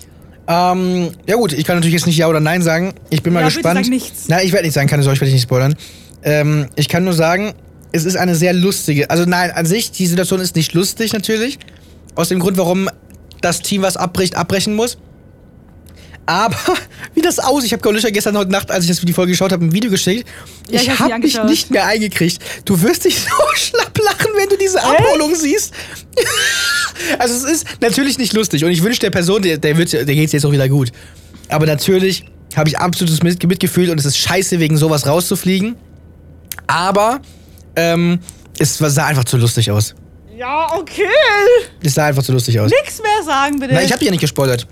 Ähm, 0.47 1.11
ja 1.27 1.37
gut, 1.37 1.53
ich 1.53 1.65
kann 1.65 1.77
natürlich 1.77 1.95
jetzt 1.95 2.07
nicht 2.07 2.17
Ja 2.17 2.29
oder 2.29 2.41
Nein 2.41 2.63
sagen. 2.63 2.95
Ich 3.11 3.23
bin 3.23 3.33
mal 3.33 3.41
Ja, 3.41 3.47
bitte 3.47 3.59
gespannt. 3.59 3.85
sag 3.85 3.91
nichts. 3.91 4.29
Nein, 4.29 4.41
ich 4.45 4.53
werde 4.53 4.65
nicht 4.67 4.75
sagen, 4.75 4.89
keine 4.89 5.03
Sorge, 5.03 5.17
ich 5.17 5.21
werde 5.21 5.31
dich 5.31 5.35
nicht 5.35 5.43
spoilern. 5.43 5.75
Ähm, 6.23 6.67
ich 6.77 6.89
kann 6.89 7.05
nur 7.05 7.13
sagen, 7.13 7.53
es 7.93 8.05
ist 8.05 8.17
eine 8.17 8.35
sehr 8.35 8.53
lustige. 8.55 9.11
Also 9.11 9.25
nein, 9.27 9.51
an 9.51 9.67
sich, 9.67 9.91
die 9.93 10.07
Situation 10.07 10.41
ist 10.41 10.57
nicht 10.57 10.73
lustig 10.75 11.13
natürlich. 11.13 11.59
Aus 12.15 12.29
dem 12.31 12.39
Grund, 12.41 12.57
warum 12.57 12.89
das 13.41 13.61
Team, 13.61 13.83
was 13.83 13.97
abbricht, 13.97 14.37
abbrechen 14.37 14.75
muss. 14.75 14.99
Aber 16.29 16.55
wie 17.15 17.23
das 17.23 17.39
aus? 17.39 17.65
Ich 17.65 17.73
habe 17.73 17.83
Gaulisha 17.83 18.11
gestern 18.11 18.37
heute 18.37 18.51
Nacht, 18.51 18.71
als 18.71 18.85
ich 18.85 18.91
das 18.91 18.99
für 18.99 19.07
die 19.07 19.15
Folge 19.15 19.33
geschaut 19.33 19.51
habe, 19.51 19.65
ein 19.65 19.73
Video 19.73 19.91
geschickt. 19.91 20.29
Ja, 20.69 20.79
ich 20.83 20.89
ich 20.89 20.99
habe 20.99 21.19
mich 21.19 21.43
nicht 21.45 21.71
mehr 21.71 21.87
eingekriegt. 21.87 22.43
Du 22.67 22.81
wirst 22.83 23.07
dich 23.07 23.19
so 23.19 23.31
schlapp 23.57 23.97
lachen, 23.99 24.31
wenn 24.37 24.49
du 24.51 24.59
diese 24.59 24.83
Abholung 24.83 25.35
siehst. 25.35 25.73
also 27.19 27.35
es 27.35 27.45
ist 27.51 27.67
natürlich 27.81 28.19
nicht 28.19 28.35
lustig 28.35 28.63
und 28.63 28.71
ich 28.71 28.83
wünsche 28.83 29.01
der 29.01 29.11
Person, 29.11 29.41
der, 29.41 29.57
der, 29.57 29.79
wird, 29.79 29.95
der 29.95 30.05
geht's 30.05 30.33
jetzt 30.33 30.45
auch 30.45 30.53
wieder 30.53 30.69
gut. 30.69 30.93
Aber 31.49 31.65
natürlich 31.65 32.27
habe 32.55 32.69
ich 32.69 32.79
absolutes 32.79 33.23
Mit- 33.23 33.43
Mitgefühl 33.47 33.89
und 33.89 33.99
es 33.99 34.05
ist 34.05 34.19
scheiße, 34.19 34.61
wegen 34.61 34.77
sowas 34.77 35.07
rauszufliegen. 35.07 35.77
Aber 36.67 37.23
ähm, 37.75 38.19
es 38.59 38.77
sah 38.77 39.07
einfach 39.07 39.25
zu 39.25 39.39
lustig 39.39 39.71
aus. 39.71 39.95
Ja, 40.37 40.75
okay. 40.77 41.05
Das 41.83 41.95
sah 41.95 42.05
einfach 42.05 42.23
zu 42.23 42.33
lustig 42.33 42.61
aus. 42.61 42.71
Nix 42.71 43.01
mehr 43.03 43.25
sagen, 43.25 43.59
bitte. 43.59 43.73
Na, 43.73 43.83
ich 43.83 43.91
habe 43.91 43.99
dich 43.99 44.07
ja 44.07 44.13
nicht 44.13 44.21
gespoilert. 44.21 44.67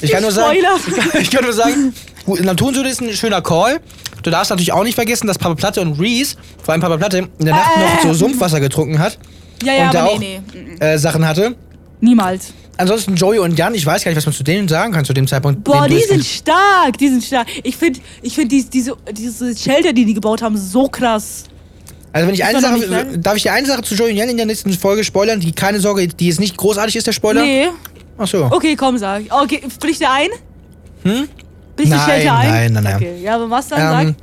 Ich 0.00 0.10
kann, 0.10 0.22
nur 0.22 0.32
sagen, 0.32 0.56
spoiler. 0.58 0.76
ich, 0.86 1.10
kann, 1.12 1.22
ich 1.22 1.30
kann 1.30 1.44
nur 1.44 1.52
sagen, 1.52 1.94
gut, 2.24 2.42
Naturensöhne 2.42 2.88
ist 2.88 3.00
ein 3.00 3.12
schöner 3.12 3.42
Call. 3.42 3.80
Du 4.22 4.30
darfst 4.30 4.50
natürlich 4.50 4.72
auch 4.72 4.84
nicht 4.84 4.94
vergessen, 4.94 5.26
dass 5.26 5.38
Papa 5.38 5.54
Platte 5.54 5.80
und 5.80 5.98
Reese, 6.00 6.36
vor 6.62 6.72
allem 6.72 6.80
Papa 6.80 6.96
Platte, 6.96 7.18
in 7.38 7.44
der 7.44 7.54
Nacht 7.54 7.70
Äh. 7.76 7.80
noch 7.80 8.02
so 8.02 8.14
Sumpfwasser 8.14 8.60
getrunken 8.60 8.98
hat 8.98 9.18
ja, 9.64 9.74
ja, 9.74 9.86
und 9.86 9.94
da 9.94 10.04
auch 10.06 10.18
nee, 10.18 10.40
nee. 10.52 10.60
Mhm. 10.60 10.80
äh, 10.80 10.98
Sachen 10.98 11.26
hatte. 11.26 11.54
Niemals. 12.00 12.52
Ansonsten 12.78 13.14
Joey 13.14 13.38
und 13.38 13.56
Jan, 13.58 13.74
ich 13.74 13.84
weiß 13.84 14.02
gar 14.02 14.10
nicht, 14.10 14.16
was 14.16 14.26
man 14.26 14.34
zu 14.34 14.42
denen 14.42 14.66
sagen 14.66 14.92
kann 14.92 15.04
zu 15.04 15.12
dem 15.12 15.26
Zeitpunkt. 15.26 15.62
Boah, 15.62 15.86
die 15.86 16.00
sind 16.00 16.24
stark, 16.24 16.98
die 16.98 17.08
sind 17.08 17.22
stark. 17.22 17.46
Ich 17.62 17.76
finde 17.76 18.00
ich 18.22 18.34
find 18.34 18.50
dies, 18.50 18.70
diese, 18.70 18.96
diese 19.12 19.56
Shelter, 19.56 19.92
die 19.92 20.04
die 20.04 20.14
gebaut 20.14 20.42
haben, 20.42 20.56
so 20.56 20.88
krass. 20.88 21.44
Also 22.12 22.26
wenn 22.26 22.34
ich 22.34 22.44
eine 22.44 22.58
Ist 22.58 22.64
Sache, 22.64 23.18
darf 23.18 23.36
ich 23.36 23.42
dir 23.42 23.52
eine 23.52 23.66
Sache 23.66 23.82
zu 23.82 23.94
Joey 23.94 24.10
und 24.10 24.16
Jan 24.16 24.28
in 24.28 24.36
der 24.36 24.46
nächsten 24.46 24.72
Folge 24.72 25.04
spoilern, 25.04 25.40
die 25.40 25.52
keine 25.52 25.80
Sorge, 25.80 26.08
die 26.08 26.26
jetzt 26.26 26.40
nicht 26.40 26.56
großartig 26.56 26.96
ist, 26.96 27.06
der 27.06 27.12
Spoiler? 27.12 27.42
Nee. 27.42 27.68
Ach 28.18 28.26
so. 28.26 28.44
Okay, 28.50 28.76
komm, 28.76 28.98
sag. 28.98 29.22
Okay, 29.30 29.62
bricht 29.80 30.00
der 30.00 30.12
ein? 30.12 30.28
Hm? 31.04 31.28
Bricht 31.76 31.90
Nein, 31.90 32.00
die 32.06 32.10
Shelter 32.12 32.34
ein? 32.36 32.48
nein, 32.50 32.72
nein, 32.74 32.84
nein. 32.84 32.96
Okay, 32.96 33.22
ja, 33.22 33.34
aber 33.34 33.50
was 33.50 33.68
dann 33.68 33.80
Ähm, 33.80 34.06
sagt? 34.08 34.20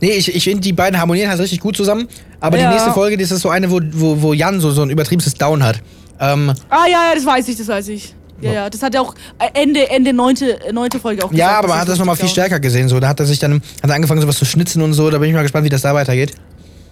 nee, 0.00 0.10
ich, 0.10 0.34
ich 0.34 0.44
finde, 0.44 0.60
die 0.60 0.72
beiden 0.72 0.98
harmonieren 0.98 1.30
halt 1.30 1.40
richtig 1.40 1.60
gut 1.60 1.76
zusammen. 1.76 2.08
Aber 2.40 2.58
Ja. 2.58 2.66
die 2.68 2.74
nächste 2.74 2.92
Folge, 2.92 3.16
das 3.16 3.30
ist 3.30 3.40
so 3.42 3.48
eine, 3.50 3.70
wo, 3.70 3.80
wo, 3.92 4.20
wo 4.20 4.32
Jan 4.32 4.60
so, 4.60 4.70
so 4.70 4.82
ein 4.82 4.90
übertriebenes 4.90 5.34
Down 5.34 5.62
hat. 5.62 5.80
Ähm, 6.20 6.52
Ah, 6.68 6.86
ja, 6.86 7.08
ja, 7.08 7.14
das 7.14 7.24
weiß 7.24 7.48
ich, 7.48 7.56
das 7.56 7.68
weiß 7.68 7.88
ich. 7.88 8.14
Ja, 8.40 8.52
ja, 8.52 8.70
das 8.70 8.82
hat 8.82 8.94
er 8.94 9.00
auch 9.00 9.14
äh, 9.38 9.48
Ende, 9.62 9.88
Ende 9.88 10.12
neunte, 10.12 10.60
äh, 10.66 10.72
neunte 10.72 10.98
Folge 10.98 11.24
auch 11.24 11.30
gesagt. 11.30 11.38
ja, 11.38 11.56
aber 11.58 11.68
man 11.68 11.78
hat 11.78 11.88
das 11.88 11.98
nochmal 11.98 12.16
viel 12.16 12.28
stärker 12.28 12.58
gesehen. 12.60 12.88
So. 12.88 12.98
Da 13.00 13.08
hat 13.08 13.20
er 13.20 13.26
sich 13.26 13.38
dann 13.38 13.62
hat 13.82 13.88
er 13.88 13.94
angefangen, 13.94 14.20
sowas 14.20 14.36
zu 14.36 14.44
schnitzen 14.44 14.82
und 14.82 14.92
so. 14.92 15.08
Da 15.08 15.18
bin 15.18 15.28
ich 15.30 15.34
mal 15.34 15.42
gespannt, 15.42 15.64
wie 15.64 15.70
das 15.70 15.82
da 15.82 15.94
weitergeht. 15.94 16.32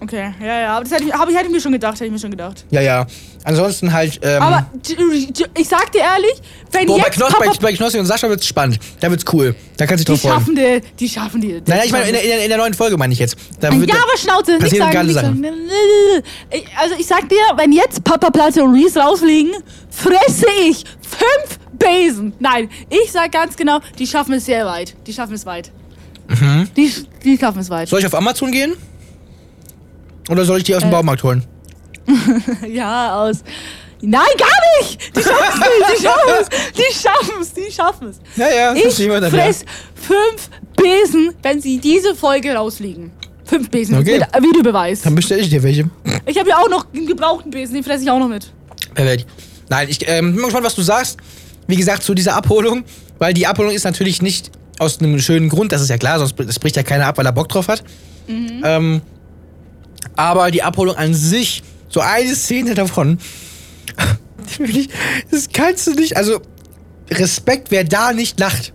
Okay, 0.02 0.34
ja, 0.40 0.60
ja, 0.62 0.72
aber 0.76 0.82
das 0.84 0.92
hätte 0.92 1.04
ich, 1.04 1.12
hab 1.12 1.28
ich, 1.28 1.34
hätte 1.36 1.46
ich 1.46 1.52
mir 1.52 1.60
schon 1.60 1.70
gedacht, 1.70 1.94
hätte 1.94 2.06
ich 2.06 2.10
mir 2.10 2.18
schon 2.18 2.32
gedacht. 2.32 2.64
Ja, 2.70 2.80
ja. 2.80 3.06
Ansonsten 3.44 3.92
halt. 3.92 4.18
Ähm, 4.22 4.42
Aber 4.42 4.66
ich 5.56 5.68
sag 5.68 5.92
dir 5.92 6.00
ehrlich, 6.00 6.34
wenn 6.72 6.86
boah, 6.86 6.98
bei, 6.98 7.04
jetzt 7.06 7.14
Knos, 7.16 7.32
Papa, 7.32 7.44
bei, 7.50 7.56
bei 7.60 7.72
Knossi 7.72 7.98
und 8.00 8.06
Sascha 8.06 8.28
wird's 8.28 8.46
spannend. 8.46 8.80
Da 9.00 9.10
wird's 9.10 9.24
cool. 9.32 9.54
Da 9.76 9.86
kannst 9.86 10.08
du 10.08 10.12
die 10.12 10.20
dich 10.20 10.22
drauf 10.28 10.42
freuen. 10.42 10.56
schaffen 10.56 10.80
die, 10.82 10.96
die 10.98 11.08
schaffen 11.08 11.40
die. 11.40 11.52
Nein, 11.52 11.62
nein, 11.66 11.80
ich 11.84 11.92
meine, 11.92 12.06
in, 12.06 12.12
der- 12.14 12.24
in, 12.36 12.42
in 12.42 12.48
der 12.48 12.58
neuen 12.58 12.74
Folge 12.74 12.96
meine 12.96 13.12
ich 13.12 13.20
jetzt. 13.20 13.36
Da 13.60 13.72
wird, 13.78 13.88
ja, 13.88 13.94
aber 13.96 14.16
Schnauze, 14.18 14.58
passieren 14.58 14.86
sagen, 14.86 14.92
geile 14.92 15.12
Sachen. 15.12 15.42
sagen. 15.42 15.56
Also 16.80 16.94
ich 16.98 17.06
sag 17.06 17.28
dir, 17.28 17.36
wenn 17.56 17.70
jetzt 17.72 18.02
Papa 18.02 18.30
Platte 18.30 18.64
und 18.64 18.74
Reese 18.74 18.98
rausfliegen, 19.00 19.52
fresse 19.90 20.46
ich 20.68 20.84
fünf 21.00 21.58
Besen. 21.74 22.32
Nein, 22.40 22.68
ich 22.90 23.12
sag 23.12 23.30
ganz 23.30 23.56
genau, 23.56 23.78
die 23.98 24.06
schaffen 24.06 24.34
es 24.34 24.46
sehr 24.46 24.66
weit. 24.66 24.94
Die 25.06 25.12
schaffen 25.12 25.34
es 25.34 25.46
weit. 25.46 25.70
Mhm. 26.28 26.68
Die, 26.76 26.92
die 27.24 27.38
schaffen 27.38 27.60
es 27.60 27.70
weit. 27.70 27.88
Soll 27.88 28.00
ich 28.00 28.06
auf 28.06 28.14
Amazon 28.14 28.50
gehen? 28.50 28.74
Oder 30.28 30.44
soll 30.44 30.58
ich 30.58 30.64
die 30.64 30.74
aus 30.74 30.82
dem 30.82 30.88
Äh. 30.88 30.92
Baumarkt 30.92 31.22
holen? 31.22 31.44
Ja, 32.68 33.22
aus. 33.22 33.42
Nein, 34.04 34.22
gar 34.36 34.80
nicht! 34.80 35.16
Die 35.16 35.22
schaffen 35.22 35.62
es 35.62 35.90
nicht! 35.90 36.00
Die 36.00 36.02
schaffen 36.02 36.34
es! 36.40 36.48
Die 36.72 36.92
schaffen 36.92 37.40
es! 37.40 37.54
Die 37.54 37.72
schaffen 37.72 38.08
es! 38.08 38.20
Ja, 38.36 38.50
ja, 38.50 38.74
Ich 38.74 38.82
das 38.82 39.30
fress 39.30 39.64
fünf 39.94 40.50
Besen, 40.76 41.32
wenn 41.42 41.60
sie 41.60 41.78
diese 41.78 42.16
Folge 42.16 42.52
rausfliegen. 42.52 43.12
Fünf 43.44 43.70
Besen. 43.70 43.96
Okay. 43.98 44.18
Mit 44.18 44.42
Videobeweis. 44.42 45.02
Dann 45.02 45.14
bestelle 45.14 45.42
ich 45.42 45.50
dir 45.50 45.62
welche. 45.62 45.88
Ich 46.26 46.38
habe 46.38 46.48
ja 46.48 46.58
auch 46.58 46.68
noch 46.68 46.86
einen 46.92 47.06
gebrauchten 47.06 47.50
Besen, 47.50 47.74
den 47.74 47.84
fresse 47.84 48.02
ich 48.02 48.10
auch 48.10 48.18
noch 48.18 48.28
mit. 48.28 48.52
Nein, 49.68 49.88
ich 49.88 50.00
ähm, 50.08 50.32
bin 50.32 50.40
mal 50.40 50.46
gespannt, 50.46 50.66
was 50.66 50.74
du 50.74 50.82
sagst. 50.82 51.18
Wie 51.68 51.76
gesagt, 51.76 52.02
zu 52.02 52.14
dieser 52.14 52.34
Abholung, 52.34 52.84
weil 53.18 53.34
die 53.34 53.46
Abholung 53.46 53.72
ist 53.72 53.84
natürlich 53.84 54.20
nicht 54.20 54.50
aus 54.78 54.98
einem 54.98 55.18
schönen 55.20 55.48
Grund, 55.48 55.70
das 55.70 55.80
ist 55.80 55.90
ja 55.90 55.96
klar, 55.96 56.18
sonst 56.18 56.38
es 56.40 56.58
bricht 56.58 56.76
ja 56.76 56.82
keiner 56.82 57.06
ab, 57.06 57.18
weil 57.18 57.26
er 57.26 57.32
Bock 57.32 57.48
drauf 57.48 57.68
hat. 57.68 57.84
Ähm, 58.26 59.00
aber 60.16 60.50
die 60.50 60.62
Abholung 60.62 60.96
an 60.96 61.14
sich, 61.14 61.62
so 61.88 62.00
eine 62.00 62.34
Szene 62.34 62.74
davon, 62.74 63.18
das 65.30 65.48
kannst 65.52 65.86
du 65.86 65.92
nicht, 65.92 66.16
also 66.16 66.40
Respekt, 67.10 67.70
wer 67.70 67.84
da 67.84 68.12
nicht 68.12 68.38
lacht. 68.40 68.72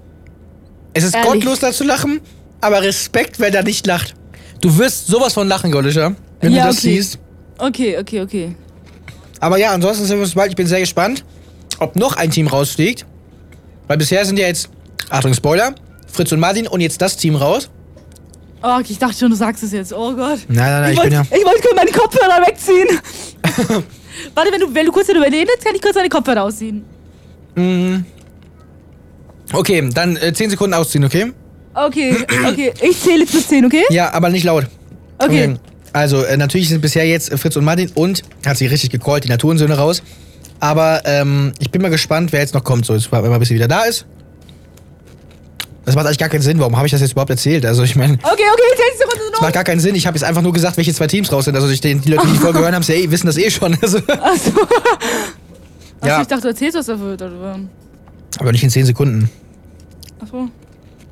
Es 0.94 1.04
ist 1.04 1.16
Ehrlich. 1.16 1.32
gottlos, 1.32 1.60
da 1.60 1.72
zu 1.72 1.84
lachen, 1.84 2.22
aber 2.62 2.82
Respekt, 2.82 3.40
wer 3.40 3.52
da 3.52 3.62
nicht 3.62 3.86
lacht. 3.86 4.16
Du 4.62 4.78
wirst 4.78 5.08
sowas 5.08 5.34
von 5.34 5.48
lachen, 5.48 5.72
Goldischer, 5.72 6.16
wenn 6.42 6.54
Ja, 6.54 6.64
du 6.64 6.68
das 6.70 6.78
okay. 6.80 6.96
siehst. 6.96 7.20
Okay, 7.58 7.98
okay, 8.00 8.22
okay. 8.22 8.56
Aber 9.40 9.58
ja, 9.58 9.72
ansonsten 9.72 10.06
sind 10.06 10.18
wir 10.18 10.24
uns 10.24 10.34
bald. 10.34 10.50
Ich 10.50 10.56
bin 10.56 10.66
sehr 10.68 10.80
gespannt, 10.80 11.24
ob 11.80 11.96
noch 11.96 12.16
ein 12.16 12.32
Team 12.32 12.48
rausfliegt. 12.48 13.06
Weil 13.88 13.98
bisher 13.98 14.26
sind 14.26 14.38
ja 14.40 14.48
jetzt, 14.48 14.70
Achtung, 15.10 15.34
Spoiler, 15.34 15.76
Fritz 16.12 16.32
und 16.32 16.40
Martin 16.40 16.68
und 16.68 16.82
jetzt 16.82 17.02
das 17.02 17.18
Team 17.18 17.36
raus. 17.36 17.70
Oh, 18.64 18.80
okay, 18.80 18.88
ich 18.90 19.00
dachte 19.00 19.18
schon, 19.18 19.30
du 19.30 19.36
sagst 19.36 19.64
es 19.64 19.72
jetzt. 19.72 19.94
Oh 19.94 20.14
Gott. 20.14 20.40
Nein, 20.48 20.58
nein, 20.58 20.82
nein, 20.82 20.94
ich, 20.94 20.98
ich 20.98 21.04
bin 21.04 21.14
wollte 21.14 21.30
ja. 21.32 21.38
ich 21.38 21.46
wollte 21.46 21.62
kurz 21.62 21.76
meine 21.76 21.92
Kopfhörer 21.92 22.48
wegziehen. 22.48 22.88
Warte, 24.36 24.52
wenn 24.52 24.60
du, 24.60 24.74
wenn 24.74 24.86
du 24.86 24.92
kurz 24.92 25.08
darüber 25.08 25.26
redest, 25.26 25.64
kann 25.64 25.76
ich 25.76 25.82
kurz 25.82 25.96
deine 25.96 26.10
Kopfhörer 26.10 26.44
ausziehen. 26.44 26.84
Okay, 29.54 29.90
dann 29.94 30.18
äh, 30.18 30.34
10 30.34 30.52
Sekunden 30.52 30.74
ausziehen, 30.74 31.06
okay? 31.06 31.32
Okay, 31.74 32.16
okay. 32.48 32.74
Ich 32.82 33.00
zähle 33.00 33.26
bis 33.26 33.48
10, 33.48 33.66
okay? 33.66 33.84
Ja, 33.90 34.14
aber 34.14 34.30
nicht 34.30 34.44
laut. 34.44 34.66
Okay. 35.20 35.56
Also, 35.94 36.24
äh, 36.24 36.38
natürlich 36.38 36.70
sind 36.70 36.82
bisher 36.82 37.08
jetzt 37.08 37.32
äh, 37.32 37.38
Fritz 37.38 37.56
und 37.56 37.66
Martin 37.66 37.92
und, 37.96 38.24
hat 38.46 38.58
sich 38.58 38.70
richtig 38.70 38.90
gecallt, 38.90 39.24
die 39.24 39.30
Naturensöhne 39.30 39.78
raus. 39.78 40.04
Aber 40.60 41.02
ähm, 41.06 41.54
ich 41.60 41.72
bin 41.72 41.82
mal 41.82 41.90
gespannt, 41.90 42.32
wer 42.32 42.40
jetzt 42.42 42.54
noch 42.54 42.64
kommt, 42.64 42.86
so 42.86 42.94
jetzt, 42.94 43.12
wenn 43.12 43.22
mal 43.30 43.38
bis 43.38 43.50
sie 43.50 43.56
wieder 43.56 43.68
da 43.68 43.84
ist. 43.84 44.06
Das 45.88 45.96
macht 45.96 46.06
eigentlich 46.06 46.18
gar 46.18 46.28
keinen 46.30 46.42
Sinn. 46.42 46.60
Warum 46.60 46.76
habe 46.76 46.86
ich 46.86 46.92
das 46.92 47.00
jetzt 47.02 47.14
überhaupt 47.14 47.30
erzählt? 47.30 47.66
Also, 47.66 47.82
ich 47.84 47.96
meine, 47.96 48.14
Okay, 48.16 48.26
okay, 48.30 48.42
10 48.42 48.98
Sekunden 49.00 49.24
das 49.32 49.40
noch. 49.40 49.42
macht 49.42 49.54
gar 49.54 49.64
keinen 49.64 49.80
Sinn. 49.80 49.96
Ich 49.96 50.06
habe 50.06 50.18
jetzt 50.18 50.24
einfach 50.26 50.42
nur 50.42 50.52
gesagt, 50.52 50.76
welche 50.78 50.94
zwei 50.94 51.08
Teams 51.08 51.32
raus 51.32 51.46
sind. 51.46 51.56
Also, 51.56 51.70
ich, 51.70 51.80
die 51.82 51.96
die 51.96 52.12
Leute, 52.12 52.28
die 52.28 52.34
die 52.34 52.40
Folge 52.40 52.60
hören, 52.60 52.76
haben 52.76 52.84
ja 52.84 52.94
eh, 52.94 53.10
wissen 53.10 53.26
das 53.28 53.38
eh 53.38 53.50
schon. 53.50 53.76
Also, 53.82 53.98
Achso. 54.00 54.12
Achso, 54.22 54.52
Ja. 56.06 56.22
ich 56.22 56.28
dachte, 56.28 56.42
du 56.44 56.48
erzählst 56.50 56.78
was 56.78 56.86
dafür. 56.88 57.16
darüber. 57.18 57.58
aber 58.38 58.52
nicht 58.52 58.64
in 58.64 58.70
10 58.70 58.86
Sekunden. 58.86 59.30
Achso. 60.20 60.50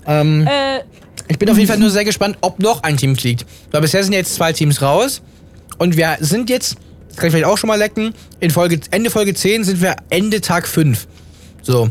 Ähm, 0.07 0.45
Äh, 0.45 0.81
ich 1.29 1.39
bin 1.39 1.49
auf 1.49 1.55
jeden 1.57 1.69
Fall 1.69 1.79
nur 1.79 1.89
sehr 1.89 2.03
gespannt, 2.05 2.38
ob 2.41 2.59
noch 2.59 2.83
ein 2.83 2.97
Team 2.97 3.15
fliegt. 3.15 3.45
Weil 3.71 3.79
bisher 3.81 4.03
sind 4.03 4.11
ja 4.13 4.19
jetzt 4.19 4.35
zwei 4.35 4.51
Teams 4.53 4.81
raus. 4.81 5.21
Und 5.77 5.95
wir 5.97 6.17
sind 6.19 6.49
jetzt, 6.49 6.75
das 7.07 7.17
kann 7.17 7.27
ich 7.27 7.31
vielleicht 7.33 7.47
auch 7.47 7.57
schon 7.57 7.69
mal 7.69 7.79
lecken, 7.79 8.13
in 8.41 8.51
Folge, 8.51 8.79
Ende 8.91 9.09
Folge 9.09 9.33
10 9.33 9.63
sind 9.63 9.81
wir 9.81 9.95
Ende 10.09 10.41
Tag 10.41 10.67
5. 10.67 11.07
So. 11.61 11.89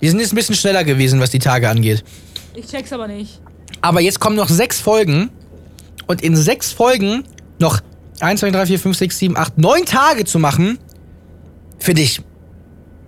Wir 0.00 0.10
sind 0.10 0.20
jetzt 0.20 0.32
ein 0.34 0.36
bisschen 0.36 0.54
schneller 0.54 0.84
gewesen, 0.84 1.18
was 1.20 1.30
die 1.30 1.38
Tage 1.38 1.68
angeht. 1.70 2.04
Ich 2.56 2.66
check's 2.66 2.92
aber 2.92 3.08
nicht. 3.08 3.40
Aber 3.80 4.00
jetzt 4.00 4.20
kommen 4.20 4.36
noch 4.36 4.48
sechs 4.48 4.80
Folgen. 4.80 5.30
Und 6.06 6.22
in 6.22 6.36
sechs 6.36 6.72
Folgen 6.72 7.24
noch 7.58 7.80
1, 8.20 8.40
2, 8.40 8.50
3, 8.50 8.66
4, 8.66 8.78
5, 8.78 8.96
6, 8.96 9.18
7, 9.18 9.36
8, 9.36 9.58
9 9.58 9.84
Tage 9.84 10.24
zu 10.24 10.38
machen, 10.38 10.78
finde 11.78 12.02
ich 12.02 12.20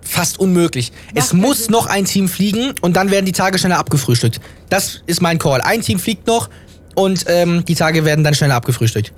fast 0.01 0.39
unmöglich. 0.39 0.91
es 1.13 1.29
keinen 1.29 1.41
muss 1.41 1.65
Sinn. 1.65 1.71
noch 1.71 1.85
ein 1.85 2.05
Team 2.05 2.27
fliegen 2.27 2.73
und 2.81 2.95
dann 2.95 3.11
werden 3.11 3.25
die 3.25 3.31
Tage 3.31 3.57
schneller 3.57 3.79
abgefrühstückt. 3.79 4.39
Das 4.69 5.01
ist 5.05 5.21
mein 5.21 5.39
Call. 5.39 5.61
Ein 5.61 5.81
Team 5.81 5.99
fliegt 5.99 6.27
noch 6.27 6.49
und 6.95 7.25
ähm, 7.27 7.63
die 7.65 7.75
Tage 7.75 8.05
werden 8.05 8.23
dann 8.23 8.33
schneller 8.33 8.55
abgefrühstückt. 8.55 9.13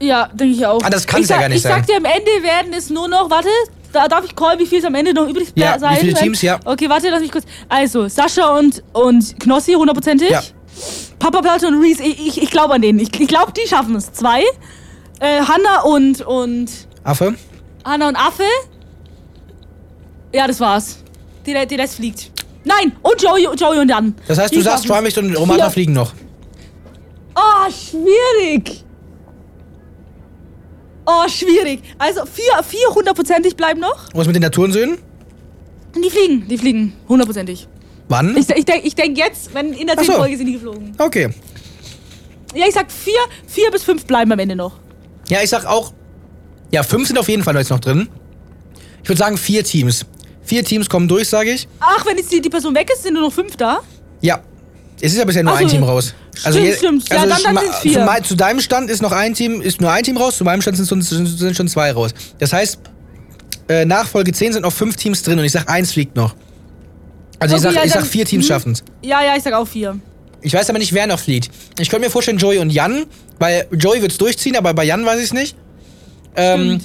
Ja, 0.00 0.28
denke 0.32 0.54
ich 0.54 0.66
auch. 0.66 0.82
Ah, 0.82 0.90
das 0.90 1.06
kann's 1.06 1.24
ich 1.24 1.30
ja 1.30 1.40
gar 1.40 1.48
nicht 1.48 1.56
Ich 1.58 1.62
sag 1.62 1.86
dir, 1.86 1.96
am 1.96 2.04
Ende 2.04 2.30
werden 2.42 2.72
es 2.76 2.90
nur 2.90 3.08
noch, 3.08 3.30
warte, 3.30 3.48
da 3.96 4.08
darf 4.08 4.24
ich 4.24 4.36
callen, 4.36 4.58
wie 4.58 4.66
viel 4.66 4.78
es 4.78 4.84
am 4.84 4.94
Ende 4.94 5.14
noch 5.14 5.28
übrig 5.28 5.48
Ja, 5.54 5.76
wie 5.76 5.80
sein 5.80 5.96
viele 5.96 6.12
werden? 6.12 6.24
Teams, 6.24 6.42
ja. 6.42 6.60
Okay, 6.64 6.88
warte, 6.88 7.08
lass 7.08 7.20
mich 7.20 7.32
kurz. 7.32 7.44
Also, 7.68 8.08
Sascha 8.08 8.56
und, 8.58 8.82
und 8.92 9.40
Knossi, 9.40 9.72
hundertprozentig. 9.72 10.30
Ja. 10.30 10.42
Papa 11.18 11.40
Platte 11.40 11.66
und 11.68 11.80
Reese, 11.82 12.02
ich, 12.02 12.26
ich, 12.26 12.42
ich 12.42 12.50
glaube 12.50 12.74
an 12.74 12.82
denen. 12.82 12.98
Ich, 12.98 13.18
ich 13.18 13.28
glaube, 13.28 13.52
die 13.52 13.66
schaffen 13.66 13.96
es. 13.96 14.12
Zwei. 14.12 14.42
Äh, 15.20 15.40
Hanna 15.40 15.82
und, 15.84 16.20
und, 16.20 16.70
Affe? 17.02 17.34
Hanna 17.84 18.08
und 18.08 18.16
Affe. 18.16 18.44
Ja, 20.32 20.46
das 20.46 20.60
war's. 20.60 20.98
Die, 21.46 21.54
die 21.66 21.74
Rest 21.76 21.96
fliegt. 21.96 22.30
Nein, 22.64 22.92
und 23.00 23.22
Joey, 23.22 23.48
Joey 23.56 23.78
und 23.78 23.88
Jan. 23.88 24.14
Das 24.28 24.38
heißt, 24.38 24.52
Die 24.52 24.56
du 24.56 24.62
sagst. 24.62 24.86
Trimax 24.86 25.16
und 25.16 25.34
Romana 25.34 25.70
fliegen 25.70 25.94
noch. 25.94 26.12
Oh, 27.34 27.70
schwierig. 27.70 28.84
Oh, 31.06 31.28
schwierig. 31.28 31.82
Also, 31.98 32.26
vier, 32.26 32.62
vier 32.62 32.88
hundertprozentig 32.94 33.56
bleiben 33.56 33.80
noch. 33.80 34.08
Was 34.12 34.26
mit 34.26 34.34
den 34.36 34.42
Naturensöhnen? 34.42 34.98
Die 35.94 36.10
fliegen, 36.10 36.46
die 36.48 36.58
fliegen. 36.58 36.92
Hundertprozentig. 37.08 37.68
Wann? 38.08 38.36
Ich, 38.36 38.48
ich 38.50 38.64
denke 38.64 38.86
ich 38.86 38.94
denk 38.94 39.16
jetzt, 39.16 39.54
wenn 39.54 39.72
in 39.72 39.86
der 39.86 39.96
Ach 39.96 40.00
so. 40.00 40.06
zehnten 40.06 40.20
Folge 40.20 40.36
sind 40.36 40.46
die 40.46 40.52
geflogen. 40.52 40.92
Okay. 40.98 41.30
Ja, 42.54 42.66
ich 42.68 42.74
sag 42.74 42.90
vier, 42.90 43.18
vier 43.46 43.70
bis 43.70 43.82
fünf 43.82 44.04
bleiben 44.04 44.30
am 44.32 44.38
Ende 44.38 44.56
noch. 44.56 44.78
Ja, 45.28 45.38
ich 45.42 45.50
sag 45.50 45.64
auch, 45.66 45.92
ja, 46.70 46.82
fünf 46.82 47.08
sind 47.08 47.18
auf 47.18 47.28
jeden 47.28 47.42
Fall 47.42 47.56
jetzt 47.56 47.70
noch 47.70 47.80
drin. 47.80 48.08
Ich 49.02 49.08
würde 49.08 49.18
sagen, 49.18 49.36
vier 49.36 49.64
Teams. 49.64 50.04
Vier 50.42 50.64
Teams 50.64 50.88
kommen 50.88 51.08
durch, 51.08 51.28
sage 51.28 51.52
ich. 51.52 51.68
Ach, 51.80 52.04
wenn 52.06 52.16
jetzt 52.16 52.32
die, 52.32 52.40
die 52.40 52.48
Person 52.50 52.74
weg 52.74 52.88
ist, 52.92 53.02
sind 53.02 53.14
nur 53.14 53.22
noch 53.22 53.32
fünf 53.32 53.56
da? 53.56 53.80
Ja. 54.20 54.40
Es 55.00 55.12
ist 55.12 55.18
ja 55.18 55.24
bisher 55.24 55.42
nur 55.42 55.52
so, 55.54 55.58
ein 55.58 55.68
Team 55.68 55.82
raus. 55.82 56.14
Also 56.44 56.58
stimmt, 56.58 56.66
je- 56.72 56.76
stimmt. 56.76 57.08
Ja, 57.10 57.16
also 57.22 57.28
dann- 57.44 57.54
dann 57.54 57.64
sind's 57.64 57.78
vier. 57.78 58.06
Zu, 58.22 58.22
zu 58.28 58.34
deinem 58.36 58.60
Stand 58.60 58.90
ist 58.90 59.02
noch 59.02 59.12
ein 59.12 59.34
Team, 59.34 59.60
ist 59.60 59.80
nur 59.80 59.90
ein 59.90 60.02
Team 60.04 60.16
raus, 60.16 60.36
zu 60.36 60.44
meinem 60.44 60.60
Stand 60.62 60.76
sind, 60.76 61.02
sind, 61.04 61.26
sind 61.26 61.56
schon 61.56 61.68
zwei 61.68 61.92
raus. 61.92 62.12
Das 62.38 62.52
heißt, 62.52 62.78
äh, 63.68 63.84
nach 63.84 64.06
Folge 64.06 64.32
10 64.32 64.52
sind 64.52 64.62
noch 64.62 64.72
fünf 64.72 64.96
Teams 64.96 65.22
drin 65.22 65.38
und 65.38 65.44
ich 65.44 65.52
sag, 65.52 65.68
eins 65.68 65.92
fliegt 65.92 66.14
noch. 66.16 66.34
Also 67.38 67.56
ich 67.56 67.62
Okay, 67.62 67.74
sag, 67.74 67.80
ja, 67.82 67.86
ich 67.86 67.92
sag 67.92 68.06
vier 68.06 68.24
Teams 68.24 68.44
hm. 68.44 68.48
schaffen's. 68.48 68.84
Ja, 69.02 69.22
ja, 69.22 69.36
ich 69.36 69.42
sag 69.42 69.52
auch 69.54 69.66
vier. 69.68 69.98
Ich 70.42 70.54
weiß 70.54 70.68
aber 70.70 70.78
nicht, 70.78 70.92
wer 70.92 71.06
noch 71.06 71.18
fliegt. 71.18 71.50
Ich 71.78 71.88
könnte 71.90 72.06
mir 72.06 72.10
vorstellen, 72.10 72.38
Joey 72.38 72.58
und 72.58 72.70
Jan, 72.70 73.06
weil 73.38 73.66
Joey 73.72 74.00
wird's 74.02 74.18
durchziehen, 74.18 74.56
aber 74.56 74.72
bei 74.74 74.84
Jan 74.84 75.04
weiß 75.04 75.20
ich's 75.20 75.32
nicht. 75.32 75.56
Ähm, 76.36 76.80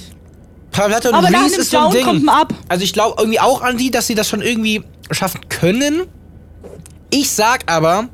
Platte 0.72 1.10
und 1.10 1.14
Aber 1.14 1.26
einem 1.28 1.44
ist 1.44 1.70
so 1.70 1.78
ein 1.78 1.90
Ding. 1.92 2.04
kommt 2.04 2.28
ab. 2.28 2.54
Also 2.68 2.82
ich 2.82 2.92
glaube 2.94 3.16
irgendwie 3.18 3.38
auch 3.40 3.60
an 3.62 3.76
die, 3.76 3.90
dass 3.90 4.06
sie 4.06 4.14
das 4.14 4.28
schon 4.28 4.40
irgendwie 4.42 4.82
schaffen 5.10 5.40
können. 5.48 6.02
Ich 7.10 7.30
sag 7.30 7.70
aber, 7.70 8.08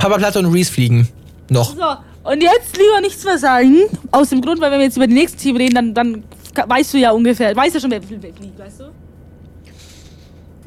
Papa 0.00 0.16
Platte 0.18 0.38
und 0.40 0.46
Reese 0.46 0.72
fliegen. 0.72 1.08
Noch. 1.48 1.74
So, 1.76 2.30
und 2.30 2.42
jetzt 2.42 2.76
lieber 2.76 3.00
nichts 3.00 3.24
mehr 3.24 3.38
sagen. 3.38 3.76
Aus 4.10 4.30
dem 4.30 4.40
Grund, 4.40 4.60
weil 4.60 4.70
wenn 4.72 4.78
wir 4.78 4.86
jetzt 4.86 4.96
über 4.96 5.06
die 5.06 5.14
nächsten 5.14 5.38
Team 5.38 5.56
reden, 5.56 5.74
dann, 5.74 5.94
dann 5.94 6.24
weißt 6.66 6.94
du 6.94 6.98
ja 6.98 7.10
ungefähr, 7.12 7.54
weißt 7.54 7.74
ja 7.74 7.80
schon, 7.80 7.90
wer 7.90 8.02
fliegt, 8.02 8.24
weißt 8.58 8.80
du? 8.80 8.84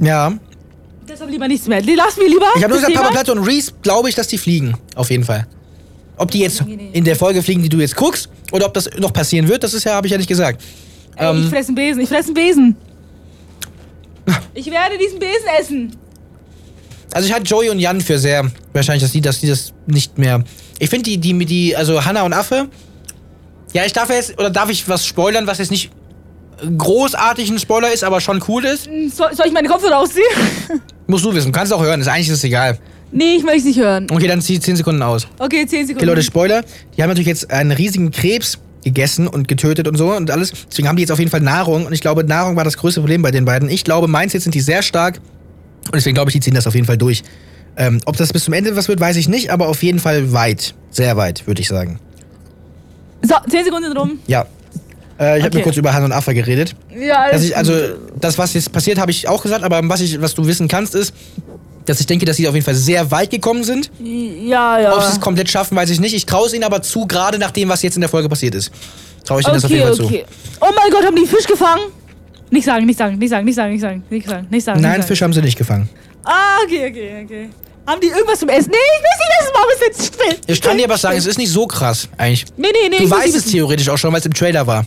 Ja. 0.05 0.33
Deshalb 1.07 1.29
lieber 1.29 1.47
nichts 1.47 1.67
mehr. 1.67 1.81
Lass 1.95 2.17
mir 2.17 2.27
lieber. 2.27 2.45
Ich 2.55 2.63
habe 2.63 2.69
nur 2.73 2.77
gesagt, 2.79 2.93
Papa 2.93 3.07
Thema. 3.09 3.21
Platte 3.21 3.31
und 3.39 3.45
Reese, 3.47 3.73
glaube 3.81 4.09
ich, 4.09 4.15
dass 4.15 4.27
die 4.27 4.37
fliegen. 4.37 4.75
Auf 4.95 5.09
jeden 5.11 5.23
Fall. 5.23 5.45
Ob 6.17 6.31
die 6.31 6.39
jetzt 6.39 6.65
Nee, 6.65 6.75
nee. 6.75 6.89
in 6.93 7.03
der 7.03 7.15
Folge 7.15 7.41
fliegen, 7.41 7.61
die 7.63 7.69
du 7.69 7.77
jetzt 7.79 7.95
guckst, 7.95 8.29
oder 8.51 8.67
ob 8.67 8.73
das 8.73 8.89
noch 8.97 9.11
passieren 9.11 9.47
wird, 9.47 9.63
das 9.63 9.73
ist 9.73 9.83
ja, 9.83 9.93
habe 9.95 10.07
ich 10.07 10.11
ja 10.11 10.17
nicht 10.17 10.27
gesagt. 10.29 10.61
Ey, 11.15 11.29
Ähm. 11.29 11.43
ich 11.43 11.49
fresse 11.49 11.69
einen 11.69 11.75
Besen, 11.75 12.01
ich 12.01 12.09
fresse 12.09 12.27
einen 12.27 12.33
Besen. 12.35 12.75
Ich 14.53 14.67
werde 14.71 14.97
diesen 14.97 15.19
Besen 15.19 15.47
essen. 15.59 15.95
Also 17.13 17.27
ich 17.27 17.33
halte 17.33 17.45
Joey 17.45 17.69
und 17.69 17.79
Jan 17.79 18.01
für 18.01 18.17
sehr 18.17 18.49
wahrscheinlich, 18.73 19.03
dass 19.03 19.11
die, 19.11 19.21
dass 19.21 19.39
die 19.39 19.47
das 19.47 19.73
nicht 19.85 20.17
mehr. 20.17 20.43
Ich 20.79 20.89
finde 20.89 21.03
die, 21.03 21.17
die, 21.17 21.45
die, 21.45 21.75
also 21.75 22.03
Hannah 22.03 22.23
und 22.23 22.33
Affe. 22.33 22.67
Ja, 23.73 23.85
ich 23.85 23.93
darf 23.93 24.09
jetzt, 24.09 24.37
oder 24.39 24.49
darf 24.49 24.69
ich 24.69 24.87
was 24.89 25.05
spoilern, 25.05 25.47
was 25.47 25.59
jetzt 25.59 25.71
nicht 25.71 25.91
großartig 26.77 27.49
ein 27.49 27.59
Spoiler 27.59 27.91
ist, 27.91 28.03
aber 28.03 28.21
schon 28.21 28.43
cool 28.47 28.65
ist? 28.65 28.85
Soll, 29.15 29.33
soll 29.35 29.47
ich 29.47 29.53
meine 29.53 29.67
Kopfhörer 29.67 29.97
ausziehen? 29.99 30.25
Musst 31.07 31.25
du 31.25 31.33
wissen, 31.33 31.51
kannst 31.51 31.73
auch 31.73 31.81
hören, 31.81 32.01
ist 32.01 32.07
eigentlich 32.07 32.29
ist 32.29 32.37
es 32.37 32.43
egal. 32.43 32.77
nee, 33.11 33.35
ich 33.35 33.43
möchte 33.43 33.59
es 33.59 33.65
nicht 33.65 33.79
hören. 33.79 34.07
Okay, 34.09 34.27
dann 34.27 34.41
zieh 34.41 34.59
10 34.59 34.77
Sekunden 34.77 35.01
aus. 35.01 35.27
Okay, 35.39 35.65
10 35.65 35.87
Sekunden. 35.87 35.97
Okay, 35.97 36.05
Leute, 36.05 36.23
Spoiler. 36.23 36.63
Die 36.95 37.01
haben 37.01 37.09
natürlich 37.09 37.27
jetzt 37.27 37.51
einen 37.51 37.71
riesigen 37.71 38.11
Krebs 38.11 38.59
gegessen 38.83 39.27
und 39.27 39.47
getötet 39.47 39.87
und 39.87 39.97
so 39.97 40.11
und 40.11 40.29
alles. 40.29 40.51
Deswegen 40.69 40.87
haben 40.87 40.95
die 40.95 41.01
jetzt 41.01 41.11
auf 41.11 41.19
jeden 41.19 41.31
Fall 41.31 41.41
Nahrung. 41.41 41.85
Und 41.85 41.93
ich 41.93 42.01
glaube, 42.01 42.23
Nahrung 42.23 42.55
war 42.55 42.63
das 42.63 42.77
größte 42.77 42.99
Problem 43.01 43.21
bei 43.21 43.31
den 43.31 43.45
beiden. 43.45 43.69
Ich 43.69 43.83
glaube, 43.83 44.07
Mindset 44.07 44.41
sind 44.41 44.55
die 44.55 44.61
sehr 44.61 44.81
stark. 44.81 45.19
Und 45.85 45.95
deswegen 45.95 46.15
glaube 46.15 46.29
ich, 46.29 46.33
die 46.33 46.39
ziehen 46.39 46.53
das 46.53 46.67
auf 46.67 46.75
jeden 46.75 46.87
Fall 46.87 46.97
durch. 46.97 47.23
Ähm, 47.75 47.99
ob 48.05 48.17
das 48.17 48.31
bis 48.31 48.43
zum 48.43 48.53
Ende 48.53 48.75
was 48.75 48.87
wird, 48.87 48.99
weiß 48.99 49.15
ich 49.17 49.27
nicht, 49.27 49.49
aber 49.49 49.67
auf 49.67 49.81
jeden 49.83 49.99
Fall 49.99 50.31
weit. 50.31 50.75
Sehr 50.91 51.17
weit, 51.17 51.45
würde 51.47 51.61
ich 51.61 51.67
sagen. 51.67 51.99
So, 53.23 53.35
10 53.49 53.65
Sekunden 53.65 53.87
sind 53.89 53.97
rum. 53.97 54.19
Ja. 54.27 54.45
Äh, 55.19 55.37
ich 55.37 55.43
habe 55.43 55.47
Okay. 55.47 55.55
nur 55.57 55.63
kurz 55.63 55.77
über 55.77 55.93
Han 55.93 56.03
und 56.03 56.11
Affe 56.11 56.33
geredet. 56.33 56.75
Ja, 56.95 57.31
Dass 57.31 57.43
ich, 57.43 57.55
also, 57.55 57.73
das, 58.19 58.37
was 58.37 58.53
jetzt 58.53 58.71
passiert, 58.71 58.97
habe 58.99 59.11
ich 59.11 59.27
auch 59.27 59.41
gesagt, 59.41 59.63
aber 59.63 59.81
was, 59.89 60.01
ich, 60.01 60.21
was 60.21 60.33
du 60.35 60.45
wissen 60.45 60.67
kannst, 60.67 60.93
ist, 60.95 61.13
dass 61.85 61.99
ich 61.99 62.05
denke, 62.05 62.25
dass 62.25 62.37
sie 62.37 62.47
auf 62.47 62.53
jeden 62.53 62.65
Fall 62.65 62.75
sehr 62.75 63.09
weit 63.11 63.29
gekommen 63.31 63.63
sind. 63.63 63.91
Ja, 64.01 64.79
ja. 64.79 64.95
Ob 64.95 65.01
sie 65.03 65.11
es 65.11 65.19
komplett 65.19 65.49
schaffen, 65.49 65.75
weiß 65.75 65.89
ich 65.89 65.99
nicht. 65.99 66.13
Ich 66.13 66.25
traue 66.25 66.47
es 66.47 66.53
ihnen 66.53 66.63
aber 66.63 66.81
zu, 66.81 67.05
gerade 67.07 67.37
nach 67.39 67.51
dem, 67.51 67.69
was 67.69 67.81
jetzt 67.81 67.95
in 67.95 68.01
der 68.01 68.09
Folge 68.09 68.29
passiert 68.29 68.55
ist. 68.55 68.71
Traue 69.25 69.41
ich 69.41 69.47
ihnen 69.47 69.55
das 69.55 69.65
auf 69.65 69.71
jeden 69.71 69.83
Okay, 69.89 69.95
Fall 69.97 70.05
okay. 70.05 70.25
Oh 70.61 70.69
mein 70.75 70.91
Gott, 70.91 71.05
haben 71.05 71.15
die 71.15 71.25
Fisch 71.25 71.45
gefangen? 71.45 71.81
Nicht 72.53 72.65
sagen, 72.65 72.85
nicht 72.85 72.99
sagen, 72.99 73.17
nicht 73.17 73.31
sagen, 73.31 73.45
nicht 73.45 73.55
sagen, 73.55 73.71
nicht 73.73 73.81
sagen, 73.81 74.03
nicht 74.11 74.27
sagen, 74.27 74.47
nicht 74.51 74.63
sagen. 74.63 74.79
Nein, 74.79 74.97
nicht 74.97 75.07
Fisch 75.07 75.23
haben 75.23 75.33
sie 75.33 75.41
nicht 75.41 75.57
gefangen. 75.57 75.89
Sagen. 75.89 76.23
Ah, 76.23 76.57
okay, 76.63 76.87
okay, 76.87 77.25
okay. 77.25 77.49
Haben 77.87 77.99
die 77.99 78.09
irgendwas 78.09 78.39
zum 78.39 78.49
Essen? 78.49 78.69
Nee, 78.69 78.77
ich 78.77 79.01
will 79.01 79.09
nicht 79.17 79.41
essen, 79.41 79.71
ist 79.73 79.81
jetzt 79.87 80.15
still. 80.15 80.53
Ich 80.53 80.61
kann 80.61 80.77
dir 80.77 80.85
aber 80.85 80.97
sagen, 80.99 81.17
es 81.17 81.25
ist 81.25 81.39
nicht 81.39 81.49
so 81.49 81.65
krass, 81.65 82.07
eigentlich. 82.15 82.45
Nee, 82.55 82.67
nee, 82.71 82.89
nee. 82.89 83.05
Du 83.05 83.09
weißt 83.09 83.35
es 83.35 83.45
theoretisch 83.45 83.89
auch 83.89 83.97
schon, 83.97 84.13
weil 84.13 84.19
es 84.19 84.27
im 84.27 84.35
Trailer 84.35 84.67
war. 84.67 84.85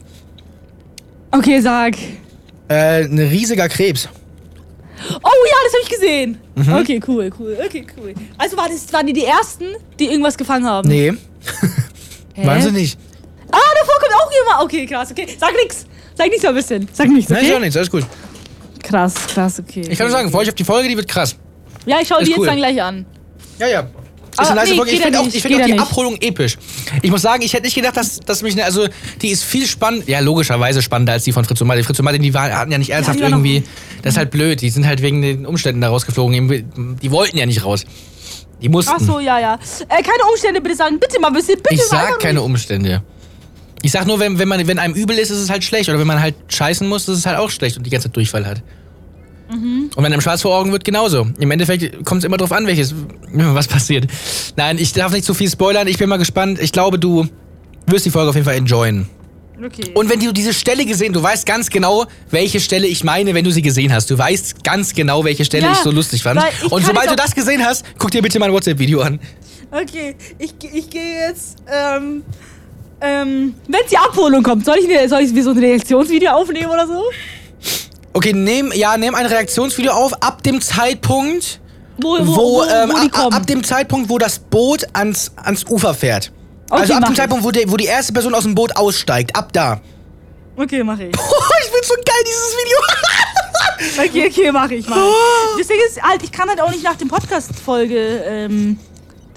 Okay, 1.32 1.60
sag. 1.60 1.96
Äh, 2.68 3.02
ein 3.02 3.18
riesiger 3.18 3.68
Krebs. 3.68 4.08
Oh 5.10 5.44
ja, 5.48 5.56
das 5.64 5.72
habe 5.72 5.82
ich 5.82 5.88
gesehen. 5.88 6.38
Mhm. 6.54 6.72
Okay, 6.72 7.00
cool, 7.08 7.32
cool, 7.36 7.58
okay, 7.66 7.84
cool. 7.98 8.14
Also 8.38 8.56
war 8.56 8.68
das, 8.68 8.92
waren 8.92 9.08
die 9.08 9.12
die 9.12 9.24
Ersten, 9.24 9.74
die 9.98 10.06
irgendwas 10.06 10.38
gefangen 10.38 10.66
haben? 10.66 10.88
Nee, 10.88 11.12
waren 12.36 12.62
sie 12.62 12.70
nicht. 12.70 12.96
Ah, 13.50 13.58
davor 13.80 13.94
kommt 13.98 14.14
auch 14.14 14.30
jemand. 14.32 14.62
Okay, 14.62 14.86
krass, 14.86 15.10
okay. 15.10 15.26
Sag 15.36 15.52
nix. 15.60 15.84
Sag 16.16 16.26
nichts 16.28 16.42
so 16.42 16.48
ein 16.48 16.54
bisschen. 16.54 16.88
Sag 16.92 17.08
nichts, 17.08 17.30
Nein, 17.30 17.44
ist 17.44 17.50
auch 17.50 17.54
okay? 17.56 17.60
nichts, 17.64 17.76
alles 17.76 17.90
gut. 17.90 18.06
Krass, 18.82 19.14
krass, 19.28 19.60
okay. 19.60 19.82
Ich 19.88 19.98
kann 19.98 20.06
nur 20.06 20.16
sagen, 20.16 20.30
freue 20.30 20.42
euch 20.42 20.48
auf 20.48 20.54
die 20.54 20.64
Folge, 20.64 20.88
die 20.88 20.96
wird 20.96 21.08
krass. 21.08 21.36
Ja, 21.86 21.98
ich 22.00 22.08
schaue 22.08 22.22
die 22.24 22.30
jetzt 22.30 22.38
cool. 22.38 22.46
dann 22.46 22.56
gleich 22.56 22.80
an. 22.82 23.04
Ja, 23.58 23.66
ja. 23.68 23.80
Ist 23.80 23.88
Ah, 24.38 24.50
eine 24.50 24.54
nice 24.60 24.70
nee, 24.70 24.76
Folge. 24.76 24.90
Ich 24.92 25.00
finde 25.00 25.14
ja 25.14 25.20
auch, 25.20 25.24
nicht, 25.24 25.36
ich 25.36 25.42
find 25.42 25.54
auch 25.54 25.64
die 25.64 25.70
ja 25.70 25.74
nicht. 25.76 25.80
Abholung 25.82 26.16
episch. 26.20 26.58
Ich 27.00 27.10
muss 27.10 27.22
sagen, 27.22 27.42
ich 27.42 27.52
hätte 27.54 27.64
nicht 27.64 27.74
gedacht, 27.74 27.96
dass, 27.96 28.20
dass 28.20 28.42
mich, 28.42 28.52
eine, 28.52 28.64
also, 28.64 28.86
die 29.22 29.28
ist 29.28 29.42
viel 29.44 29.66
spannend, 29.66 30.06
ja, 30.08 30.20
logischerweise 30.20 30.82
spannender 30.82 31.14
als 31.14 31.24
die 31.24 31.32
von 31.32 31.44
Fritz 31.44 31.60
und 31.60 31.66
Martin. 31.66 31.84
Fritz 31.84 31.98
und 31.98 32.04
Martin, 32.04 32.20
die 32.22 32.34
waren, 32.34 32.52
hatten 32.54 32.70
ja 32.70 32.76
nicht 32.78 32.90
ernsthaft 32.90 33.18
noch- 33.18 33.28
irgendwie, 33.30 33.62
das 34.02 34.12
ist 34.14 34.18
halt 34.18 34.30
blöd, 34.30 34.60
die 34.60 34.68
sind 34.68 34.86
halt 34.86 35.00
wegen 35.00 35.22
den 35.22 35.46
Umständen 35.46 35.80
da 35.80 35.88
rausgeflogen. 35.88 36.98
Die 37.00 37.10
wollten 37.10 37.38
ja 37.38 37.46
nicht 37.46 37.64
raus. 37.64 37.84
Die 38.60 38.68
mussten. 38.68 38.92
Ach 38.94 39.00
so, 39.00 39.20
ja, 39.20 39.38
ja. 39.40 39.54
Äh, 39.88 40.02
keine 40.02 40.24
Umstände 40.30 40.60
bitte 40.60 40.76
sagen. 40.76 40.98
Bitte 41.00 41.18
mal, 41.18 41.30
bitte, 41.30 41.56
bitte 41.56 41.74
Ich 41.74 41.82
sag 41.84 42.18
keine 42.20 42.42
Umstände. 42.42 43.02
Ich 43.82 43.92
sag 43.92 44.06
nur, 44.06 44.18
wenn, 44.18 44.38
wenn, 44.38 44.48
man, 44.48 44.66
wenn 44.66 44.78
einem 44.78 44.94
übel 44.94 45.18
ist, 45.18 45.30
ist 45.30 45.38
es 45.38 45.50
halt 45.50 45.64
schlecht. 45.64 45.88
Oder 45.88 45.98
wenn 45.98 46.06
man 46.06 46.20
halt 46.20 46.34
scheißen 46.48 46.88
muss, 46.88 47.08
ist 47.08 47.18
es 47.18 47.26
halt 47.26 47.38
auch 47.38 47.50
schlecht 47.50 47.76
und 47.76 47.84
die 47.84 47.90
ganze 47.90 48.08
Zeit 48.08 48.16
Durchfall 48.16 48.46
hat. 48.46 48.62
Mhm. 49.50 49.90
Und 49.94 50.04
wenn 50.04 50.12
einem 50.12 50.20
schwarz 50.20 50.42
vor 50.42 50.56
Augen 50.56 50.72
wird, 50.72 50.84
genauso. 50.84 51.28
Im 51.38 51.50
Endeffekt 51.50 52.04
kommt 52.04 52.20
es 52.20 52.24
immer 52.24 52.36
drauf 52.36 52.52
an, 52.52 52.66
welches, 52.66 52.94
was 53.32 53.68
passiert. 53.68 54.06
Nein, 54.56 54.78
ich 54.78 54.92
darf 54.92 55.12
nicht 55.12 55.24
zu 55.24 55.34
viel 55.34 55.50
spoilern. 55.50 55.86
Ich 55.86 55.98
bin 55.98 56.08
mal 56.08 56.16
gespannt. 56.16 56.60
Ich 56.60 56.72
glaube, 56.72 56.98
du 56.98 57.26
wirst 57.86 58.06
die 58.06 58.10
Folge 58.10 58.30
auf 58.30 58.34
jeden 58.34 58.44
Fall 58.44 58.56
enjoyen. 58.56 59.08
Okay. 59.64 59.92
Und 59.94 60.10
wenn 60.10 60.20
du 60.20 60.32
diese 60.32 60.52
Stelle 60.52 60.84
gesehen, 60.84 61.12
du 61.12 61.22
weißt 61.22 61.46
ganz 61.46 61.70
genau, 61.70 62.04
welche 62.30 62.60
Stelle 62.60 62.86
ich 62.86 63.04
meine, 63.04 63.32
wenn 63.34 63.44
du 63.44 63.50
sie 63.50 63.62
gesehen 63.62 63.92
hast. 63.92 64.10
Du 64.10 64.18
weißt 64.18 64.62
ganz 64.62 64.92
genau, 64.94 65.24
welche 65.24 65.44
Stelle 65.44 65.66
Ja, 65.66 65.72
ich 65.72 65.78
so 65.78 65.90
lustig 65.90 66.22
fand. 66.22 66.42
Und 66.68 66.84
sobald 66.84 67.10
du 67.10 67.16
das 67.16 67.34
gesehen 67.34 67.64
hast, 67.64 67.84
guck 67.98 68.10
dir 68.10 68.20
bitte 68.20 68.38
mein 68.38 68.52
WhatsApp-Video 68.52 69.00
an. 69.00 69.18
Okay, 69.70 70.14
ich, 70.38 70.54
ich 70.72 70.90
gehe 70.90 71.28
jetzt, 71.28 71.56
ähm, 71.72 72.22
ähm, 73.00 73.54
wenn 73.68 73.80
die 73.90 73.98
Abholung 73.98 74.42
kommt, 74.42 74.64
soll 74.64 74.76
ich, 74.78 74.88
eine, 74.88 75.08
soll 75.08 75.20
ich 75.20 75.42
so 75.44 75.50
ein 75.50 75.58
Reaktionsvideo 75.58 76.30
aufnehmen 76.30 76.70
oder 76.70 76.86
so? 76.86 77.02
Okay, 78.12 78.32
nehm, 78.32 78.72
ja, 78.74 78.96
nimm 78.96 79.14
ein 79.14 79.26
Reaktionsvideo 79.26 79.92
auf 79.92 80.14
ab 80.22 80.42
dem 80.42 80.60
Zeitpunkt, 80.60 81.60
Wo, 81.98 82.16
wo, 82.22 82.62
ähm, 82.64 82.90
wo 82.90 82.94
die 82.94 83.00
a- 83.00 83.04
a- 83.04 83.08
kommen. 83.08 83.32
ab 83.34 83.46
dem 83.46 83.62
Zeitpunkt, 83.64 84.08
wo 84.08 84.16
das 84.18 84.38
Boot 84.38 84.86
ans, 84.94 85.32
ans 85.36 85.64
Ufer 85.68 85.92
fährt. 85.94 86.32
Okay, 86.70 86.80
also 86.80 86.94
ab 86.94 87.04
dem 87.04 87.12
ich. 87.12 87.18
Zeitpunkt, 87.18 87.44
wo, 87.44 87.50
der, 87.50 87.70
wo 87.70 87.76
die 87.76 87.84
erste 87.84 88.12
Person 88.12 88.34
aus 88.34 88.44
dem 88.44 88.54
Boot 88.54 88.74
aussteigt, 88.76 89.36
ab 89.36 89.52
da. 89.52 89.80
okay, 90.56 90.82
mach 90.82 90.98
ich. 90.98 91.14
Oh, 91.18 91.52
ich 91.62 91.70
find's 91.70 91.88
so 91.88 91.94
geil, 91.94 92.24
dieses 92.24 92.56
Video. 92.64 92.78
Okay, 94.04 94.26
okay, 94.30 94.52
mach 94.52 94.70
ich. 94.70 94.86
Das 95.58 95.66
Ding 95.68 95.78
ist 95.86 96.02
halt, 96.02 96.22
ich 96.22 96.32
kann 96.32 96.48
halt 96.48 96.60
auch 96.60 96.70
nicht 96.70 96.82
nach 96.82 96.96
dem 96.96 97.08
Podcast-Folge, 97.08 98.22
ähm, 98.26 98.78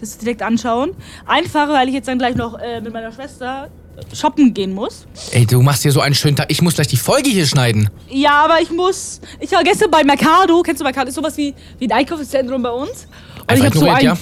das 0.02 0.18
direkt 0.18 0.42
anschauen. 0.42 0.92
Einfach, 1.26 1.70
weil 1.70 1.88
ich 1.88 1.94
jetzt 1.94 2.08
dann 2.08 2.18
gleich 2.18 2.36
noch 2.36 2.58
äh, 2.60 2.82
mit 2.82 2.94
meiner 2.94 3.12
Schwester 3.12 3.70
shoppen 4.14 4.54
gehen 4.54 4.74
muss. 4.74 5.06
Ey, 5.32 5.46
du 5.46 5.62
machst 5.62 5.84
hier 5.84 5.92
so 5.92 6.00
einen 6.00 6.16
schönen 6.16 6.36
Tag. 6.36 6.48
Ich 6.50 6.62
muss 6.62 6.76
gleich 6.76 6.88
die 6.88 6.98
Folge 6.98 7.30
hier 7.30 7.46
schneiden. 7.46 7.90
Ja, 8.10 8.44
aber 8.46 8.62
ich 8.62 8.72
muss. 8.72 9.20
Ich 9.40 9.52
war 9.52 9.64
gestern 9.64 9.92
bei 9.92 10.04
Mercado. 10.04 10.62
Kennst 10.62 10.80
du 10.80 10.84
Mercado? 10.84 11.10
Ist 11.10 11.16
sowas 11.16 11.36
wie, 11.38 11.54
wie 11.78 11.86
ein 11.86 11.92
Einkaufszentrum 11.92 12.62
bei 12.62 12.70
uns. 12.70 13.08
Und 13.42 13.50
Einfach 13.50 13.66
ich 13.66 13.66
habe 13.66 13.78
so 13.78 13.90
ein, 13.90 14.06
ja. 14.06 14.18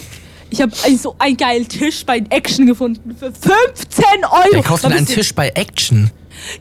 Ich 0.49 0.61
habe 0.61 0.71
so 0.97 1.15
einen 1.19 1.36
geilen 1.36 1.67
Tisch 1.67 2.05
bei 2.05 2.23
Action 2.30 2.65
gefunden 2.67 3.15
für 3.17 3.32
15 3.32 4.05
Euro. 4.23 4.47
Wer 4.51 4.63
kauft 4.63 4.84
denn 4.84 4.93
einen 4.93 5.05
Tisch 5.05 5.36
bei 5.36 5.49
Action? 5.49 6.09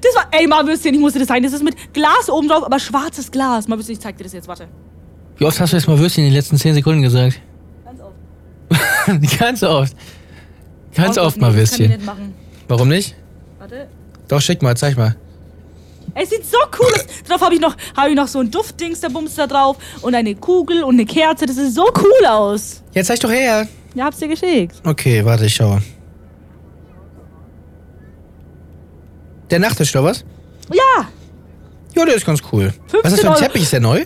Das 0.01 0.15
war, 0.17 0.27
ey, 0.33 0.47
mal 0.47 0.67
Würstchen, 0.67 0.95
ich 0.95 1.01
musste 1.01 1.19
das 1.21 1.29
sagen. 1.29 1.43
Das 1.43 1.53
ist 1.53 1.63
mit 1.63 1.77
Glas 1.93 2.29
oben 2.29 2.49
drauf, 2.49 2.65
aber 2.65 2.81
schwarzes 2.81 3.31
Glas. 3.31 3.69
Mal 3.69 3.77
Würstchen, 3.79 3.95
ich 3.95 4.01
zeig 4.01 4.17
dir 4.17 4.25
das 4.25 4.33
jetzt, 4.33 4.49
warte. 4.49 4.69
Wie 5.37 5.45
oft 5.45 5.61
hast 5.61 5.73
du 5.73 5.77
jetzt 5.77 5.87
mal 5.87 5.99
Würstchen 5.99 6.25
in 6.25 6.31
den 6.31 6.37
letzten 6.37 6.57
10 6.57 6.75
Sekunden 6.75 7.03
gesagt? 7.03 7.41
Ganz 9.39 9.63
oft. 9.63 9.95
Ganz 10.95 11.19
oft. 11.19 11.37
Mal 11.39 11.55
Würstchen. 11.55 11.89
nicht. 11.91 12.01
Warum 12.69 12.89
nicht? 12.89 13.15
Warte. 13.59 13.87
Doch, 14.29 14.41
schick 14.41 14.63
mal, 14.63 14.77
zeig 14.77 14.97
mal. 14.97 15.15
Es 16.15 16.31
sieht 16.31 16.45
so 16.47 16.57
cool 16.79 16.93
aus. 16.95 17.05
Drauf 17.29 17.41
habe 17.43 17.55
ich, 17.55 17.61
noch- 17.61 17.77
hab 17.97 18.09
ich 18.09 18.15
noch 18.17 18.27
so 18.29 18.41
ein 18.41 18.51
Duftdings, 18.51 19.01
der 19.01 19.11
Bums 19.11 19.35
da 19.35 19.47
drauf. 19.47 19.77
Und 20.03 20.15
eine 20.15 20.35
Kugel 20.35 20.83
und 20.83 20.95
eine 20.95 21.05
Kerze. 21.05 21.47
Das 21.47 21.57
sieht 21.57 21.73
so 21.75 21.85
cool 21.99 22.27
aus. 22.27 22.83
Jetzt 22.95 23.09
zeig 23.09 23.21
doch 23.21 23.31
her. 23.31 23.69
Ja, 23.95 24.05
hab's 24.07 24.19
dir 24.19 24.29
geschickt. 24.29 24.77
Okay, 24.85 25.25
warte, 25.25 25.47
ich 25.47 25.55
schaue. 25.55 25.83
Der 29.51 29.59
Nachttisch, 29.59 29.95
oder 29.95 30.05
was? 30.05 30.25
Ja. 30.73 31.09
Ja, 31.95 32.05
der 32.05 32.15
ist 32.17 32.27
ganz 32.27 32.41
cool. 32.53 32.73
15 32.89 33.01
Was 33.05 33.13
ist 33.13 33.19
das 33.19 33.21
für 33.21 33.31
ein. 33.33 33.49
Teppich? 33.49 33.63
Ist 33.63 33.73
der 33.73 33.81
neu? 33.81 34.05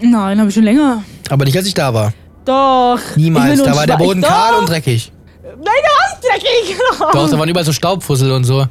Nein, 0.00 0.38
habe 0.38 0.48
ich 0.48 0.54
schon 0.54 0.64
länger. 0.64 1.02
Aber 1.28 1.44
nicht, 1.44 1.56
als 1.56 1.66
ich 1.66 1.74
da 1.74 1.92
war. 1.92 2.12
Doch. 2.48 2.98
Niemals. 3.16 3.62
Da 3.62 3.76
war 3.76 3.86
der 3.86 3.98
Boden 3.98 4.22
Doch. 4.22 4.28
kahl 4.28 4.54
und 4.54 4.68
dreckig. 4.68 5.12
Nein, 5.42 5.58
der 5.64 5.90
war 5.90 6.08
nicht 6.08 6.44
dreckig. 6.44 6.76
Doch, 7.12 7.30
da 7.30 7.38
waren 7.38 7.48
überall 7.48 7.64
so 7.66 7.72
Staubfussel 7.72 8.32
und 8.32 8.44
so. 8.44 8.60
Ja, 8.60 8.66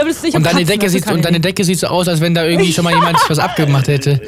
aber 0.00 0.08
das 0.08 0.16
ist 0.16 0.22
nicht 0.24 0.34
Und 0.34 0.44
deine, 0.46 0.64
Decke 0.64 0.84
das 0.84 0.92
sieht, 0.92 1.10
und 1.10 1.22
deine. 1.22 1.38
Decke 1.38 1.64
sieht 1.64 1.78
so 1.78 1.88
aus, 1.88 2.08
als 2.08 2.20
wenn 2.22 2.34
da 2.34 2.44
irgendwie 2.44 2.72
schon 2.72 2.84
mal 2.84 2.94
jemand 2.94 3.18
was 3.28 3.38
abgemacht 3.38 3.88
hätte. 3.88 4.20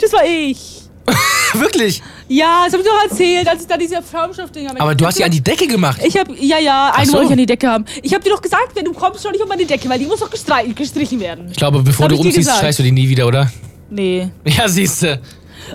Das 0.00 0.12
war 0.12 0.24
ich. 0.24 0.82
Wirklich? 1.54 2.00
Ja, 2.28 2.62
das 2.64 2.74
hab 2.74 2.80
ich 2.80 2.86
doch 2.86 3.10
erzählt, 3.10 3.48
als 3.48 3.62
ich 3.62 3.66
da 3.66 3.76
diese 3.76 3.96
Schaumstoffdinger 4.10 4.74
Aber 4.78 4.94
du 4.94 5.04
hast 5.04 5.18
hab 5.18 5.26
an 5.26 5.30
die 5.32 5.42
Decke 5.42 5.66
gemacht. 5.66 6.00
Ich 6.04 6.16
hab, 6.16 6.28
ja, 6.40 6.58
ja, 6.58 6.92
einen 6.94 6.94
Ach 6.96 7.04
so. 7.04 7.12
wollte 7.14 7.26
ich 7.26 7.32
an 7.32 7.38
die 7.38 7.46
Decke 7.46 7.68
haben. 7.68 7.84
Ich 8.02 8.14
hab 8.14 8.22
dir 8.22 8.30
doch 8.30 8.40
gesagt, 8.40 8.70
wenn 8.74 8.84
du 8.84 8.92
kommst, 8.92 9.22
schau 9.22 9.30
nicht 9.30 9.42
um 9.42 9.48
meine 9.48 9.66
Decke, 9.66 9.88
weil 9.88 9.98
die 9.98 10.06
muss 10.06 10.20
doch 10.20 10.30
gestrichen 10.30 11.20
werden. 11.20 11.48
Ich 11.50 11.56
glaube, 11.56 11.82
bevor 11.82 12.04
Hab 12.04 12.12
du 12.12 12.20
umziehst, 12.20 12.50
streichst 12.50 12.78
du 12.78 12.82
die 12.84 12.92
nie 12.92 13.08
wieder, 13.08 13.26
oder? 13.26 13.50
Nee. 13.90 14.28
Ja, 14.44 14.68
siehste. 14.68 15.20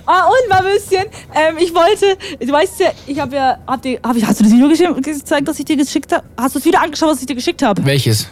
Ah, 0.06 0.26
und 0.26 0.48
mal 0.48 0.58
ein 0.66 0.72
bisschen, 0.74 1.04
ähm, 1.34 1.56
ich 1.58 1.74
wollte, 1.74 2.16
du 2.44 2.52
weißt 2.52 2.80
ja, 2.80 2.90
ich 3.06 3.18
habe 3.20 3.36
ja, 3.36 3.58
hab 3.66 3.82
dir, 3.82 3.98
hab 4.02 4.16
ich, 4.16 4.24
hast 4.26 4.40
du 4.40 4.44
das 4.44 4.52
Video 4.52 4.94
gezeigt, 4.94 5.48
das 5.48 5.58
ich 5.58 5.64
dir 5.64 5.76
geschickt 5.76 6.12
habe? 6.12 6.24
Hast 6.36 6.54
du 6.54 6.58
das 6.58 6.66
Video 6.66 6.80
angeschaut, 6.80 7.10
was 7.10 7.20
ich 7.20 7.26
dir 7.26 7.34
geschickt 7.34 7.62
habe? 7.62 7.84
Welches? 7.84 8.28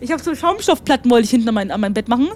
Ich 0.00 0.10
habe 0.12 0.22
so 0.22 0.34
Schaumstoffplatten, 0.34 1.10
wollte 1.10 1.24
ich 1.24 1.30
hinten 1.30 1.48
an 1.48 1.54
mein, 1.54 1.70
an 1.70 1.80
mein 1.80 1.92
Bett 1.94 2.08
machen. 2.08 2.28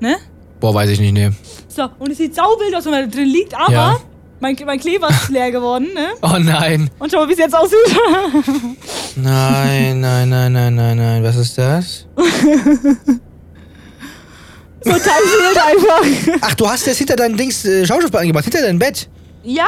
Ne? 0.00 0.16
Boah, 0.60 0.74
weiß 0.74 0.90
ich 0.90 1.00
nicht, 1.00 1.12
ne. 1.12 1.32
So, 1.68 1.88
und 1.98 2.10
es 2.10 2.18
sieht 2.18 2.34
sauwild 2.34 2.74
aus, 2.74 2.84
wenn 2.84 2.92
man 2.92 3.10
da 3.10 3.16
drin 3.16 3.28
liegt, 3.28 3.54
aber 3.54 3.72
Ja. 3.72 3.96
mein, 4.40 4.56
mein 4.66 4.78
Kleber 4.78 5.08
ist 5.08 5.28
leer 5.30 5.50
geworden, 5.50 5.88
ne? 5.94 6.08
Oh 6.22 6.36
nein. 6.38 6.90
Und 6.98 7.10
schau 7.10 7.18
mal, 7.20 7.28
wie 7.28 7.32
es 7.32 7.38
jetzt 7.38 7.56
aussieht. 7.56 7.78
Nein, 9.16 10.00
nein, 10.00 10.28
nein, 10.28 10.52
nein, 10.52 10.74
nein, 10.74 10.96
nein. 10.96 11.24
Was 11.24 11.36
ist 11.36 11.56
das? 11.58 12.06
so 14.82 14.90
Teil 14.90 15.00
fehlt 15.00 15.58
einfach. 15.58 16.38
Ach, 16.42 16.54
du 16.54 16.68
hast 16.68 16.86
jetzt 16.86 16.98
hinter 16.98 17.16
deinem 17.16 17.36
Dings 17.36 17.64
äh, 17.64 17.86
Schaumstoffplatten 17.86 18.28
gemacht, 18.28 18.44
hinter 18.44 18.62
deinem 18.62 18.78
Bett. 18.78 19.08
Ja. 19.44 19.66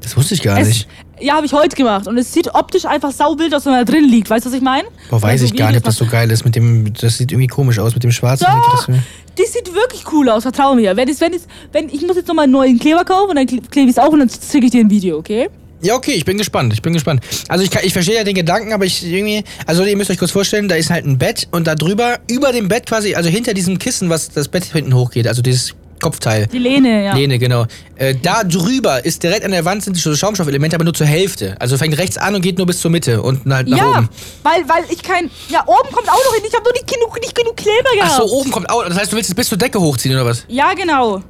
Das 0.00 0.16
wusste 0.16 0.34
ich 0.34 0.42
gar 0.42 0.58
Es, 0.58 0.66
nicht. 0.66 0.88
ja, 1.20 1.34
habe 1.34 1.46
ich 1.46 1.52
heute 1.52 1.76
gemacht. 1.76 2.08
Und 2.08 2.18
es 2.18 2.32
sieht 2.32 2.52
optisch 2.54 2.84
einfach 2.86 3.12
sauwild 3.12 3.54
aus, 3.54 3.64
wenn 3.66 3.72
man 3.74 3.86
da 3.86 3.92
drin 3.92 4.04
liegt. 4.08 4.28
Weißt 4.28 4.44
du, 4.44 4.50
was 4.50 4.56
ich 4.56 4.62
meine? 4.62 4.88
Boah, 5.10 5.22
weiß 5.22 5.42
Also 5.42 5.44
ich 5.44 5.54
gar 5.56 5.68
nicht, 5.68 5.76
ob 5.78 5.84
das 5.84 5.94
so 5.96 6.06
geil 6.06 6.28
ist 6.32 6.44
mit 6.44 6.56
dem. 6.56 6.92
Das 6.94 7.18
sieht 7.18 7.30
irgendwie 7.30 7.46
komisch 7.46 7.78
aus 7.78 7.94
mit 7.94 8.02
dem 8.02 8.10
schwarzen. 8.10 8.46
Doch, 8.50 8.86
Das- 8.86 8.96
das 9.36 9.52
sieht 9.52 9.72
wirklich 9.72 10.04
cool 10.12 10.28
aus, 10.28 10.42
vertrau 10.42 10.74
mir. 10.74 10.96
Wenn, 10.96 11.08
es, 11.08 11.20
wenn, 11.20 11.32
es, 11.32 11.46
wenn 11.70 11.88
ich 11.88 12.02
muss 12.06 12.16
jetzt 12.16 12.26
nochmal 12.28 12.42
einen 12.44 12.52
neuen 12.52 12.78
Kleber 12.78 13.04
kaufen 13.04 13.30
und 13.30 13.36
dann 13.36 13.46
kle- 13.46 13.62
klebe 13.70 13.88
ich 13.90 13.96
es 13.96 13.98
auf 14.02 14.12
und 14.12 14.18
dann 14.18 14.28
schicke 14.28 14.66
ich 14.66 14.72
dir 14.72 14.80
ein 14.80 14.90
Video, 14.90 15.16
okay? 15.18 15.48
Ja, 15.82 15.94
okay, 15.96 16.12
ich 16.12 16.24
bin 16.24 16.38
gespannt. 16.38 16.72
Ich 16.72 16.80
bin 16.80 16.92
gespannt. 16.92 17.22
Also 17.48 17.64
ich, 17.64 17.70
kann, 17.70 17.82
ich 17.84 17.92
verstehe 17.92 18.14
ja 18.14 18.24
den 18.24 18.36
Gedanken, 18.36 18.72
aber 18.72 18.84
ich 18.84 19.04
irgendwie. 19.04 19.42
Also 19.66 19.84
ihr 19.84 19.96
müsst 19.96 20.10
euch 20.10 20.18
kurz 20.18 20.30
vorstellen, 20.30 20.68
da 20.68 20.76
ist 20.76 20.90
halt 20.90 21.04
ein 21.04 21.18
Bett 21.18 21.48
und 21.50 21.66
da 21.66 21.74
drüber, 21.74 22.20
über 22.30 22.52
dem 22.52 22.68
Bett 22.68 22.86
quasi, 22.86 23.14
also 23.14 23.28
hinter 23.28 23.52
diesem 23.52 23.78
Kissen, 23.78 24.08
was 24.08 24.30
das 24.30 24.48
Bett 24.48 24.64
hinten 24.64 24.94
hochgeht, 24.94 25.26
also 25.26 25.42
dieses 25.42 25.74
Kopfteil. 26.02 26.48
Die 26.48 26.58
Lehne, 26.58 27.04
ja. 27.04 27.14
Lehne, 27.14 27.38
genau. 27.38 27.66
Äh, 27.96 28.14
da 28.20 28.44
drüber 28.44 29.04
ist 29.04 29.22
direkt 29.22 29.44
an 29.44 29.52
der 29.52 29.64
Wand 29.64 29.84
sind 29.84 29.96
so 29.96 30.14
Schaumstoffelemente, 30.14 30.76
aber 30.76 30.84
nur 30.84 30.94
zur 30.94 31.06
Hälfte. 31.06 31.56
Also 31.60 31.78
fängt 31.78 31.96
rechts 31.96 32.18
an 32.18 32.34
und 32.34 32.42
geht 32.42 32.58
nur 32.58 32.66
bis 32.66 32.80
zur 32.80 32.90
Mitte 32.90 33.22
und 33.22 33.46
halt 33.52 33.68
nach 33.68 33.78
ja, 33.78 33.90
oben. 33.98 34.08
weil, 34.42 34.68
weil 34.68 34.84
ich 34.90 35.02
kein. 35.02 35.30
Ja, 35.48 35.62
oben 35.66 35.90
kommt 35.92 36.08
auch 36.08 36.24
noch 36.24 36.34
hin. 36.34 36.44
Ich 36.46 36.54
habe 36.54 36.64
nur 36.64 36.72
nicht 36.72 36.86
genug, 36.86 37.18
nicht 37.20 37.34
genug 37.34 37.56
Kleber 37.56 37.88
Ach 38.00 38.16
gehabt. 38.16 38.28
so, 38.28 38.34
oben 38.34 38.50
kommt 38.50 38.68
auch. 38.68 38.84
Das 38.84 38.98
heißt, 38.98 39.12
du 39.12 39.16
willst 39.16 39.30
es 39.30 39.34
bis 39.34 39.48
zur 39.48 39.58
Decke 39.58 39.80
hochziehen 39.80 40.14
oder 40.14 40.26
was? 40.26 40.44
Ja, 40.48 40.74
genau. 40.74 41.22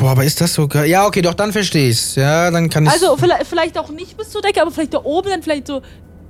Boah, 0.00 0.12
aber 0.12 0.24
ist 0.24 0.40
das 0.40 0.54
so 0.54 0.66
geil? 0.66 0.88
Ja, 0.88 1.06
okay, 1.06 1.20
doch, 1.20 1.34
dann 1.34 1.52
verstehe 1.52 1.90
ich's. 1.90 2.14
Ja, 2.14 2.50
dann 2.50 2.70
kann 2.70 2.86
ich. 2.86 2.90
Also 2.90 3.16
vielleicht, 3.18 3.46
vielleicht 3.46 3.76
auch 3.78 3.90
nicht 3.90 4.16
bis 4.16 4.30
zur 4.30 4.40
Decke, 4.40 4.62
aber 4.62 4.70
vielleicht 4.70 4.94
da 4.94 5.00
oben 5.04 5.28
dann 5.28 5.42
vielleicht 5.42 5.66
so. 5.66 5.82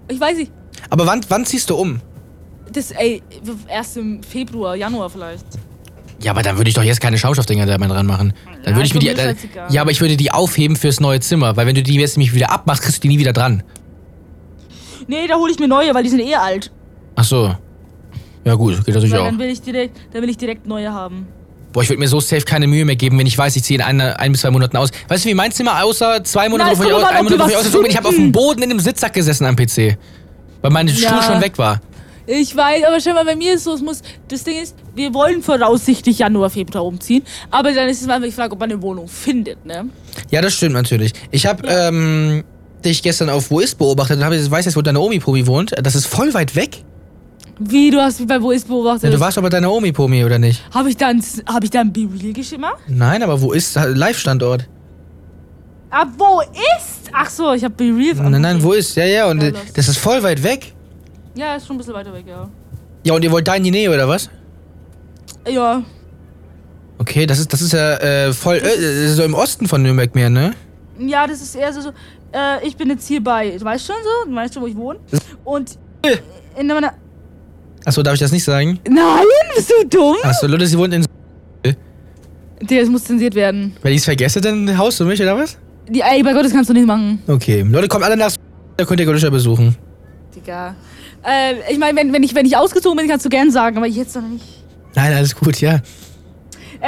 Ich 0.08 0.20
weiß 0.20 0.36
nicht. 0.38 0.50
aber 0.90 1.06
wann, 1.06 1.24
wann 1.28 1.46
ziehst 1.46 1.70
du 1.70 1.76
um? 1.76 2.00
Das, 2.72 2.90
ey, 2.90 3.22
erst 3.68 3.96
im 3.96 4.22
Februar, 4.24 4.74
Januar 4.74 5.08
vielleicht. 5.08 5.46
Ja, 6.20 6.32
aber 6.32 6.42
dann 6.42 6.56
würde 6.56 6.68
ich 6.68 6.74
doch 6.74 6.82
jetzt 6.82 7.00
keine 7.00 7.16
Schaumstoffdinger 7.16 7.64
da 7.64 7.78
dran 7.78 8.06
machen. 8.06 8.34
Dann 8.64 8.72
Ja, 8.72 8.76
würde 8.76 8.86
ich 8.86 8.94
mir 8.94 9.00
die. 9.00 9.14
Dann, 9.14 9.36
ja, 9.70 9.82
aber 9.82 9.92
ich 9.92 10.00
würde 10.00 10.16
die 10.16 10.32
aufheben 10.32 10.74
fürs 10.76 10.98
neue 10.98 11.20
Zimmer, 11.20 11.56
weil 11.56 11.66
wenn 11.68 11.76
du 11.76 11.82
die 11.84 11.94
jetzt 11.94 12.16
nämlich 12.16 12.34
wieder 12.34 12.50
abmachst, 12.50 12.82
kriegst 12.82 12.98
du 12.98 13.02
die 13.02 13.08
nie 13.08 13.18
wieder 13.20 13.32
dran. 13.32 13.62
Nee, 15.06 15.28
da 15.28 15.36
hole 15.36 15.52
ich 15.52 15.58
mir 15.60 15.68
neue, 15.68 15.94
weil 15.94 16.02
die 16.02 16.10
sind 16.10 16.20
eh 16.20 16.34
alt. 16.34 16.72
Ach 17.14 17.24
so. 17.24 17.54
Ja, 18.44 18.54
gut, 18.54 18.84
geht 18.84 18.94
natürlich 18.94 19.12
Weil 19.12 19.20
auch. 19.20 19.24
dann 19.26 19.38
will 19.38 19.48
ich 19.48 19.62
direkt, 19.62 19.96
dann 20.12 20.22
will 20.22 20.30
ich 20.30 20.36
direkt 20.38 20.66
neue 20.66 20.92
haben. 20.92 21.26
Boah, 21.72 21.82
ich 21.82 21.88
würde 21.88 22.00
mir 22.00 22.08
so 22.08 22.18
safe 22.20 22.42
keine 22.42 22.66
Mühe 22.66 22.84
mehr 22.84 22.96
geben, 22.96 23.18
wenn 23.18 23.26
ich 23.26 23.38
weiß, 23.38 23.54
ich 23.56 23.62
ziehe 23.62 23.78
in 23.78 23.84
einer, 23.84 24.18
ein 24.18 24.32
bis 24.32 24.40
zwei 24.40 24.50
Monaten 24.50 24.76
aus. 24.76 24.90
Weißt 25.08 25.24
du, 25.24 25.28
wie 25.28 25.34
mein 25.34 25.52
Zimmer 25.52 25.82
aussah? 25.84 26.22
Zwei 26.24 26.48
Monate, 26.48 26.70
bevor 26.70 26.86
ich, 26.86 26.92
aus- 26.92 27.04
ein 27.04 27.24
Monat, 27.24 27.48
ich 27.50 27.56
ausgezogen 27.56 27.82
bin. 27.84 27.90
Ich 27.92 27.96
habe 27.96 28.08
auf 28.08 28.14
dem. 28.14 28.32
Boden 28.32 28.62
in 28.62 28.70
einem 28.70 28.80
Sitzsack 28.80 29.12
gesessen 29.12 29.44
am 29.46 29.54
PC. 29.56 29.96
Weil 30.62 30.70
mein 30.72 30.88
Stuhl 30.88 31.02
Ja. 31.04 31.22
schon 31.22 31.40
weg 31.40 31.56
war. 31.58 31.80
Ich 32.26 32.54
weiß, 32.54 32.84
aber 32.84 33.00
schau 33.00 33.12
mal, 33.14 33.24
bei 33.24 33.34
mir 33.34 33.54
ist 33.54 33.64
so, 33.64 33.72
es 33.74 33.80
muss, 33.80 34.02
das 34.28 34.44
Ding 34.44 34.60
ist, 34.62 34.76
wir 34.94 35.12
wollen 35.14 35.42
voraussichtlich 35.42 36.18
Januar, 36.18 36.50
Februar 36.50 36.84
umziehen, 36.84 37.24
aber 37.50 37.72
dann 37.72 37.88
ist 37.88 38.00
es 38.02 38.06
mal 38.06 38.14
einfach 38.14 38.28
die 38.28 38.34
Frage, 38.34 38.52
ob 38.52 38.60
man 38.60 38.70
eine 38.70 38.80
Wohnung 38.82 39.08
findet, 39.08 39.64
ne? 39.66 39.86
Ja, 40.30 40.40
das 40.40 40.54
stimmt 40.54 40.74
natürlich. 40.74 41.12
Ich 41.32 41.46
habe 41.46 41.66
ähm, 41.66 42.44
dich 42.84 43.02
gestern 43.02 43.30
auf 43.30 43.50
Wo 43.50 43.58
ist 43.58 43.78
beobachtet 43.78 44.18
und 44.18 44.24
hab, 44.24 44.32
ich 44.32 44.48
weiß 44.48 44.64
jetzt, 44.64 44.76
wo 44.76 44.82
deine 44.82 45.00
Omi-Pomi 45.00 45.46
wohnt. 45.46 45.72
Das 45.82 45.94
ist 45.96 46.06
voll 46.06 46.32
weit 46.34 46.54
weg. 46.54 46.84
Wie, 47.62 47.90
du 47.90 48.00
hast 48.00 48.18
mich 48.18 48.26
bei 48.28 48.40
Wo 48.40 48.50
ist 48.52 48.66
Ja, 48.66 48.74
beobachtet? 48.74 49.12
du 49.12 49.20
warst 49.20 49.36
doch 49.36 49.42
bei 49.42 49.50
deiner 49.50 49.70
Omi-Pomi, 49.70 50.24
oder 50.24 50.38
nicht? 50.38 50.62
Habe 50.72 50.88
ich 50.88 50.96
dann, 50.96 51.22
habe 51.46 51.64
ich 51.64 51.70
dann 51.70 51.92
B-Real 51.92 52.32
gemacht? 52.32 52.78
Nein, 52.88 53.22
aber 53.22 53.40
wo 53.40 53.52
ist 53.52 53.76
Live-Standort? 53.76 54.66
Ah, 55.90 56.06
wo 56.16 56.40
ist? 56.40 57.10
Ach 57.12 57.28
so, 57.28 57.52
ich 57.52 57.62
habe 57.62 57.74
B-Real. 57.74 58.30
Nein, 58.30 58.40
nein, 58.40 58.62
wo 58.62 58.72
ist? 58.72 58.96
Ja, 58.96 59.04
ja, 59.04 59.28
und 59.28 59.42
Ja, 59.42 59.50
das 59.74 59.88
ist 59.88 59.98
voll 59.98 60.22
weit 60.22 60.42
weg. 60.42 60.72
Ja, 61.34 61.54
ist 61.54 61.66
schon 61.66 61.76
ein 61.76 61.78
bisschen 61.78 61.94
weiter 61.94 62.12
weg, 62.14 62.24
ja. 62.26 62.48
Ja, 63.04 63.14
und 63.14 63.22
ihr 63.22 63.30
wollt 63.30 63.46
da 63.46 63.54
in 63.54 63.64
die 63.64 63.70
Nähe, 63.70 63.90
oder 63.92 64.08
was? 64.08 64.30
Ja, 65.46 65.82
Okay, 66.98 67.24
das 67.24 67.38
ist, 67.38 67.50
das 67.50 67.62
ist 67.62 67.72
ja 67.72 67.94
äh, 67.96 68.32
voll, 68.34 68.56
äh, 68.56 69.08
so 69.08 69.22
im 69.22 69.32
Osten 69.32 69.66
von 69.66 69.82
Nürnberg 69.82 70.14
mehr, 70.14 70.28
ne? 70.28 70.52
ja, 70.98 71.26
das 71.26 71.40
ist 71.40 71.54
eher 71.54 71.72
so, 71.72 71.80
so 71.80 71.88
äh, 72.32 72.66
ich 72.66 72.76
bin 72.76 72.90
jetzt 72.90 73.08
hier 73.08 73.24
bei, 73.24 73.56
du 73.56 73.64
weißt 73.64 73.86
schon 73.86 73.96
so, 74.04 74.28
du 74.30 74.36
weißt 74.36 74.52
schon, 74.52 74.62
wo 74.62 74.66
ich 74.66 74.76
wohne. 74.76 74.98
Und 75.42 75.78
in 76.58 76.66
meiner, 76.66 76.92
Achso, 77.84 78.02
darf 78.02 78.14
ich 78.14 78.20
das 78.20 78.32
nicht 78.32 78.44
sagen? 78.44 78.78
nein, 78.88 79.24
bist 79.56 79.70
du 79.70 79.86
dumm? 79.88 80.16
Achso, 80.22 80.46
Leute, 80.46 80.66
sie 80.66 80.76
wohnt 80.78 80.94
in. 80.94 81.04
Der, 82.62 82.80
das 82.80 82.90
muss 82.90 83.04
zensiert 83.04 83.34
werden. 83.34 83.74
Wenn 83.82 83.92
ich 83.92 83.98
es 84.00 84.04
vergesse, 84.04 84.40
dann 84.40 84.76
haust 84.76 85.00
du 85.00 85.06
mich, 85.06 85.20
oder 85.22 85.36
was? 85.38 85.56
Die, 85.88 86.02
ey, 86.02 86.22
bei 86.22 86.34
Gott, 86.34 86.44
das 86.44 86.52
kannst 86.52 86.68
du 86.68 86.74
nicht 86.74 86.86
machen. 86.86 87.22
Okay. 87.26 87.62
Leute, 87.62 87.88
kommt 87.88 88.04
alle 88.04 88.16
nach. 88.18 88.32
Da 88.76 88.84
könnt 88.84 89.00
ihr 89.00 89.06
Golischer 89.06 89.30
besuchen. 89.30 89.74
Digga. 90.36 90.74
Äh, 91.26 91.54
ich 91.72 91.78
meine, 91.78 91.98
wenn, 91.98 92.12
wenn, 92.12 92.22
ich, 92.22 92.34
wenn 92.34 92.44
ich 92.44 92.56
ausgezogen 92.56 92.98
bin, 92.98 93.08
kannst 93.08 93.24
du 93.24 93.30
gern 93.30 93.50
sagen, 93.50 93.78
aber 93.78 93.86
jetzt 93.86 94.14
noch 94.14 94.22
nicht. 94.22 94.44
Nein, 94.94 95.12
alles 95.14 95.34
gut, 95.34 95.58
ja. 95.60 95.76
Äh, 95.76 95.80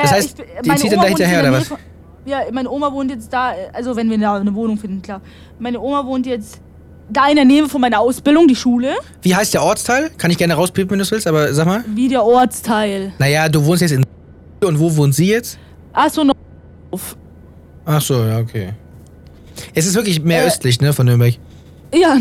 Das 0.02 0.12
heißt, 0.12 0.38
ich- 0.40 0.60
die 0.62 0.74
zieht 0.76 0.92
dann 0.92 1.00
da 1.00 1.06
hinterher, 1.06 1.38
in 1.38 1.42
der 1.44 1.50
oder 1.52 1.58
Nähe 1.60 1.66
von- 1.66 1.78
Ja, 2.26 2.40
meine 2.52 2.70
Oma 2.70 2.92
wohnt 2.92 3.10
jetzt 3.10 3.32
da, 3.32 3.52
äh, 3.52 3.56
also 3.72 3.96
wenn 3.96 4.10
wir 4.10 4.18
da 4.18 4.36
eine 4.36 4.54
Wohnung 4.54 4.76
finden, 4.78 5.00
klar. 5.02 5.20
Meine 5.58 5.80
Oma 5.80 6.04
wohnt 6.06 6.26
jetzt 6.26 6.60
da 7.10 7.28
in 7.28 7.36
der 7.36 7.44
Nähe 7.44 7.68
von 7.68 7.80
meiner 7.80 8.00
Ausbildung, 8.00 8.48
die 8.48 8.56
Schule, 8.56 8.94
Wie 9.22 9.34
heißt 9.34 9.52
der 9.54 9.62
Ortsteil? 9.62 10.10
Kann 10.18 10.30
ich 10.30 10.38
gerne 10.38 10.54
rauspiepen, 10.54 10.90
wenn 10.92 10.98
du 11.04 11.10
willst, 11.10 11.26
aber 11.26 11.52
sag 11.54 11.66
mal. 11.66 11.84
wie 11.94 12.08
der 12.08 12.24
Ortsteil. 12.24 13.12
Naja, 13.18 13.48
du 13.48 13.64
wohnst 13.64 13.82
jetzt 13.82 13.92
in. 13.92 14.04
Und 14.64 14.78
wo 14.78 14.94
wohnt 14.96 15.14
sie 15.14 15.26
jetzt? 15.28 15.58
Achso, 15.92 16.22
noch. 16.24 16.34
Ach 17.84 18.00
so, 18.00 18.24
ja, 18.24 18.38
okay. 18.38 18.70
Es 19.74 19.86
ist 19.86 19.94
wirklich 19.94 20.22
mehr 20.22 20.44
Äh. 20.44 20.46
östlich, 20.46 20.80
ne, 20.80 20.92
von 20.92 21.06
Nürnberg. 21.06 21.34
Ja, 21.94 22.16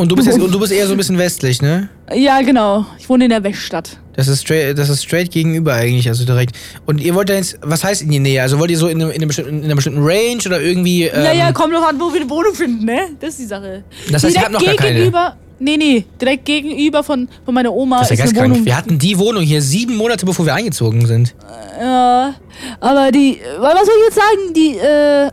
Und 0.00 0.10
du 0.10 0.16
bist 0.16 0.28
jetzt, 0.28 0.40
und 0.40 0.50
du 0.50 0.58
bist 0.58 0.72
eher 0.72 0.86
so 0.86 0.92
ein 0.94 0.96
bisschen 0.96 1.18
westlich, 1.18 1.60
ne? 1.60 1.90
ja, 2.14 2.40
genau. 2.40 2.86
Ich 2.98 3.06
wohne 3.10 3.24
in 3.24 3.30
der 3.30 3.44
Weststadt. 3.44 3.98
Das 4.14 4.28
ist 4.28 4.40
straight, 4.40 4.78
das 4.78 4.88
ist 4.88 5.04
straight 5.04 5.30
gegenüber 5.30 5.74
eigentlich, 5.74 6.08
also 6.08 6.24
direkt. 6.24 6.56
Und 6.86 7.02
ihr 7.02 7.14
wollt 7.14 7.28
da 7.28 7.34
jetzt, 7.34 7.58
was 7.60 7.84
heißt 7.84 8.00
in 8.00 8.10
die 8.10 8.18
Nähe? 8.18 8.40
Also 8.40 8.58
wollt 8.58 8.70
ihr 8.70 8.78
so 8.78 8.88
in, 8.88 8.98
einem, 8.98 9.10
in, 9.10 9.16
einem 9.16 9.28
bestimmten, 9.28 9.58
in 9.58 9.64
einer 9.66 9.74
bestimmten 9.74 10.02
Range 10.02 10.40
oder 10.46 10.58
irgendwie. 10.58 11.04
Ähm, 11.04 11.22
naja, 11.22 11.52
kommt 11.52 11.74
doch 11.74 11.86
an, 11.86 12.00
wo 12.00 12.10
wir 12.14 12.22
eine 12.22 12.30
Wohnung 12.30 12.54
finden, 12.54 12.86
ne? 12.86 13.10
Das 13.20 13.30
ist 13.30 13.40
die 13.40 13.44
Sache. 13.44 13.84
Das 14.10 14.24
heißt, 14.24 14.36
ihr 14.36 14.40
habt 14.40 14.52
noch 14.52 14.64
gar 14.64 14.74
keine? 14.74 14.94
gegenüber. 14.94 15.36
Nee, 15.58 15.76
nee, 15.76 16.06
direkt 16.18 16.46
gegenüber 16.46 17.04
von, 17.04 17.28
von 17.44 17.52
meiner 17.52 17.70
Oma 17.70 17.98
das 17.98 18.10
ist 18.10 18.18
ja 18.18 18.24
ist 18.24 18.38
eine. 18.38 18.54
Wohnung. 18.54 18.64
Wir 18.64 18.78
hatten 18.78 18.98
die 18.98 19.18
Wohnung 19.18 19.42
hier 19.42 19.60
sieben 19.60 19.96
Monate, 19.98 20.24
bevor 20.24 20.46
wir 20.46 20.54
eingezogen 20.54 21.04
sind. 21.04 21.34
Ja, 21.78 22.34
aber 22.80 23.12
die, 23.12 23.38
was 23.58 23.74
soll 23.74 23.94
ich 23.98 24.04
jetzt 24.06 24.14
sagen? 24.14 24.54
Die, 24.56 24.78
äh, 24.78 25.30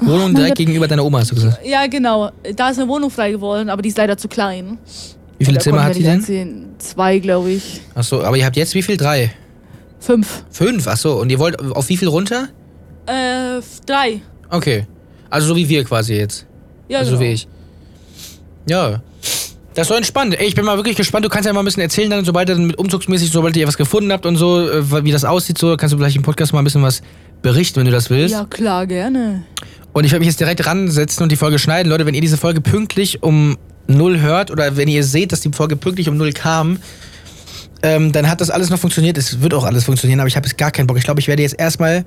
Wohnung 0.00 0.22
mein 0.22 0.34
direkt 0.34 0.50
Gott. 0.52 0.58
gegenüber 0.58 0.88
deiner 0.88 1.04
Oma, 1.04 1.20
hast 1.20 1.30
du 1.30 1.34
gesagt. 1.34 1.60
ja 1.64 1.86
genau, 1.86 2.30
da 2.56 2.70
ist 2.70 2.78
eine 2.78 2.88
Wohnung 2.88 3.10
frei 3.10 3.30
geworden, 3.30 3.68
aber 3.68 3.82
die 3.82 3.88
ist 3.88 3.98
leider 3.98 4.16
zu 4.16 4.28
klein. 4.28 4.78
Wie 5.38 5.44
viele 5.44 5.58
Zimmer 5.58 5.84
hat 5.84 5.96
die 5.96 6.02
denn? 6.02 6.18
ansehen. 6.18 6.66
Zwei, 6.78 7.18
glaube 7.18 7.50
ich. 7.50 7.80
Achso, 7.94 8.22
aber 8.22 8.36
ihr 8.36 8.44
habt 8.44 8.56
jetzt 8.56 8.74
wie 8.74 8.82
viel? 8.82 8.96
Drei? 8.96 9.32
Fünf. 10.00 10.44
Fünf, 10.50 10.86
achso. 10.86 11.20
Und 11.20 11.30
ihr 11.30 11.38
wollt 11.38 11.58
auf 11.60 11.88
wie 11.88 11.96
viel 11.96 12.08
runter? 12.08 12.48
Äh, 13.06 13.60
drei. 13.86 14.20
Okay. 14.50 14.86
Also 15.30 15.48
so 15.48 15.56
wie 15.56 15.68
wir 15.68 15.84
quasi 15.84 16.14
jetzt. 16.14 16.46
Ja, 16.88 16.98
also 16.98 17.12
genau. 17.12 17.22
wie 17.22 17.32
ich. 17.32 17.48
Ja. 18.68 19.02
Das 19.74 19.86
ist 19.86 19.88
so 19.88 19.94
entspannt. 19.94 20.38
Ey, 20.38 20.46
ich 20.46 20.54
bin 20.54 20.64
mal 20.64 20.76
wirklich 20.76 20.96
gespannt. 20.96 21.24
Du 21.24 21.28
kannst 21.28 21.46
ja 21.46 21.52
mal 21.52 21.60
ein 21.60 21.64
bisschen 21.64 21.82
erzählen, 21.82 22.08
dann, 22.08 22.24
sobald 22.24 22.48
ihr 22.48 22.54
dann 22.54 22.66
mit 22.66 22.78
umzugsmäßig, 22.78 23.30
sobald 23.32 23.56
ihr 23.56 23.66
was 23.66 23.76
gefunden 23.76 24.12
habt 24.12 24.24
und 24.24 24.36
so, 24.36 24.68
äh, 24.68 25.04
wie 25.04 25.10
das 25.10 25.24
aussieht, 25.24 25.58
so, 25.58 25.76
kannst 25.76 25.92
du 25.92 25.98
vielleicht 25.98 26.16
im 26.16 26.22
Podcast 26.22 26.52
mal 26.52 26.60
ein 26.60 26.64
bisschen 26.64 26.82
was 26.82 27.02
berichten, 27.42 27.80
wenn 27.80 27.86
du 27.86 27.90
das 27.92 28.08
willst. 28.08 28.32
Ja, 28.32 28.44
klar, 28.44 28.86
gerne. 28.86 29.44
Und 29.94 30.04
ich 30.04 30.10
werde 30.12 30.20
mich 30.20 30.28
jetzt 30.28 30.40
direkt 30.40 30.66
ransetzen 30.66 31.22
und 31.22 31.32
die 31.32 31.36
Folge 31.36 31.58
schneiden. 31.58 31.88
Leute, 31.88 32.04
wenn 32.04 32.14
ihr 32.14 32.20
diese 32.20 32.36
Folge 32.36 32.60
pünktlich 32.60 33.22
um 33.22 33.56
null 33.86 34.20
hört 34.20 34.50
oder 34.50 34.76
wenn 34.76 34.88
ihr 34.88 35.04
seht, 35.04 35.32
dass 35.32 35.40
die 35.40 35.50
Folge 35.52 35.76
pünktlich 35.76 36.08
um 36.08 36.16
null 36.16 36.32
kam, 36.32 36.78
ähm, 37.82 38.12
dann 38.12 38.28
hat 38.28 38.40
das 38.40 38.50
alles 38.50 38.70
noch 38.70 38.78
funktioniert. 38.78 39.16
Es 39.18 39.40
wird 39.40 39.54
auch 39.54 39.64
alles 39.64 39.84
funktionieren, 39.84 40.20
aber 40.20 40.26
ich 40.26 40.36
habe 40.36 40.46
jetzt 40.46 40.58
gar 40.58 40.70
keinen 40.70 40.86
Bock. 40.86 40.98
Ich 40.98 41.04
glaube, 41.04 41.20
ich 41.20 41.28
werde 41.28 41.42
jetzt 41.42 41.58
erstmal. 41.58 42.04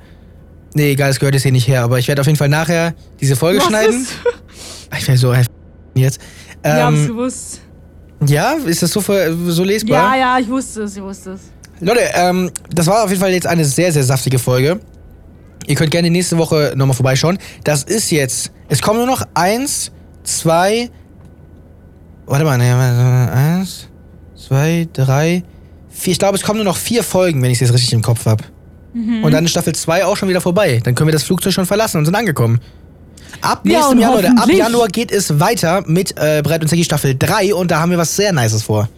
Nee, 0.73 0.91
egal, 0.91 1.09
es 1.09 1.19
gehört 1.19 1.33
jetzt 1.33 1.43
hier 1.43 1.51
nicht 1.51 1.67
her, 1.67 1.81
aber 1.83 1.97
ich 1.97 2.07
werde 2.07 2.19
auf 2.21 2.27
jeden 2.27 2.37
Fall 2.37 2.49
nachher 2.49 2.93
diese 3.21 3.35
Folge 3.35 3.59
Was 3.59 3.67
schneiden. 3.67 4.01
ist? 4.01 4.11
Ich 4.99 5.07
werde 5.07 5.19
so 5.19 5.29
ein 5.29 5.45
jetzt. 5.95 6.19
Wir 6.61 6.73
haben's 6.83 7.01
Ähm, 7.01 7.07
gewusst. 7.07 7.61
ja, 8.25 8.53
ist 8.65 8.83
das 8.83 8.91
so, 8.91 9.01
so 9.01 9.63
lesbar? 9.63 10.15
Ja, 10.17 10.19
ja, 10.35 10.39
ich 10.39 10.49
wusste 10.49 10.83
es, 10.83 10.97
ich 10.97 11.01
wusste 11.01 11.31
es. 11.31 11.41
Leute, 11.79 12.01
ähm, 12.15 12.51
das 12.73 12.87
war 12.87 13.03
auf 13.03 13.09
jeden 13.09 13.21
Fall 13.21 13.31
jetzt 13.31 13.47
eine 13.47 13.63
sehr, 13.63 13.91
sehr 13.93 14.03
saftige 14.03 14.39
Folge. 14.39 14.79
Ihr 15.67 15.75
könnt 15.75 15.91
gerne 15.91 16.09
nächste 16.09 16.37
Woche 16.37 16.73
nochmal 16.75 16.95
vorbeischauen. 16.95 17.37
Das 17.63 17.83
ist 17.83 18.09
jetzt. 18.09 18.51
Es 18.69 18.81
kommen 18.81 18.97
nur 18.99 19.07
noch 19.07 19.21
eins, 19.33 19.91
zwei. 20.23 20.89
Warte 22.25 22.43
mal, 22.43 22.57
ne, 22.57 22.73
warte, 22.75 23.33
eins, 23.33 23.87
zwei, 24.35 24.87
drei, 24.91 25.43
vier. 25.89 26.11
Ich 26.13 26.19
glaube, 26.19 26.37
es 26.37 26.43
kommen 26.43 26.57
nur 26.57 26.65
noch 26.65 26.77
vier 26.77 27.03
Folgen, 27.03 27.41
wenn 27.41 27.51
ich 27.51 27.57
es 27.57 27.67
jetzt 27.67 27.73
richtig 27.73 27.93
im 27.93 28.01
Kopf 28.01 28.25
habe. 28.25 28.43
Und 29.23 29.31
dann 29.31 29.45
ist 29.45 29.51
Staffel 29.51 29.75
2 29.75 30.05
auch 30.05 30.17
schon 30.17 30.27
wieder 30.27 30.41
vorbei. 30.41 30.79
Dann 30.83 30.95
können 30.95 31.07
wir 31.09 31.13
das 31.13 31.21
Flugzeug 31.23 31.53
schon 31.53 31.67
verlassen 31.67 31.97
und 31.99 32.05
sind 32.05 32.15
angekommen. 32.15 32.59
Ab 33.41 33.61
Ja, 33.63 33.73
nächstem 33.73 33.91
und 33.91 33.99
Jahr, 34.01 34.15
Leute, 34.15 34.31
ab 34.35 34.49
Januar 34.49 34.87
geht 34.87 35.11
es 35.11 35.39
weiter 35.39 35.83
mit 35.85 36.17
äh, 36.17 36.41
Brett 36.43 36.63
und 36.63 36.67
Ziggy 36.67 36.83
Staffel 36.83 37.15
3 37.15 37.53
und 37.53 37.69
da 37.69 37.79
haben 37.79 37.91
wir 37.91 37.97
was 37.99 38.15
sehr 38.15 38.33
Nices 38.33 38.63
vor. 38.63 38.89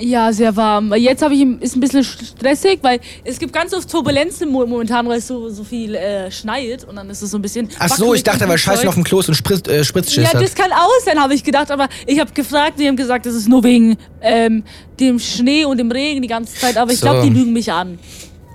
Ja, 0.00 0.32
sehr 0.32 0.54
warm. 0.56 0.92
Jetzt 0.94 1.22
habe 1.22 1.34
ich 1.34 1.42
ist 1.60 1.76
ein 1.76 1.80
bisschen 1.80 2.04
stressig, 2.04 2.78
weil 2.82 3.00
es 3.24 3.38
gibt 3.38 3.52
ganz 3.52 3.72
oft 3.74 3.90
Turbulenzen 3.90 4.50
momentan, 4.50 5.08
weil 5.08 5.18
es 5.18 5.26
so, 5.26 5.48
so 5.48 5.64
viel 5.64 5.94
äh, 5.94 6.30
schneit 6.30 6.84
und 6.84 6.96
dann 6.96 7.08
ist 7.10 7.22
es 7.22 7.30
so 7.30 7.38
ein 7.38 7.42
bisschen. 7.42 7.68
Ach 7.78 7.88
so, 7.88 8.14
ich 8.14 8.22
dachte, 8.22 8.48
weil 8.48 8.58
Scheiße 8.58 8.88
auf 8.88 8.94
dem 8.94 9.04
Klo 9.04 9.20
ist 9.20 9.28
und 9.28 9.34
Spritz, 9.34 9.68
äh, 9.68 9.84
Spritzschiss 9.84 10.24
Ja, 10.24 10.34
hat. 10.34 10.42
das 10.42 10.54
kann 10.54 10.70
auch 10.72 10.88
sein, 11.04 11.20
habe 11.20 11.34
ich 11.34 11.42
gedacht, 11.44 11.70
aber 11.70 11.88
ich 12.06 12.18
habe 12.20 12.32
gefragt, 12.32 12.78
die 12.78 12.86
haben 12.86 12.96
gesagt, 12.96 13.26
das 13.26 13.34
ist 13.34 13.48
nur 13.48 13.62
wegen 13.64 13.96
ähm, 14.20 14.62
dem 15.00 15.18
Schnee 15.18 15.64
und 15.64 15.78
dem 15.78 15.90
Regen 15.90 16.22
die 16.22 16.28
ganze 16.28 16.54
Zeit, 16.54 16.76
aber 16.76 16.92
ich 16.92 16.98
So. 16.98 17.06
glaube, 17.06 17.22
die 17.22 17.30
lügen 17.30 17.52
mich 17.52 17.70
an. 17.72 17.98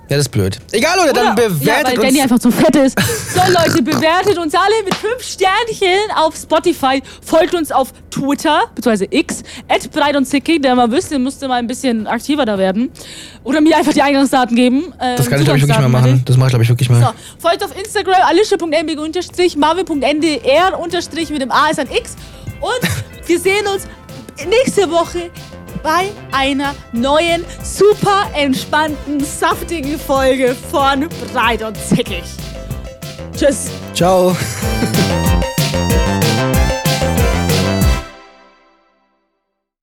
Ja, 0.08 0.18
das 0.18 0.26
ist 0.26 0.32
blöd. 0.32 0.58
Egal, 0.72 0.98
oder, 0.98 1.12
dann 1.14 1.34
bewertet 1.34 1.62
ja, 1.66 1.84
weil 1.84 1.98
uns. 1.98 2.02
Danny 2.02 2.20
einfach 2.20 2.38
zu 2.38 2.50
fett 2.50 2.76
ist. 2.76 2.98
So 3.34 3.40
Leute, 3.52 3.82
bewertet 3.82 4.36
uns 4.38 4.54
alle 4.54 4.84
mit 4.84 4.94
5 4.94 5.22
Sternchen 5.22 6.10
auf 6.14 6.36
Spotify. 6.36 7.02
Folgt 7.22 7.54
uns 7.54 7.72
auf 7.72 7.92
Twitter, 8.10 8.64
beziehungsweise 8.74 9.06
X, 9.10 9.42
at 9.66 9.90
breit 9.90 10.14
und 10.16 10.26
zickig, 10.26 10.62
der 10.62 10.74
mal 10.74 10.90
wüsste, 10.90 11.18
müsste 11.18 11.48
mal 11.48 11.54
ein 11.54 11.66
bisschen 11.66 12.06
aktiver 12.06 12.44
da 12.44 12.58
werden. 12.58 12.90
Oder 13.44 13.62
mir 13.62 13.76
einfach 13.76 13.94
die 13.94 14.02
Eingangsdaten 14.02 14.54
geben. 14.54 14.92
Ähm, 15.00 15.16
das 15.16 15.28
kann 15.28 15.38
ich, 15.38 15.46
glaube 15.46 15.58
ich, 15.58 15.66
wirklich 15.66 15.80
mal 15.80 15.88
machen. 15.88 16.22
Das 16.26 16.36
mache 16.36 16.48
ich, 16.48 16.52
glaube 16.52 16.64
ich, 16.64 16.68
wirklich 16.68 16.90
mal. 16.90 17.00
So, 17.00 17.08
folgt 17.38 17.64
auf 17.64 17.76
Instagram 17.76 18.22
alicia.mbg 18.24 19.00
unterstrich, 19.00 19.56
marvin.ndr 19.56 20.78
mit 21.30 21.42
dem 21.42 21.50
A 21.50 21.70
ist 21.70 21.80
ein 21.80 21.90
X. 21.90 22.14
Und 22.60 23.26
wir 23.26 23.38
sehen 23.38 23.66
uns 23.66 23.86
nächste 24.46 24.90
Woche 24.90 25.30
bei 25.84 26.10
einer 26.32 26.74
neuen, 26.92 27.44
super 27.62 28.26
entspannten, 28.34 29.22
saftigen 29.22 29.98
Folge 30.00 30.56
von 30.70 31.08
Breit 31.32 31.62
und 31.62 31.76
Zickig. 31.76 32.24
Tschüss. 33.36 33.70
Ciao. 33.94 34.34